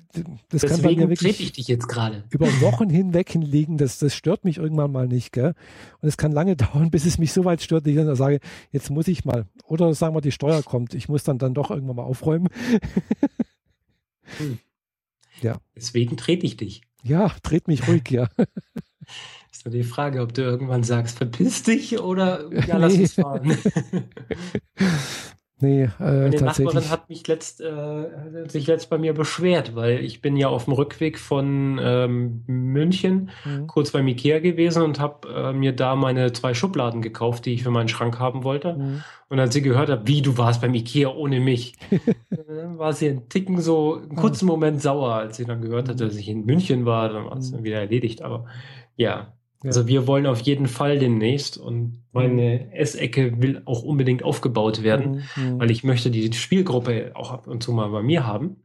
[0.49, 2.23] das Deswegen kann bei mir wirklich ich dich jetzt gerade.
[2.29, 5.53] über Wochen hinweg hinlegen, das, das stört mich irgendwann mal nicht, gell?
[6.01, 8.39] Und es kann lange dauern, bis es mich so weit stört, dass ich dann sage,
[8.71, 9.45] jetzt muss ich mal.
[9.65, 12.49] Oder sagen wir, die Steuer kommt, ich muss dann, dann doch irgendwann mal aufräumen.
[14.37, 14.59] hm.
[15.41, 15.57] Ja.
[15.75, 16.81] Deswegen trete ich dich.
[17.03, 18.29] Ja, tret mich ruhig, ja.
[19.55, 23.03] Ist nur die Frage, ob du irgendwann sagst, verpiss dich oder ja, lass nee.
[23.03, 23.57] uns fahren.
[25.61, 30.21] Nee, äh, Meine Nachbarin hat mich letzt, äh, sich letzt bei mir beschwert, weil ich
[30.21, 33.65] bin ja auf dem Rückweg von ähm, München mhm.
[33.65, 37.63] kurz beim Ikea gewesen und habe äh, mir da meine zwei Schubladen gekauft, die ich
[37.63, 38.73] für meinen Schrank haben wollte.
[38.73, 39.03] Mhm.
[39.29, 41.75] Und als sie gehört hat, wie du warst beim Ikea ohne mich,
[42.75, 46.17] war sie einen Ticken so einen kurzen Moment sauer, als sie dann gehört hat, dass
[46.17, 47.55] ich in München war, dann war es mhm.
[47.55, 48.21] dann wieder erledigt.
[48.23, 48.45] Aber
[48.97, 49.33] ja,
[49.65, 55.23] also wir wollen auf jeden Fall demnächst und meine Essecke will auch unbedingt aufgebaut werden,
[55.35, 55.59] mhm, mhm.
[55.59, 58.57] weil ich möchte die Spielgruppe auch ab und zu mal bei mir haben.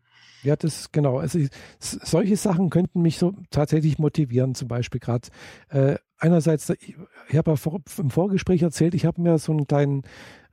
[0.43, 1.19] Ja, das genau.
[1.19, 1.39] Also
[1.79, 4.55] solche Sachen könnten mich so tatsächlich motivieren.
[4.55, 5.29] Zum Beispiel gerade
[5.69, 6.97] äh, einerseits, ich,
[7.29, 10.03] ich habe ja vor, im Vorgespräch erzählt, ich habe mir so einen kleinen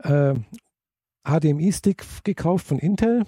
[0.03, 0.33] äh,
[1.23, 3.23] HDMI-Stick gekauft von Intel,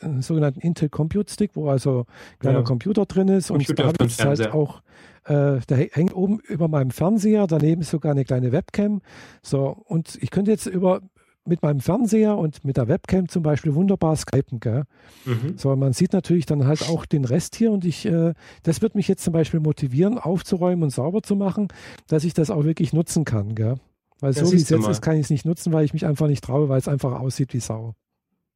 [0.00, 2.64] einen sogenannten Intel Compute Stick, wo also ein kleiner ja.
[2.64, 4.82] Computer drin ist Computer und da habe ich halt auch
[5.24, 9.00] äh, der hängt oben über meinem Fernseher, daneben ist sogar eine kleine Webcam.
[9.42, 11.00] So, und ich könnte jetzt über
[11.44, 14.84] mit meinem Fernseher und mit der Webcam zum Beispiel wunderbar skypen, gell?
[15.24, 15.58] Mhm.
[15.58, 18.94] So, man sieht natürlich dann halt auch den Rest hier und ich, äh, das wird
[18.94, 21.68] mich jetzt zum Beispiel motivieren, aufzuräumen und sauber zu machen,
[22.06, 23.74] dass ich das auch wirklich nutzen kann, gell?
[24.20, 26.06] Weil ja, so wie es jetzt ist, kann ich es nicht nutzen, weil ich mich
[26.06, 27.94] einfach nicht traue, weil es einfach aussieht wie Sau.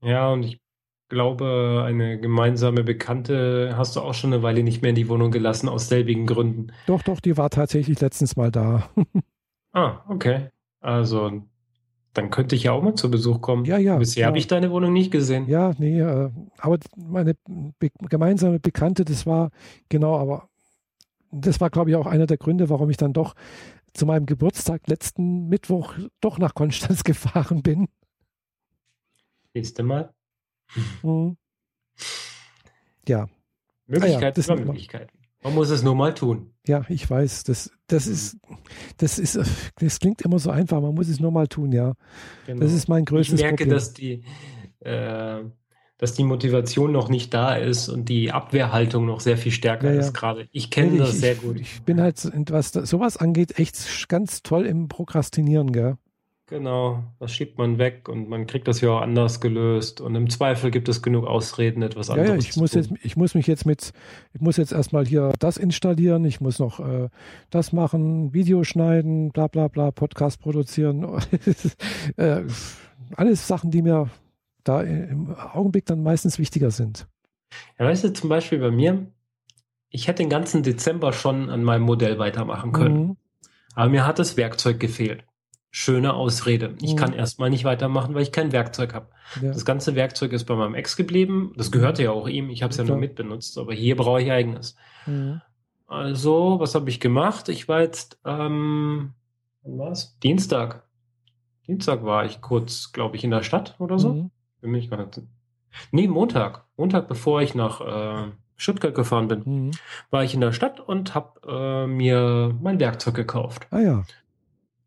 [0.01, 0.61] Ja, und ich
[1.09, 5.31] glaube, eine gemeinsame Bekannte hast du auch schon eine Weile nicht mehr in die Wohnung
[5.31, 6.73] gelassen, aus selbigen Gründen.
[6.87, 8.91] Doch, doch, die war tatsächlich letztens mal da.
[9.73, 10.51] ah, okay.
[10.81, 11.43] Also,
[12.13, 13.65] dann könnte ich ja auch mal zu Besuch kommen.
[13.65, 13.97] Ja, ja.
[13.97, 14.27] Bisher ja.
[14.29, 15.49] habe ich deine Wohnung nicht gesehen.
[15.49, 17.35] Ja, nee, äh, aber meine
[17.79, 19.51] be gemeinsame Bekannte, das war,
[19.89, 20.49] genau, aber
[21.31, 23.35] das war, glaube ich, auch einer der Gründe, warum ich dann doch
[23.93, 27.89] zu meinem Geburtstag letzten Mittwoch doch nach Konstanz gefahren bin.
[29.55, 30.13] Nächste Mal.
[31.03, 31.37] Mhm.
[33.09, 33.29] Ja.
[33.87, 35.19] Möglichkeiten ah ja, Möglichkeiten.
[35.43, 36.53] Man muss es nur mal tun.
[36.67, 37.45] Ja, ich weiß.
[37.45, 38.37] Das, das ist,
[38.97, 39.39] das ist,
[39.79, 40.81] das klingt immer so einfach.
[40.81, 41.95] Man muss es nur mal tun, ja.
[42.47, 42.61] Genau.
[42.61, 43.55] Das ist mein größtes Problem.
[43.55, 43.77] Ich merke, Problem.
[43.77, 44.25] dass die,
[44.81, 45.45] äh,
[45.99, 49.95] dass die Motivation noch nicht da ist und die Abwehrhaltung noch sehr viel stärker ja,
[49.95, 50.01] ja.
[50.01, 50.49] ist gerade.
[50.51, 51.61] Ich kenne nee, das ich, sehr gut.
[51.61, 55.97] Ich bin halt, was sowas angeht, echt ganz toll im Prokrastinieren, gell?
[56.49, 60.01] Genau, das schiebt man weg und man kriegt das ja auch anders gelöst.
[60.01, 62.29] Und im Zweifel gibt es genug Ausreden, etwas anderes.
[62.29, 62.83] Ja, ja ich, muss tun.
[62.83, 63.93] jetzt, ich muss mich jetzt mit,
[64.33, 67.09] ich muss jetzt erstmal hier das installieren, ich muss noch äh,
[67.51, 71.21] das machen, Video schneiden, bla bla bla, Podcast produzieren.
[72.17, 72.43] äh,
[73.17, 74.09] alles Sachen, die mir
[74.63, 77.09] da im Augenblick dann meistens wichtiger sind.
[77.77, 79.09] Ja, weißt du, zum Beispiel bei mir,
[79.89, 82.99] ich hätte den ganzen Dezember schon an meinem Modell weitermachen können.
[82.99, 83.17] Mhm.
[83.75, 85.25] Aber mir hat das Werkzeug gefehlt
[85.71, 86.75] schöne Ausrede.
[86.81, 86.97] Ich mhm.
[86.97, 89.09] kann erstmal nicht weitermachen, weil ich kein Werkzeug habe.
[89.43, 89.49] Ja.
[89.49, 91.53] Das ganze Werkzeug ist bei meinem Ex geblieben.
[91.57, 92.51] Das gehörte ja auch ihm.
[92.51, 94.77] Ich habe es ja nur mitbenutzt, aber hier brauche ich eigenes.
[95.07, 95.43] Mhm.
[95.87, 97.49] Also, was habe ich gemacht?
[97.49, 99.13] Ich war jetzt, ähm,
[99.63, 100.19] wann war's?
[100.21, 100.85] Dienstag.
[101.67, 104.15] Dienstag war ich kurz, glaube ich, in der Stadt oder so.
[104.15, 104.31] Mhm.
[104.61, 105.21] Für mich gar nicht.
[105.93, 106.65] Nee, Montag.
[106.77, 109.71] Montag, bevor ich nach äh, Stuttgart gefahren bin, mhm.
[110.11, 113.67] war ich in der Stadt und habe äh, mir mein Werkzeug gekauft.
[113.71, 114.05] Ah ja.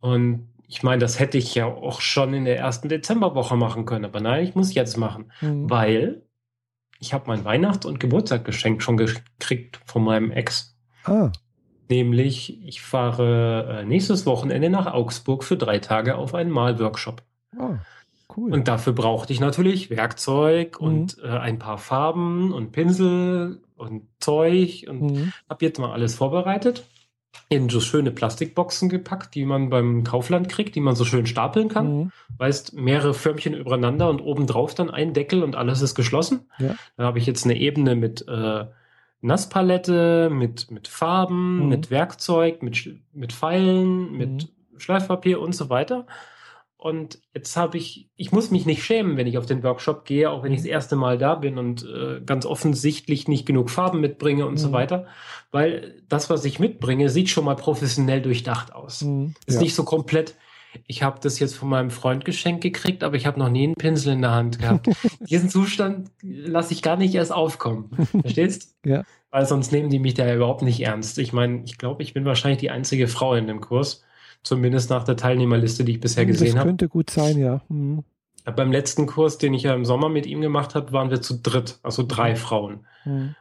[0.02, 4.06] Und ich meine, das hätte ich ja auch schon in der ersten Dezemberwoche machen können,
[4.06, 5.68] aber nein, ich muss jetzt machen, mhm.
[5.68, 6.22] weil
[7.00, 10.78] ich habe mein Weihnachts- und Geburtstagsgeschenk schon gekriegt von meinem Ex.
[11.06, 11.32] Ah.
[11.90, 17.24] Nämlich, ich fahre äh, nächstes Wochenende nach Augsburg für drei Tage auf einen Malworkshop.
[17.58, 17.80] Ah,
[18.38, 18.54] cool.
[18.54, 20.88] Und dafür brauchte ich natürlich Werkzeug mhm.
[20.88, 25.34] und äh, ein paar Farben und Pinsel und Zeug und mhm.
[25.50, 26.84] habe jetzt mal alles vorbereitet
[27.50, 31.68] in so schöne Plastikboxen gepackt, die man beim Kaufland kriegt, die man so schön stapeln
[31.68, 31.98] kann.
[31.98, 32.12] Mhm.
[32.38, 36.50] Weißt, mehrere Förmchen übereinander und obendrauf dann ein Deckel und alles ist geschlossen.
[36.60, 36.76] Ja.
[36.96, 38.66] Da habe ich jetzt eine Ebene mit äh,
[39.22, 41.70] Nasspalette, mit, mit Farben, mhm.
[41.70, 44.80] mit Werkzeug, mit, mit Pfeilen, mit mhm.
[44.80, 46.06] Schleifpapier und so weiter.
[46.80, 50.32] Und jetzt habe ich, ich muss mich nicht schämen, wenn ich auf den Workshop gehe,
[50.32, 54.00] auch wenn ich das erste Mal da bin und äh, ganz offensichtlich nicht genug Farben
[54.00, 54.60] mitbringe und mhm.
[54.60, 55.06] so weiter,
[55.52, 59.02] weil das, was ich mitbringe, sieht schon mal professionell durchdacht aus.
[59.02, 59.34] Mhm.
[59.46, 59.62] Ist ja.
[59.62, 60.36] nicht so komplett.
[60.88, 63.76] Ich habe das jetzt von meinem Freund geschenkt gekriegt, aber ich habe noch nie einen
[63.76, 64.88] Pinsel in der Hand gehabt.
[65.30, 67.90] Diesen Zustand lasse ich gar nicht erst aufkommen.
[68.22, 68.78] Verstehst?
[68.86, 69.04] ja.
[69.32, 71.18] Weil sonst nehmen die mich da überhaupt nicht ernst.
[71.18, 74.06] Ich meine, ich glaube, ich bin wahrscheinlich die einzige Frau in dem Kurs.
[74.44, 76.58] Zumindest nach der Teilnehmerliste, die ich bisher gesehen habe.
[76.58, 76.92] Das könnte hab.
[76.92, 77.62] gut sein, ja.
[77.70, 78.04] Mhm.
[78.56, 81.40] Beim letzten Kurs, den ich ja im Sommer mit ihm gemacht habe, waren wir zu
[81.42, 82.36] dritt, also drei mhm.
[82.38, 82.88] Frauen.
[83.06, 83.36] Mhm.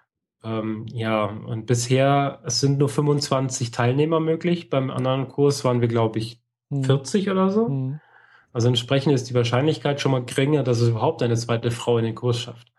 [0.45, 4.71] Ähm, ja, und bisher, es sind nur 25 Teilnehmer möglich.
[4.71, 7.33] Beim anderen Kurs waren wir, glaube ich, 40 mhm.
[7.33, 7.99] oder so.
[8.53, 12.05] Also entsprechend ist die Wahrscheinlichkeit schon mal geringer, dass es überhaupt eine zweite Frau in
[12.05, 12.73] den Kurs schafft.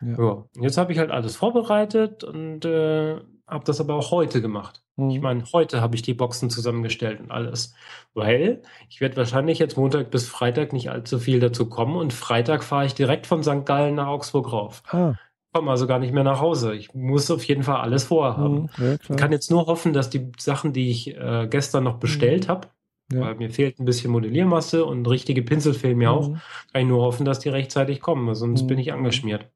[0.00, 0.18] Ja.
[0.18, 0.44] ja.
[0.60, 3.16] Jetzt habe ich halt alles vorbereitet und äh,
[3.46, 4.82] habe das aber auch heute gemacht.
[4.98, 5.10] Mhm.
[5.10, 7.74] Ich meine, heute habe ich die Boxen zusammengestellt und alles.
[8.14, 12.64] Weil ich werde wahrscheinlich jetzt Montag bis Freitag nicht allzu viel dazu kommen und Freitag
[12.64, 13.64] fahre ich direkt von St.
[13.64, 14.82] Gallen nach Augsburg rauf.
[14.88, 15.14] Ah.
[15.54, 16.74] Komme also gar nicht mehr nach Hause.
[16.74, 18.68] Ich muss auf jeden Fall alles vorhaben.
[18.76, 21.96] Mhm, ja, ich kann jetzt nur hoffen, dass die Sachen, die ich äh, gestern noch
[21.96, 22.50] bestellt mhm.
[22.50, 22.68] habe,
[23.12, 23.20] ja.
[23.20, 26.40] weil mir fehlt ein bisschen Modelliermasse und richtige Pinsel fehlen mir auch, mhm.
[26.72, 28.66] kann ich nur hoffen, dass die rechtzeitig kommen, sonst mhm.
[28.66, 29.48] bin ich angeschmiert.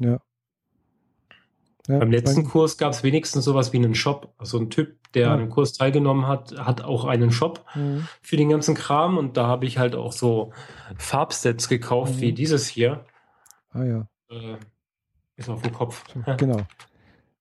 [0.00, 0.18] Ja.
[1.86, 4.32] Ja, Beim letzten Kurs gab es wenigstens sowas wie einen Shop.
[4.38, 5.32] Also ein Typ, der ja.
[5.34, 8.08] an dem Kurs teilgenommen hat, hat auch einen Shop mhm.
[8.22, 10.52] für den ganzen Kram und da habe ich halt auch so
[10.96, 12.20] Farbsets gekauft mhm.
[12.20, 13.04] wie dieses hier.
[13.70, 14.08] Ah ja.
[14.30, 14.56] Äh,
[15.36, 16.04] ist auf dem Kopf.
[16.38, 16.60] Genau.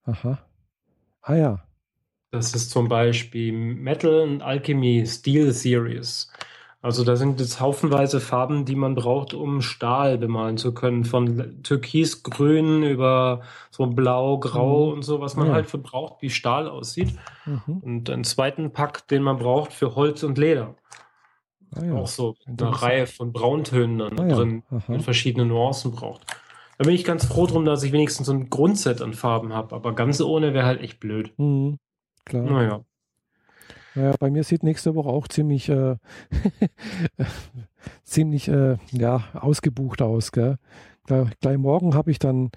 [0.05, 0.39] Aha.
[1.21, 1.63] Ah ja.
[2.31, 6.29] Das ist zum Beispiel Metal and Alchemy Steel Series.
[6.83, 11.05] Also da sind jetzt haufenweise Farben, die man braucht, um Stahl bemalen zu können.
[11.05, 13.41] Von Türkisgrün über
[13.71, 14.93] so Blau, Grau mhm.
[14.95, 15.53] und so, was man ja.
[15.53, 17.15] halt für braucht, wie Stahl aussieht.
[17.45, 17.77] Mhm.
[17.77, 20.75] Und einen zweiten Pack, den man braucht für Holz und Leder.
[21.73, 21.93] Ah, ja.
[21.93, 24.81] Auch so eine Reihe von Brauntönen dann ah, drin, ja.
[24.89, 26.25] mit verschiedenen Nuancen braucht.
[26.77, 29.73] Da bin ich ganz froh drum, dass ich wenigstens so ein Grundset an Farben habe.
[29.73, 31.31] Aber ganz ohne wäre halt echt blöd.
[31.37, 31.77] Mhm.
[32.25, 32.43] Klar.
[32.43, 32.81] Naja.
[33.95, 35.95] Naja, bei mir sieht nächste Woche auch ziemlich, äh,
[38.03, 40.31] ziemlich äh, ja, ausgebucht aus.
[40.31, 40.57] Gell?
[41.05, 42.51] Gleich, gleich morgen habe ich dann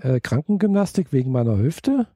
[0.00, 2.06] äh, Krankengymnastik wegen meiner Hüfte.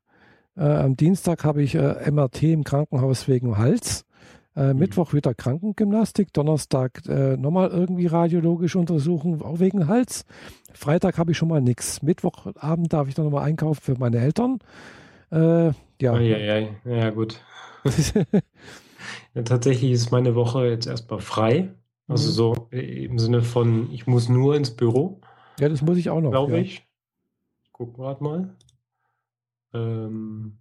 [0.56, 4.04] Äh, am Dienstag habe ich äh, MRT im Krankenhaus wegen Hals.
[4.56, 4.80] Äh, mhm.
[4.80, 10.24] Mittwoch wieder Krankengymnastik, Donnerstag nochmal irgendwie radiologische Untersuchung, auch wegen Hals.
[10.72, 12.02] Freitag habe ich schon mal nichts.
[12.02, 14.58] Mittwochabend darf ich dann nochmal einkaufen für meine Eltern.
[15.30, 15.72] Ja.
[16.12, 17.40] Oh, ja, ja, ja, gut.
[19.34, 21.74] ja, tatsächlich ist meine Woche jetzt erstmal frei.
[22.08, 22.32] Also mhm.
[22.32, 25.20] so im Sinne von, ich muss nur ins Büro.
[25.58, 26.30] Ja, das muss ich auch noch.
[26.30, 26.58] Glaube ja.
[26.58, 26.86] ich.
[27.72, 28.56] Gucken wir mal.
[29.74, 30.58] Ähm,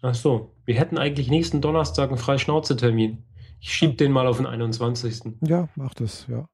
[0.00, 3.24] ach so, wir hätten eigentlich nächsten Donnerstag einen Freischnauze-Termin.
[3.60, 5.36] Ich schiebe den mal auf den 21.
[5.46, 6.48] Ja, mach das, ja.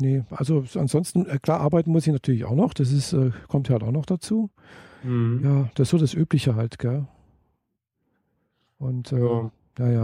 [0.00, 2.72] Nee, also ansonsten, äh, klar, arbeiten muss ich natürlich auch noch.
[2.72, 4.50] Das ist, äh, kommt halt auch noch dazu.
[5.02, 5.40] Mhm.
[5.44, 7.06] Ja, das ist so das Übliche halt, gell?
[8.80, 9.50] Und äh, ja.
[9.78, 10.02] ja, ja.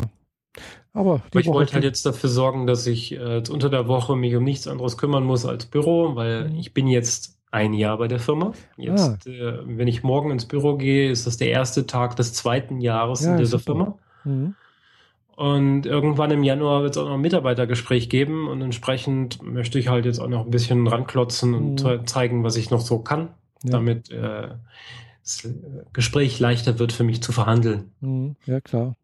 [0.92, 4.34] Aber, Aber ich wollte halt jetzt dafür sorgen, dass ich äh, unter der Woche mich
[4.36, 6.56] um nichts anderes kümmern muss als Büro, weil mhm.
[6.56, 8.52] ich bin jetzt ein Jahr bei der Firma.
[8.76, 9.30] Jetzt, ah.
[9.30, 13.24] äh, wenn ich morgen ins Büro gehe, ist das der erste Tag des zweiten Jahres
[13.24, 13.58] ja, in dieser.
[13.58, 13.98] Firma.
[14.24, 14.54] Mhm.
[15.36, 19.88] Und irgendwann im Januar wird es auch noch ein Mitarbeitergespräch geben und entsprechend möchte ich
[19.88, 22.06] halt jetzt auch noch ein bisschen ranklotzen und mhm.
[22.06, 23.28] zeigen, was ich noch so kann,
[23.62, 23.72] ja.
[23.72, 24.48] damit äh,
[25.26, 25.54] das äh,
[25.92, 27.92] Gespräch leichter wird für mich zu verhandeln.
[28.00, 28.36] Mhm.
[28.46, 28.96] Ja, klar.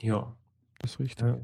[0.00, 0.34] Ja.
[0.78, 1.26] Das ist richtig.
[1.26, 1.38] Ja.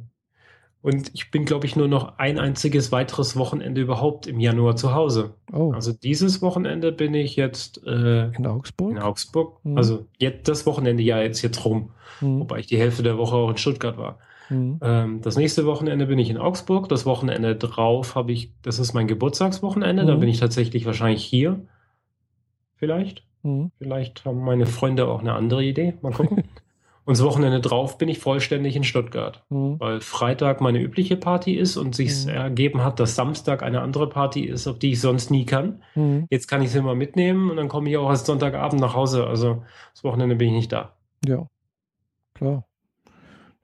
[0.82, 4.92] Und ich bin, glaube ich, nur noch ein einziges weiteres Wochenende überhaupt im Januar zu
[4.92, 5.32] Hause.
[5.50, 5.72] Oh.
[5.72, 8.90] Also dieses Wochenende bin ich jetzt äh, in Augsburg.
[8.90, 9.64] In Augsburg.
[9.64, 9.78] Mhm.
[9.78, 12.40] Also jetzt das Wochenende ja jetzt jetzt rum, mhm.
[12.40, 14.18] wobei ich die Hälfte der Woche auch in Stuttgart war.
[14.50, 14.78] Mhm.
[14.82, 16.90] Ähm, das nächste Wochenende bin ich in Augsburg.
[16.90, 20.04] Das Wochenende drauf habe ich, das ist mein Geburtstagswochenende.
[20.04, 20.20] Da mhm.
[20.20, 21.66] bin ich tatsächlich wahrscheinlich hier.
[22.76, 23.24] Vielleicht.
[23.44, 23.70] Mhm.
[23.78, 25.94] Vielleicht haben meine Freunde auch eine andere Idee.
[26.02, 26.42] Mal gucken.
[27.06, 29.78] Und das Wochenende drauf bin ich vollständig in Stuttgart, mhm.
[29.78, 32.30] weil Freitag meine übliche Party ist und sich mhm.
[32.30, 35.82] ergeben hat, dass Samstag eine andere Party ist, auf die ich sonst nie kann.
[35.94, 36.26] Mhm.
[36.30, 39.26] Jetzt kann ich sie immer mitnehmen und dann komme ich auch erst Sonntagabend nach Hause.
[39.26, 40.96] Also das Wochenende bin ich nicht da.
[41.26, 41.46] Ja,
[42.32, 42.64] klar.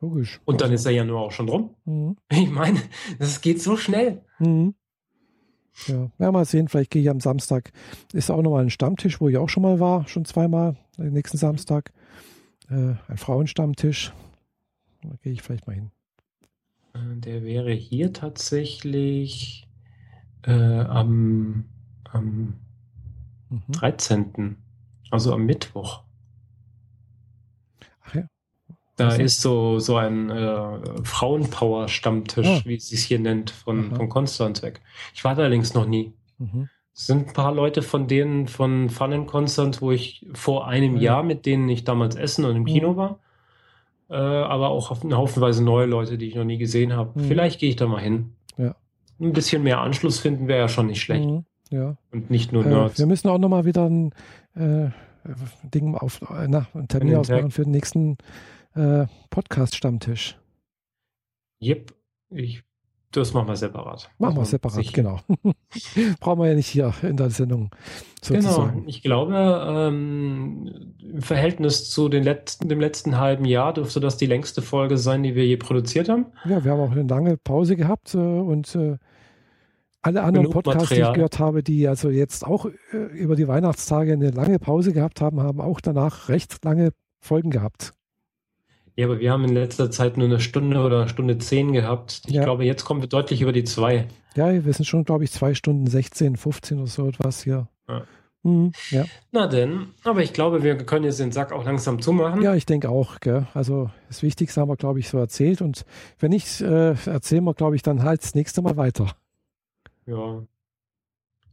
[0.03, 0.41] Logisch.
[0.45, 0.75] Und dann also.
[0.75, 1.77] ist der Januar auch schon rum.
[1.87, 2.17] Mhm.
[2.31, 2.79] Ich meine,
[3.19, 4.23] das geht so schnell.
[4.39, 4.75] Mhm.
[5.87, 6.11] Ja.
[6.19, 7.73] ja, mal sehen, vielleicht gehe ich am Samstag.
[8.13, 11.39] Ist auch nochmal ein Stammtisch, wo ich auch schon mal war, schon zweimal, den nächsten
[11.39, 11.93] Samstag.
[12.69, 14.13] Äh, ein Frauenstammtisch.
[15.03, 15.91] Da gehe ich vielleicht mal hin.
[16.95, 19.69] Äh, der wäre hier tatsächlich
[20.43, 21.65] äh, am,
[22.05, 22.55] am
[23.49, 23.63] mhm.
[23.73, 24.57] 13.,
[25.11, 26.05] also am Mittwoch.
[29.01, 29.23] Da also.
[29.23, 32.61] ist so, so ein äh, Frauenpower-Stammtisch, ah.
[32.65, 34.83] wie sie es hier nennt, von, von Konstanz weg.
[35.15, 36.13] Ich war da allerdings noch nie.
[36.39, 36.69] Mhm.
[36.95, 40.97] Es sind ein paar Leute von denen von Fun in Konstanz, wo ich vor einem
[40.97, 41.03] ja.
[41.03, 42.97] Jahr mit denen ich damals essen und im Kino mhm.
[42.97, 43.19] war.
[44.11, 47.19] Äh, aber auch eine Haufenweise neue Leute, die ich noch nie gesehen habe.
[47.19, 47.25] Mhm.
[47.25, 48.35] Vielleicht gehe ich da mal hin.
[48.59, 48.75] Ja.
[49.19, 51.25] Ein bisschen mehr Anschluss finden wäre ja schon nicht schlecht.
[51.25, 51.45] Mhm.
[51.71, 51.97] Ja.
[52.13, 52.97] Und nicht nur Nerds.
[52.97, 54.13] Äh, wir müssen auch noch mal wieder ein
[54.57, 54.91] äh,
[55.63, 58.19] Ding auf, äh, na, einen Termin ausmachen für den nächsten
[58.75, 60.39] äh, Podcast-Stammtisch.
[61.63, 61.93] Yep,
[62.31, 62.63] ich,
[63.13, 64.09] das machen wir separat.
[64.19, 65.19] Machen wir separat, sich, genau.
[66.21, 67.71] Brauchen wir ja nicht hier in der Sendung
[68.23, 68.73] sozusagen.
[68.73, 69.35] Genau, ich glaube,
[69.69, 74.97] ähm, im Verhältnis zu den letzten, dem letzten halben Jahr dürfte das die längste Folge
[74.97, 76.27] sein, die wir je produziert haben.
[76.45, 78.97] Ja, wir haben auch eine lange Pause gehabt äh, und äh,
[80.03, 81.09] alle anderen Genug Podcasts, Material.
[81.09, 84.93] die ich gehört habe, die also jetzt auch äh, über die Weihnachtstage eine lange Pause
[84.93, 87.93] gehabt haben, haben auch danach recht lange Folgen gehabt.
[89.01, 92.21] Ja, aber wir haben in letzter Zeit nur eine Stunde oder eine Stunde zehn gehabt.
[92.27, 92.45] Ich ja.
[92.45, 94.07] glaube, jetzt kommen wir deutlich über die zwei.
[94.37, 97.67] Ja, wir sind schon, glaube ich, zwei Stunden 16, 15 oder so etwas hier.
[97.89, 98.03] Ja.
[98.43, 99.07] Mhm, ja.
[99.33, 102.43] Na denn, aber ich glaube, wir können jetzt den Sack auch langsam zumachen.
[102.43, 103.21] Ja, ich denke auch.
[103.21, 103.47] Gell?
[103.55, 105.63] Also das Wichtigste haben wir, glaube ich, so erzählt.
[105.63, 105.87] Und
[106.19, 109.07] wenn nicht, äh, erzählen wir, glaube ich, dann halt das nächste Mal weiter.
[110.05, 110.43] Ja.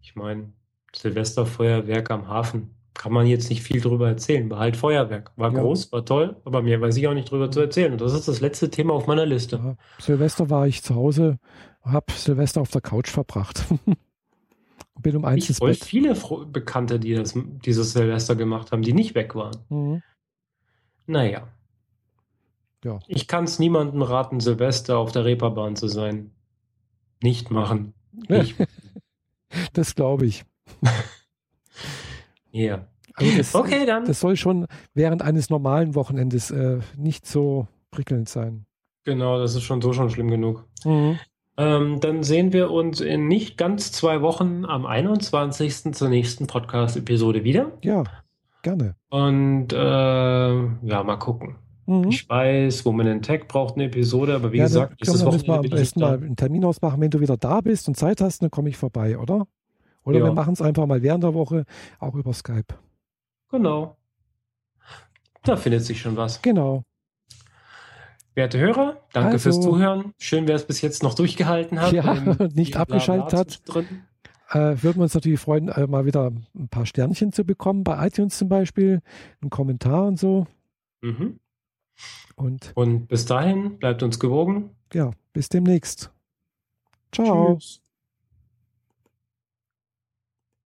[0.01, 0.51] Ich meine,
[0.93, 4.49] Silvesterfeuerwerk am Hafen kann man jetzt nicht viel drüber erzählen.
[4.49, 5.31] War halt Feuerwerk.
[5.35, 5.61] War ja.
[5.61, 7.91] groß, war toll, aber mir weiß ich auch nicht drüber zu erzählen.
[7.91, 9.57] Und das ist das letzte Thema auf meiner Liste.
[9.57, 9.75] Ja.
[9.99, 11.37] Silvester war ich zu Hause,
[11.83, 13.65] habe Silvester auf der Couch verbracht.
[15.01, 16.15] Bin um eins ich ins viele
[16.51, 19.55] Bekannte, die das, dieses Silvester gemacht haben, die nicht weg waren.
[19.69, 20.01] Mhm.
[21.05, 21.47] Naja.
[22.83, 22.99] Ja.
[23.07, 26.31] Ich kann es niemandem raten, Silvester auf der Reeperbahn zu sein.
[27.21, 27.93] Nicht machen.
[28.27, 28.55] Nicht.
[29.73, 30.43] das glaube ich.
[32.57, 32.88] Ja.
[33.15, 34.05] Also das, okay, dann.
[34.05, 38.65] Das soll schon während eines normalen Wochenendes äh, nicht so prickelnd sein.
[39.05, 40.65] Genau, das ist schon so schon schlimm genug.
[40.85, 41.19] Mhm.
[41.57, 45.93] Ähm, dann sehen wir uns in nicht ganz zwei Wochen am 21.
[45.93, 47.71] zur nächsten Podcast-Episode wieder.
[47.84, 48.03] Ja,
[48.61, 48.95] gerne.
[49.09, 51.55] Und äh, ja, mal gucken.
[51.88, 52.09] Mhm.
[52.09, 55.47] Ich weiß, Woman in Tech braucht eine Episode, aber wie ja, gesagt, ist das Wochenende
[55.47, 58.43] mal am besten mal einen Termin ausmachen, wenn du wieder da bist und Zeit hast,
[58.43, 59.47] dann komme ich vorbei, oder?
[60.07, 60.25] Oder ja.
[60.25, 61.65] wir machen es einfach mal während der Woche,
[61.99, 62.75] auch über Skype.
[63.51, 63.97] Genau.
[65.43, 66.41] Da findet sich schon was.
[66.41, 66.84] Genau.
[68.34, 70.13] Werte Hörer, danke also, fürs Zuhören.
[70.17, 71.91] Schön, wer es bis jetzt noch durchgehalten hat.
[71.91, 73.61] Ja, und nicht abgeschaltet hat.
[74.49, 78.07] Äh, würden wir uns natürlich freuen, äh, mal wieder ein paar Sternchen zu bekommen, bei
[78.07, 79.02] iTunes zum Beispiel,
[79.41, 80.47] einen Kommentar und so.
[81.02, 81.41] Mhm.
[82.37, 84.69] Und, und bis dahin, bleibt uns gewogen.
[84.94, 86.13] Ja, bis demnächst.
[87.11, 87.57] Ciao.
[87.57, 87.81] Tschüss.